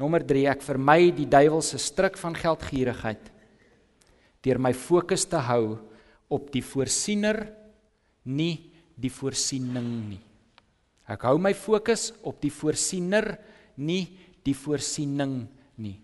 Nommer 0.01 0.24
3, 0.26 0.47
ek 0.49 0.63
vermy 0.65 1.11
die 1.13 1.28
duiwelse 1.30 1.78
struik 1.82 2.17
van 2.17 2.34
geldgierigheid 2.38 3.30
deur 4.41 4.57
my 4.57 4.72
fokus 4.74 5.28
te 5.30 5.38
hou 5.38 5.78
op 6.34 6.47
die 6.49 6.63
voorsiener, 6.65 7.43
nie 8.26 8.70
die 9.01 9.11
voorsiening 9.13 9.89
nie. 10.11 10.21
Ek 11.11 11.25
hou 11.27 11.35
my 11.41 11.51
fokus 11.57 12.11
op 12.27 12.39
die 12.43 12.53
voorsiener, 12.53 13.33
nie 13.81 14.05
die 14.45 14.55
voorsiening 14.55 15.43
nie. 15.81 15.97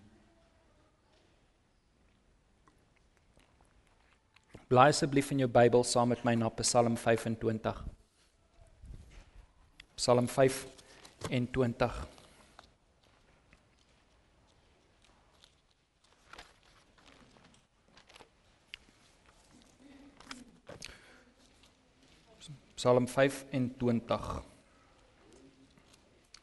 Blaai 4.68 4.90
asseblief 4.90 5.30
in 5.32 5.46
jou 5.46 5.48
Bybel 5.48 5.84
saam 5.88 6.10
met 6.12 6.20
my 6.28 6.34
na 6.36 6.50
Psalm 6.60 6.98
25. 7.00 7.80
Psalm 9.96 10.28
25. 10.28 12.17
Psalm 22.78 23.08
25 23.10 24.42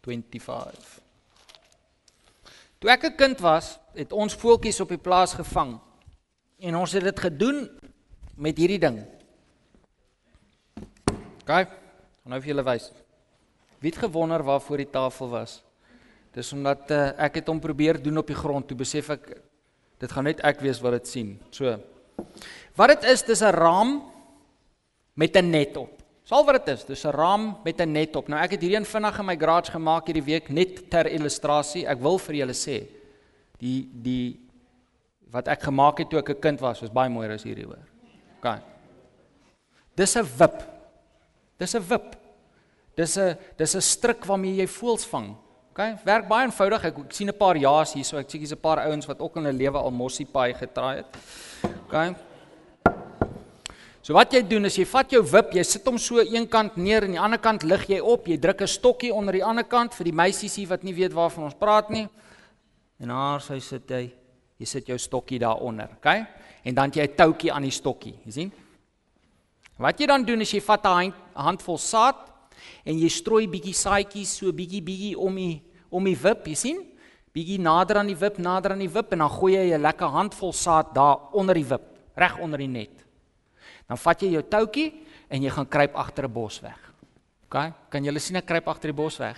25 0.03 1.01
Toe 2.79 2.91
ek 2.91 3.05
'n 3.07 3.15
kind 3.15 3.39
was, 3.39 3.79
het 3.95 4.11
ons 4.11 4.36
voeltjies 4.36 4.79
op 4.83 4.89
die 4.89 5.01
plaas 5.01 5.33
gevang. 5.33 5.79
En 6.59 6.75
ons 6.75 6.91
het 6.91 7.03
dit 7.03 7.19
gedoen 7.19 7.69
met 8.36 8.57
hierdie 8.57 8.79
ding. 8.79 8.99
Kyk, 11.45 11.71
nou 12.23 12.41
vir 12.41 12.51
julle 12.51 12.63
wys. 12.63 12.91
Wie 13.79 13.89
het 13.89 13.99
gewonder 13.99 14.43
waar 14.43 14.61
voor 14.61 14.77
die 14.77 14.91
tafel 14.91 15.29
was? 15.29 15.63
Dis 16.31 16.53
omdat 16.53 16.91
uh, 16.91 17.11
ek 17.17 17.36
het 17.36 17.47
hom 17.47 17.59
probeer 17.59 18.01
doen 18.03 18.17
op 18.17 18.27
die 18.27 18.36
grond, 18.36 18.67
toe 18.67 18.77
besef 18.77 19.09
ek 19.09 19.41
dit 19.97 20.11
gaan 20.11 20.23
net 20.23 20.43
ek 20.43 20.59
wees 20.59 20.81
wat 20.81 20.91
dit 20.91 21.07
sien. 21.07 21.39
So. 21.49 21.79
Wat 22.75 22.89
dit 22.89 23.03
is, 23.03 23.23
dis 23.23 23.41
'n 23.41 23.55
raam 23.55 24.03
met 25.15 25.36
'n 25.36 25.49
net 25.49 25.77
op. 25.77 26.04
Sal 26.26 26.41
wat 26.45 26.57
dit 26.57 26.73
is, 26.73 26.86
dis 26.86 27.05
'n 27.05 27.13
raam 27.13 27.57
met 27.63 27.82
'n 27.82 27.91
net 27.91 28.15
op. 28.15 28.28
Nou 28.28 28.41
ek 28.41 28.51
het 28.51 28.61
hierdie 28.61 28.78
een 28.78 28.86
vinnig 28.86 29.19
in 29.19 29.26
my 29.26 29.38
garage 29.38 29.71
gemaak 29.71 30.07
hierdie 30.07 30.26
week 30.26 30.49
net 30.49 30.89
ter 30.89 31.05
illustrasie. 31.07 31.86
Ek 31.86 31.99
wil 31.99 32.17
vir 32.17 32.36
julle 32.36 32.53
sê 32.53 32.88
die 33.59 33.88
die 33.93 34.39
wat 35.32 35.47
ek 35.47 35.61
gemaak 35.61 35.99
het 35.99 36.09
toe 36.09 36.19
ek 36.19 36.30
'n 36.30 36.39
kind 36.39 36.59
was, 36.59 36.82
was 36.82 36.89
baie 36.89 37.09
mooier 37.09 37.34
as 37.34 37.43
hierdie 37.43 37.65
hoor. 37.65 37.86
OK. 38.39 38.59
Dis 39.95 40.15
'n 40.15 40.26
wip. 40.39 40.63
Dis 41.59 41.76
'n 41.76 41.84
wip. 41.89 42.15
Dis 42.95 43.17
'n 43.17 43.38
dis 43.57 43.76
'n 43.76 43.82
stryk 43.82 44.26
waarmee 44.26 44.55
jy 44.55 44.67
voels 44.67 45.05
vang. 45.05 45.36
OK, 45.71 46.05
werk 46.05 46.28
baie 46.28 46.45
eenvoudig. 46.45 46.86
Ek, 46.86 46.97
ek 46.97 47.13
sien 47.13 47.28
'n 47.28 47.38
paar 47.38 47.57
jaars 47.57 47.93
hier, 47.93 48.03
so 48.03 48.17
ek 48.17 48.30
sê 48.30 48.39
hier's 48.39 48.53
'n 48.53 48.61
paar 48.61 48.80
ouens 48.88 49.05
wat 49.05 49.19
ook 49.19 49.36
in 49.38 49.45
hulle 49.45 49.57
lewe 49.57 49.78
al 49.78 49.91
mossie 49.91 50.26
paai 50.26 50.53
getraai 50.53 50.95
het. 50.97 51.17
OK. 51.86 52.15
So 54.05 54.13
wat 54.13 54.35
jy 54.35 54.43
doen 54.45 54.69
is 54.69 54.75
jy 54.77 54.83
vat 54.85 55.13
jou 55.15 55.23
wip, 55.25 55.55
jy 55.57 55.63
sit 55.65 55.87
hom 55.89 55.95
so 55.97 56.21
een 56.21 56.43
kant 56.45 56.75
neer 56.77 57.07
en 57.07 57.15
die 57.15 57.21
ander 57.21 57.39
kant 57.41 57.63
lig 57.65 57.87
jy 57.89 57.97
op, 57.97 58.27
jy 58.29 58.37
druk 58.37 58.61
'n 58.61 58.69
stokkie 58.69 59.09
onder 59.09 59.33
die 59.33 59.43
ander 59.43 59.65
kant 59.65 59.95
vir 59.97 60.05
die 60.05 60.13
meisies 60.13 60.55
hier 60.55 60.67
wat 60.69 60.83
nie 60.83 60.93
weet 60.93 61.11
waarvan 61.11 61.45
ons 61.45 61.57
praat 61.57 61.89
nie. 61.89 62.07
En 62.99 63.07
daar 63.07 63.41
sy 63.41 63.59
sit 63.59 63.89
hy, 63.89 64.13
jy 64.59 64.65
sit 64.65 64.85
jou 64.85 64.97
stokkie 64.97 65.39
daaronder, 65.39 65.89
okay? 65.97 66.27
En 66.63 66.75
dan 66.75 66.91
jy 66.91 67.01
'n 67.01 67.15
toutjie 67.15 67.51
aan 67.51 67.63
die 67.63 67.71
stokkie, 67.71 68.13
jy 68.25 68.31
sien? 68.31 68.51
Wat 69.79 69.99
jy 69.99 70.05
dan 70.05 70.23
doen 70.23 70.41
is 70.41 70.51
jy 70.51 70.61
vat 70.61 70.85
'n 70.85 71.13
handvol 71.33 71.77
saad 71.77 72.29
en 72.85 72.99
jy 72.99 73.09
strooi 73.09 73.47
bietjie 73.47 73.73
saaitjies 73.73 74.37
so 74.37 74.51
bietjie 74.51 74.83
bietjie 74.83 75.17
om 75.17 75.35
die 75.35 75.63
om 75.89 76.03
die 76.03 76.15
wip, 76.15 76.45
jy 76.45 76.55
sien? 76.55 76.77
Bietjie 77.33 77.57
nader 77.57 77.97
aan 77.97 78.07
die 78.07 78.19
wip, 78.19 78.37
nader 78.37 78.71
aan 78.71 78.79
die 78.79 78.93
wip 78.93 79.11
en 79.13 79.19
dan 79.19 79.29
gooi 79.29 79.53
jy 79.53 79.73
'n 79.73 79.81
lekker 79.81 80.07
handvol 80.07 80.53
saad 80.53 80.93
daar 80.93 81.33
onder 81.33 81.55
die 81.55 81.65
wip, 81.65 81.81
reg 82.15 82.37
onder 82.39 82.59
die 82.59 82.67
net. 82.67 83.04
Dan 83.86 83.97
vat 84.01 84.21
jy 84.21 84.31
jou 84.33 84.43
toutjie 84.49 84.88
en 85.29 85.43
jy 85.43 85.51
gaan 85.53 85.67
kruip 85.69 85.95
agter 85.95 86.25
'n 86.25 86.33
bos 86.33 86.61
weg. 86.61 86.79
OK? 87.45 87.73
Kan 87.89 88.03
julle 88.03 88.19
sien 88.19 88.38
ek 88.38 88.45
kruip 88.45 88.67
agter 88.67 88.91
die 88.91 88.97
bos 88.97 89.19
weg? 89.19 89.38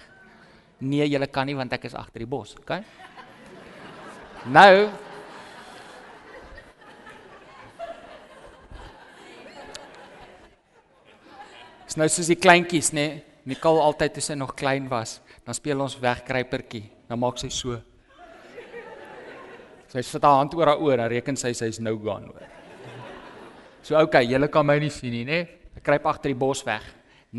Nee, 0.79 1.07
julle 1.09 1.27
kan 1.27 1.45
nie 1.45 1.55
want 1.55 1.73
ek 1.73 1.85
is 1.85 1.95
agter 1.95 2.19
die 2.19 2.29
bos, 2.29 2.55
OK? 2.55 2.83
Nou 4.45 4.89
Dis 11.87 11.95
nou 11.95 12.07
soos 12.09 12.27
die 12.27 12.35
kleintjies, 12.35 12.91
nê? 12.91 13.07
Nee? 13.07 13.23
Nicole 13.47 13.79
altyd 13.79 14.17
toe 14.17 14.21
sy 14.21 14.35
nog 14.35 14.51
klein 14.59 14.89
was, 14.91 15.21
dan 15.45 15.55
speel 15.55 15.79
ons 15.79 15.95
wegkruipertjie. 16.01 16.83
Dan 17.07 17.19
maak 17.21 17.39
sy 17.39 17.47
so. 17.47 17.77
Sy 19.87 20.03
sit 20.03 20.27
haar 20.27 20.41
hand 20.41 20.53
oor 20.59 20.67
haar 20.67 20.83
oor 20.83 20.99
en 20.99 21.07
reken 21.07 21.39
sy 21.39 21.53
sy's 21.55 21.79
nou 21.79 21.95
gaan 22.03 22.27
hoor. 22.27 22.56
So 23.87 23.95
okay, 23.95 24.25
julle 24.27 24.49
kan 24.51 24.65
my 24.67 24.81
nie 24.83 24.91
sien 24.91 25.13
nie, 25.15 25.23
nê? 25.23 25.45
Ek 25.79 25.85
kruip 25.87 26.07
agter 26.11 26.33
die 26.33 26.35
bos 26.35 26.59
weg. 26.67 26.83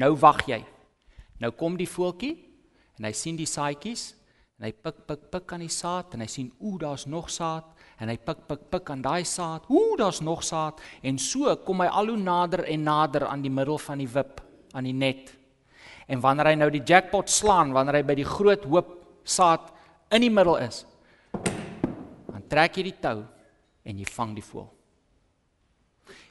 Nou 0.00 0.14
wag 0.16 0.46
jy. 0.48 0.62
Nou 1.44 1.50
kom 1.52 1.74
die 1.76 1.88
voeltjie 1.88 2.38
en 2.96 3.04
hy 3.04 3.10
sien 3.12 3.36
die 3.36 3.44
saaitjies 3.44 4.14
en 4.56 4.64
hy 4.64 4.70
pik 4.72 5.02
pik 5.10 5.26
pik 5.34 5.52
aan 5.52 5.66
die 5.66 5.74
saad 5.74 6.16
en 6.16 6.24
hy 6.24 6.28
sien 6.32 6.46
ooh, 6.56 6.78
daar's 6.80 7.04
nog 7.04 7.28
saad 7.28 7.68
en 8.00 8.08
hy 8.08 8.16
pik 8.16 8.46
pik 8.48 8.62
pik 8.72 8.92
aan 8.94 9.02
daai 9.04 9.28
saad. 9.28 9.66
Ooh, 9.68 9.92
daar's 10.00 10.22
nog 10.24 10.40
saad 10.46 10.80
en 11.04 11.20
so 11.20 11.52
kom 11.66 11.84
hy 11.84 11.90
al 12.00 12.14
hoe 12.14 12.16
nader 12.22 12.64
en 12.64 12.88
nader 12.88 13.28
aan 13.28 13.44
die 13.44 13.52
middel 13.52 13.76
van 13.84 14.00
die 14.00 14.08
wip, 14.16 14.40
aan 14.72 14.88
die 14.88 14.96
net. 14.96 15.34
En 16.08 16.24
wanneer 16.24 16.54
hy 16.54 16.56
nou 16.62 16.70
die 16.72 16.84
jackpot 16.94 17.28
slaan, 17.28 17.76
wanneer 17.76 18.00
hy 18.00 18.02
by 18.08 18.16
die 18.22 18.28
groot 18.30 18.64
hoop 18.72 18.96
saad 19.20 19.68
in 20.16 20.24
die 20.24 20.32
middel 20.32 20.56
is, 20.64 20.80
dan 21.44 22.48
trek 22.48 22.80
jy 22.80 22.88
die 22.88 22.98
tou 23.04 23.18
en 23.84 24.00
jy 24.00 24.08
vang 24.16 24.32
die 24.40 24.48
voël. 24.48 24.77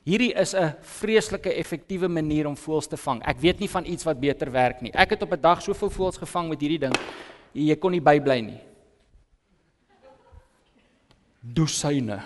Hierdie 0.07 0.31
is 0.39 0.53
'n 0.55 0.71
vreeslike 0.81 1.51
effektiewe 1.53 2.07
manier 2.07 2.47
om 2.47 2.55
voëls 2.55 2.87
te 2.87 2.97
vang. 2.97 3.21
Ek 3.27 3.39
weet 3.39 3.59
nie 3.59 3.69
van 3.69 3.85
iets 3.85 4.05
wat 4.05 4.19
beter 4.19 4.51
werk 4.51 4.81
nie. 4.81 4.91
Ek 4.93 5.09
het 5.09 5.21
op 5.21 5.33
'n 5.33 5.41
dag 5.41 5.61
soveel 5.61 5.89
voëls 5.89 6.17
gevang 6.17 6.49
met 6.49 6.61
hierdie 6.61 6.79
ding. 6.79 6.95
Jy 7.53 7.75
kon 7.75 7.91
nie 7.91 8.01
bybly 8.01 8.41
nie. 8.41 8.61
Dosyne. 11.41 12.23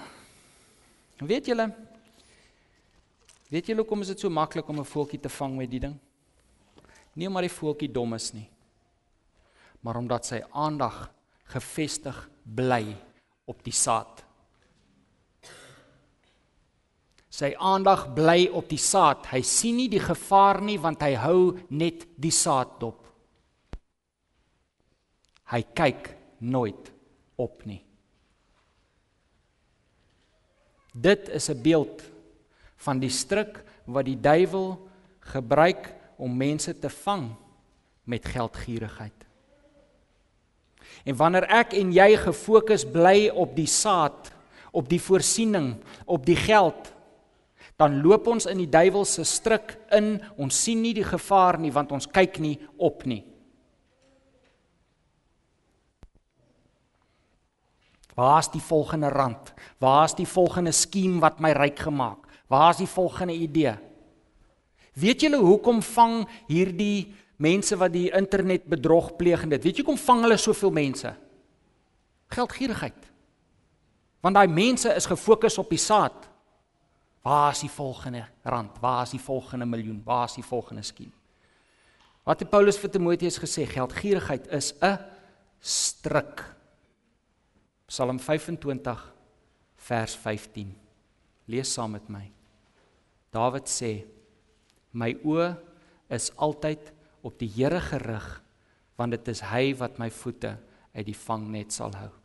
Weet 1.17 1.45
julle? 1.45 1.73
Weet 3.49 3.65
julle 3.65 3.81
hoekom 3.81 4.01
is 4.01 4.07
dit 4.07 4.19
so 4.19 4.29
maklik 4.29 4.67
om 4.69 4.79
'n 4.79 4.85
voeltjie 4.85 5.19
te 5.19 5.29
vang 5.29 5.57
met 5.57 5.69
die 5.69 5.79
ding? 5.79 5.97
Nie 7.13 7.27
omdat 7.27 7.41
die 7.41 7.57
voeltjie 7.57 7.91
dom 7.91 8.13
is 8.13 8.33
nie, 8.33 8.49
maar 9.81 9.97
omdat 9.97 10.25
sy 10.25 10.41
aandag 10.51 11.11
gefestig 11.43 12.29
bly 12.43 12.95
op 13.45 13.63
die 13.63 13.73
saad. 13.73 14.23
Sy 17.31 17.53
aandag 17.55 18.09
bly 18.15 18.49
op 18.51 18.67
die 18.69 18.81
saad. 18.81 19.29
Hy 19.31 19.39
sien 19.47 19.77
nie 19.79 19.87
die 19.91 20.03
gevaar 20.03 20.59
nie 20.61 20.77
want 20.81 21.03
hy 21.05 21.13
hou 21.15 21.53
net 21.71 22.03
die 22.19 22.33
saad 22.35 22.75
dop. 22.81 22.99
Hy 25.51 25.61
kyk 25.75 26.11
nooit 26.43 26.91
op 27.39 27.63
nie. 27.67 27.81
Dit 30.91 31.29
is 31.29 31.49
'n 31.49 31.61
beeld 31.61 32.03
van 32.75 32.99
die 32.99 33.09
struik 33.09 33.63
wat 33.85 34.05
die 34.05 34.19
duiwel 34.19 34.77
gebruik 35.31 35.95
om 36.17 36.37
mense 36.37 36.73
te 36.79 36.89
vang 36.89 37.31
met 38.03 38.25
geldgierigheid. 38.25 39.25
En 41.05 41.15
wanneer 41.15 41.47
ek 41.49 41.73
en 41.73 41.93
jy 41.93 42.17
gefokus 42.17 42.85
bly 42.85 43.29
op 43.29 43.55
die 43.55 43.69
saad, 43.69 44.31
op 44.71 44.89
die 44.89 45.01
voorsiening, 45.01 45.75
op 46.05 46.25
die 46.25 46.35
geld, 46.35 46.93
dan 47.81 47.97
loop 48.03 48.29
ons 48.29 48.45
in 48.45 48.59
die 48.61 48.69
duiwel 48.69 49.07
se 49.09 49.25
struik 49.25 49.73
in. 49.95 50.19
Ons 50.37 50.59
sien 50.67 50.81
nie 50.83 50.93
die 50.93 51.07
gevaar 51.07 51.57
nie 51.61 51.73
want 51.73 51.93
ons 51.95 52.05
kyk 52.05 52.37
nie 52.43 52.57
op 52.77 53.07
nie. 53.09 53.23
Waar 58.13 58.41
is 58.43 58.51
die 58.53 58.61
volgende 58.61 59.09
rand? 59.09 59.53
Waar 59.81 60.05
is 60.05 60.13
die 60.13 60.29
volgende 60.29 60.73
skiem 60.75 61.17
wat 61.23 61.39
my 61.41 61.55
ryk 61.57 61.79
gemaak? 61.87 62.27
Waar 62.51 62.75
is 62.75 62.83
die 62.83 62.91
volgende 62.91 63.33
idee? 63.33 63.73
Weet 64.99 65.23
julle 65.23 65.39
hoekom 65.39 65.79
vang 65.81 66.25
hierdie 66.51 67.15
mense 67.41 67.77
wat 67.79 67.95
die 67.95 68.11
internet 68.13 68.67
bedrog 68.69 69.15
pleeg 69.17 69.47
en 69.47 69.55
dit? 69.55 69.63
Weet 69.63 69.79
jy 69.79 69.85
hoekom 69.85 70.01
vang 70.03 70.25
hulle 70.27 70.37
soveel 70.37 70.75
mense? 70.75 71.15
Geldgierigheid. 72.35 73.07
Want 74.21 74.37
daai 74.37 74.51
mense 74.51 74.91
is 74.93 75.09
gefokus 75.09 75.57
op 75.57 75.71
die 75.71 75.81
saad. 75.81 76.27
Waar 77.21 77.51
is 77.51 77.59
die 77.59 77.69
volgende 77.69 78.25
rand? 78.41 78.79
Waar 78.79 79.03
is 79.03 79.13
die 79.13 79.21
volgende 79.21 79.65
miljoen? 79.65 80.01
Waar 80.03 80.25
is 80.25 80.39
die 80.39 80.45
volgende 80.45 80.81
skien? 80.81 81.11
Wat 82.23 82.39
het 82.39 82.49
Paulus 82.49 82.77
vir 82.77 82.89
Timoteus 82.89 83.37
gesê? 83.41 83.65
Geldgierigheid 83.69 84.47
is 84.47 84.73
'n 84.81 84.97
stryk. 85.59 86.55
Psalm 87.85 88.19
25 88.19 89.13
vers 89.75 90.15
15. 90.15 90.77
Lees 91.45 91.73
saam 91.73 91.91
met 91.91 92.09
my. 92.09 92.31
Dawid 93.31 93.67
sê: 93.69 94.05
My 94.91 95.13
oë 95.23 95.57
is 96.09 96.31
altyd 96.35 96.91
op 97.21 97.39
die 97.39 97.49
Here 97.49 97.81
gerig, 97.81 98.41
want 98.95 99.11
dit 99.11 99.27
is 99.27 99.41
hy 99.41 99.73
wat 99.77 99.99
my 99.99 100.09
voete 100.09 100.57
uit 100.93 101.05
die 101.05 101.17
vangnet 101.17 101.73
sal 101.73 101.93
hou. 101.95 102.20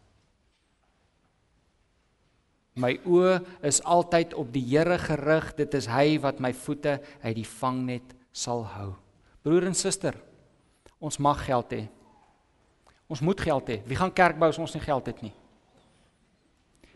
My 2.77 2.93
oë 3.09 3.39
is 3.65 3.81
altyd 3.89 4.35
op 4.37 4.51
die 4.53 4.65
Here 4.69 4.99
gerig. 5.01 5.55
Dit 5.57 5.75
is 5.79 5.89
hy 5.89 6.19
wat 6.21 6.43
my 6.45 6.53
voete 6.53 6.99
uit 7.23 7.37
die 7.39 7.49
vangnet 7.49 8.13
sal 8.37 8.67
hou. 8.77 8.91
Broer 9.47 9.71
en 9.71 9.77
suster, 9.79 10.19
ons 11.01 11.17
mag 11.23 11.41
geld 11.47 11.73
hê. 11.73 11.87
Ons 13.09 13.23
moet 13.25 13.41
geld 13.41 13.71
hê. 13.71 13.81
Wie 13.87 13.97
gaan 13.97 14.13
kerk 14.13 14.37
bou 14.37 14.51
as 14.51 14.61
ons 14.61 14.75
nie 14.77 14.83
geld 14.83 15.09
het 15.09 15.23
nie? 15.25 15.33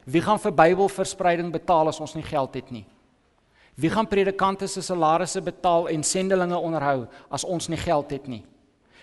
Wie 0.05 0.20
gaan 0.24 0.41
vir 0.43 0.53
Bybelverspreiding 0.59 1.53
betaal 1.55 1.89
as 1.89 2.01
ons 2.03 2.16
nie 2.18 2.26
geld 2.26 2.57
het 2.59 2.72
nie? 2.74 2.85
Wie 3.81 3.91
gaan 3.93 4.09
predikante 4.11 4.66
se 4.68 4.83
salarisse 4.83 5.41
betaal 5.41 5.89
en 5.89 6.03
sendelinge 6.05 6.59
onderhou 6.59 7.07
as 7.31 7.47
ons 7.47 7.70
nie 7.70 7.78
geld 7.81 8.11
het 8.12 8.26
nie? 8.28 8.43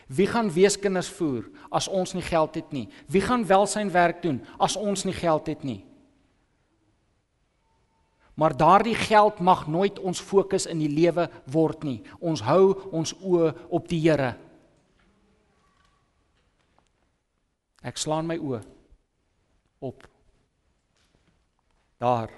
Wie 0.07 0.28
gaan 0.30 0.51
weeskinders 0.53 1.09
voer 1.09 1.47
as 1.71 1.88
ons 1.88 2.13
nie 2.13 2.23
geld 2.23 2.59
het 2.59 2.69
nie? 2.75 2.86
Wie 3.09 3.23
gaan 3.23 3.47
welsynwerk 3.47 4.21
doen 4.21 4.43
as 4.59 4.78
ons 4.78 5.07
nie 5.07 5.15
geld 5.15 5.47
het 5.47 5.63
nie? 5.63 5.86
Maar 8.38 8.53
daardie 8.57 8.95
geld 8.95 9.39
mag 9.39 9.65
nooit 9.67 9.99
ons 9.99 10.21
fokus 10.21 10.67
in 10.69 10.77
die 10.77 10.91
lewe 10.93 11.25
word 11.49 11.81
nie. 11.88 12.03
Ons 12.21 12.43
hou 12.45 12.75
ons 12.93 13.15
oë 13.17 13.49
op 13.73 13.88
die 13.89 13.97
Here. 14.03 14.35
Ek 17.81 17.97
slaan 17.97 18.29
my 18.29 18.38
oë 18.38 18.59
op. 19.89 20.05
Daar 21.97 22.29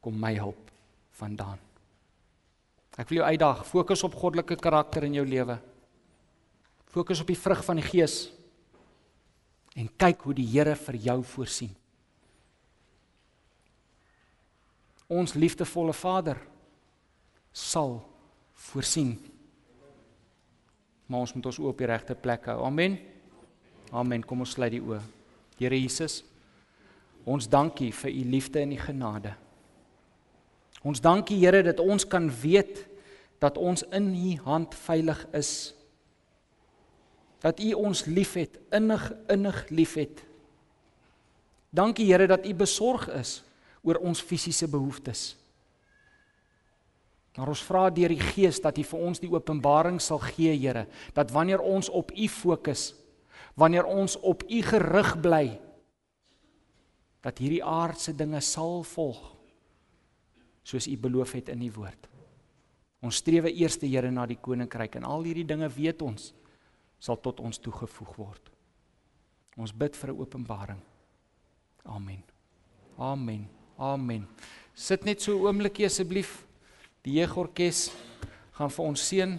kom 0.00 0.16
my 0.16 0.32
hulp 0.40 0.72
vandaan. 1.20 1.60
Ek 2.96 3.12
wil 3.12 3.20
jou 3.20 3.28
uitdaag, 3.28 3.66
fokus 3.68 4.06
op 4.08 4.16
goddelike 4.16 4.56
karakter 4.56 5.04
in 5.04 5.20
jou 5.20 5.26
lewe. 5.28 5.58
Fokus 6.92 7.20
op 7.20 7.28
die 7.28 7.40
vrug 7.40 7.60
van 7.64 7.80
die 7.80 7.86
Gees 7.90 8.16
en 9.76 9.92
kyk 10.00 10.24
hoe 10.24 10.34
die 10.36 10.48
Here 10.48 10.76
vir 10.80 11.00
jou 11.10 11.20
voorsien. 11.24 11.76
Ons 15.12 15.34
liefdevolle 15.36 15.92
Vader 15.92 16.40
sal 17.52 18.00
voorsien. 18.70 19.16
Maar 21.06 21.26
ons 21.26 21.34
moet 21.36 21.46
ons 21.50 21.58
oop 21.60 21.74
op 21.74 21.82
die 21.82 21.90
regte 21.90 22.16
plek 22.16 22.48
hou. 22.48 22.62
Amen. 22.64 22.96
Amen. 23.92 24.24
Kom 24.24 24.44
ons 24.44 24.54
sluit 24.56 24.72
die 24.72 24.80
oë. 24.80 25.00
Here 25.60 25.76
Jesus, 25.78 26.22
ons 27.28 27.46
dankie 27.46 27.92
vir 27.94 28.10
u 28.10 28.22
liefde 28.32 28.62
en 28.62 28.72
u 28.72 28.78
genade. 28.80 29.34
Ons 30.82 31.02
dankie 31.04 31.38
Here 31.42 31.60
dat 31.62 31.78
ons 31.82 32.06
kan 32.08 32.26
weet 32.42 32.86
dat 33.42 33.58
ons 33.58 33.84
in 33.94 34.10
u 34.14 34.34
hand 34.46 34.74
veilig 34.74 35.20
is. 35.36 35.52
Dat 37.42 37.60
u 37.60 37.72
ons 37.74 38.04
liefhet, 38.06 38.58
innig 38.70 39.04
innig 39.30 39.62
liefhet. 39.70 40.24
Dankie 41.70 42.08
Here 42.10 42.26
dat 42.30 42.46
u 42.46 42.54
besorg 42.54 43.08
is 43.18 43.42
oor 43.82 43.98
ons 44.02 44.22
fisiese 44.22 44.68
behoeftes. 44.70 45.32
Maar 47.36 47.48
ons 47.48 47.64
vra 47.64 47.86
deur 47.90 48.12
die 48.12 48.20
Gees 48.20 48.60
dat 48.60 48.76
U 48.78 48.84
vir 48.84 49.04
ons 49.08 49.20
die 49.22 49.30
openbaring 49.32 49.98
sal 50.00 50.20
gee, 50.20 50.52
Here, 50.52 50.86
dat 51.16 51.32
wanneer 51.32 51.62
ons 51.64 51.88
op 51.88 52.12
U 52.12 52.28
fokus, 52.28 52.92
wanneer 53.56 53.88
ons 53.88 54.18
op 54.20 54.44
U 54.44 54.62
gerig 54.62 55.14
bly, 55.24 55.46
dat 57.22 57.38
hierdie 57.38 57.62
aardse 57.64 58.12
dinge 58.18 58.40
sal 58.42 58.82
volg 58.82 59.20
soos 60.66 60.86
U 60.86 60.96
beloof 60.98 61.32
het 61.38 61.48
in 61.54 61.62
U 61.66 61.70
woord. 61.78 62.08
Ons 63.02 63.18
strewe 63.22 63.50
eers 63.50 63.80
die 63.82 63.90
Here 63.94 64.10
na 64.14 64.26
die 64.30 64.38
koninkryk 64.38 65.00
en 65.00 65.08
al 65.08 65.24
hierdie 65.26 65.46
dinge 65.46 65.70
weet 65.74 66.02
ons 66.06 66.30
sal 67.02 67.18
tot 67.18 67.40
ons 67.42 67.58
toegevoeg 67.58 68.12
word. 68.18 68.52
Ons 69.58 69.72
bid 69.72 69.96
vir 69.96 70.12
'n 70.12 70.20
openbaring. 70.20 70.82
Amen. 71.84 72.22
Amen. 72.98 73.61
Amen. 73.82 74.28
Sit 74.78 75.02
net 75.04 75.20
so 75.20 75.34
'n 75.34 75.42
oombliekie 75.42 75.86
asseblief. 75.86 76.44
Die 77.02 77.18
jeugorkes 77.18 77.90
gaan 78.54 78.70
vir 78.70 78.84
ons 78.84 79.08
seën. 79.08 79.38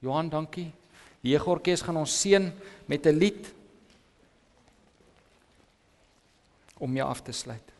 Johan, 0.00 0.30
dankie. 0.30 0.72
Die 1.20 1.32
jeugorkes 1.32 1.82
gaan 1.82 1.96
ons 1.96 2.20
seën 2.20 2.52
met 2.86 3.06
'n 3.06 3.18
lied 3.18 3.52
om 6.78 6.96
jou 6.96 7.08
af 7.08 7.20
te 7.22 7.32
sluit. 7.32 7.73